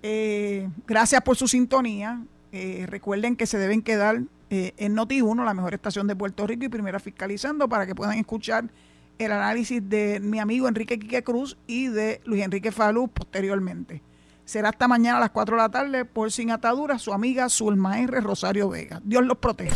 Eh, 0.03 0.69
gracias 0.85 1.21
por 1.21 1.35
su 1.35 1.47
sintonía. 1.47 2.21
Eh, 2.51 2.85
recuerden 2.87 3.35
que 3.35 3.47
se 3.47 3.57
deben 3.57 3.81
quedar 3.81 4.21
eh, 4.49 4.73
en 4.77 4.95
Noti1, 4.95 5.43
la 5.43 5.53
mejor 5.53 5.73
estación 5.73 6.07
de 6.07 6.15
Puerto 6.15 6.45
Rico 6.47 6.65
y 6.65 6.69
primera 6.69 6.99
fiscalizando, 6.99 7.67
para 7.67 7.85
que 7.85 7.95
puedan 7.95 8.17
escuchar 8.17 8.69
el 9.17 9.31
análisis 9.31 9.81
de 9.87 10.19
mi 10.19 10.39
amigo 10.39 10.67
Enrique 10.67 10.99
Quique 10.99 11.23
Cruz 11.23 11.57
y 11.67 11.87
de 11.87 12.21
Luis 12.25 12.43
Enrique 12.43 12.71
Falú 12.71 13.07
posteriormente. 13.07 14.01
Será 14.45 14.69
hasta 14.69 14.87
mañana 14.87 15.17
a 15.17 15.21
las 15.21 15.31
4 15.31 15.55
de 15.55 15.61
la 15.61 15.69
tarde 15.69 16.05
por 16.05 16.31
Sin 16.31 16.51
Ataduras, 16.51 17.01
su 17.01 17.13
amiga 17.13 17.49
Zulma 17.49 17.99
R. 17.99 18.21
Rosario 18.21 18.69
Vega. 18.69 19.01
Dios 19.03 19.25
los 19.25 19.37
proteja. 19.37 19.75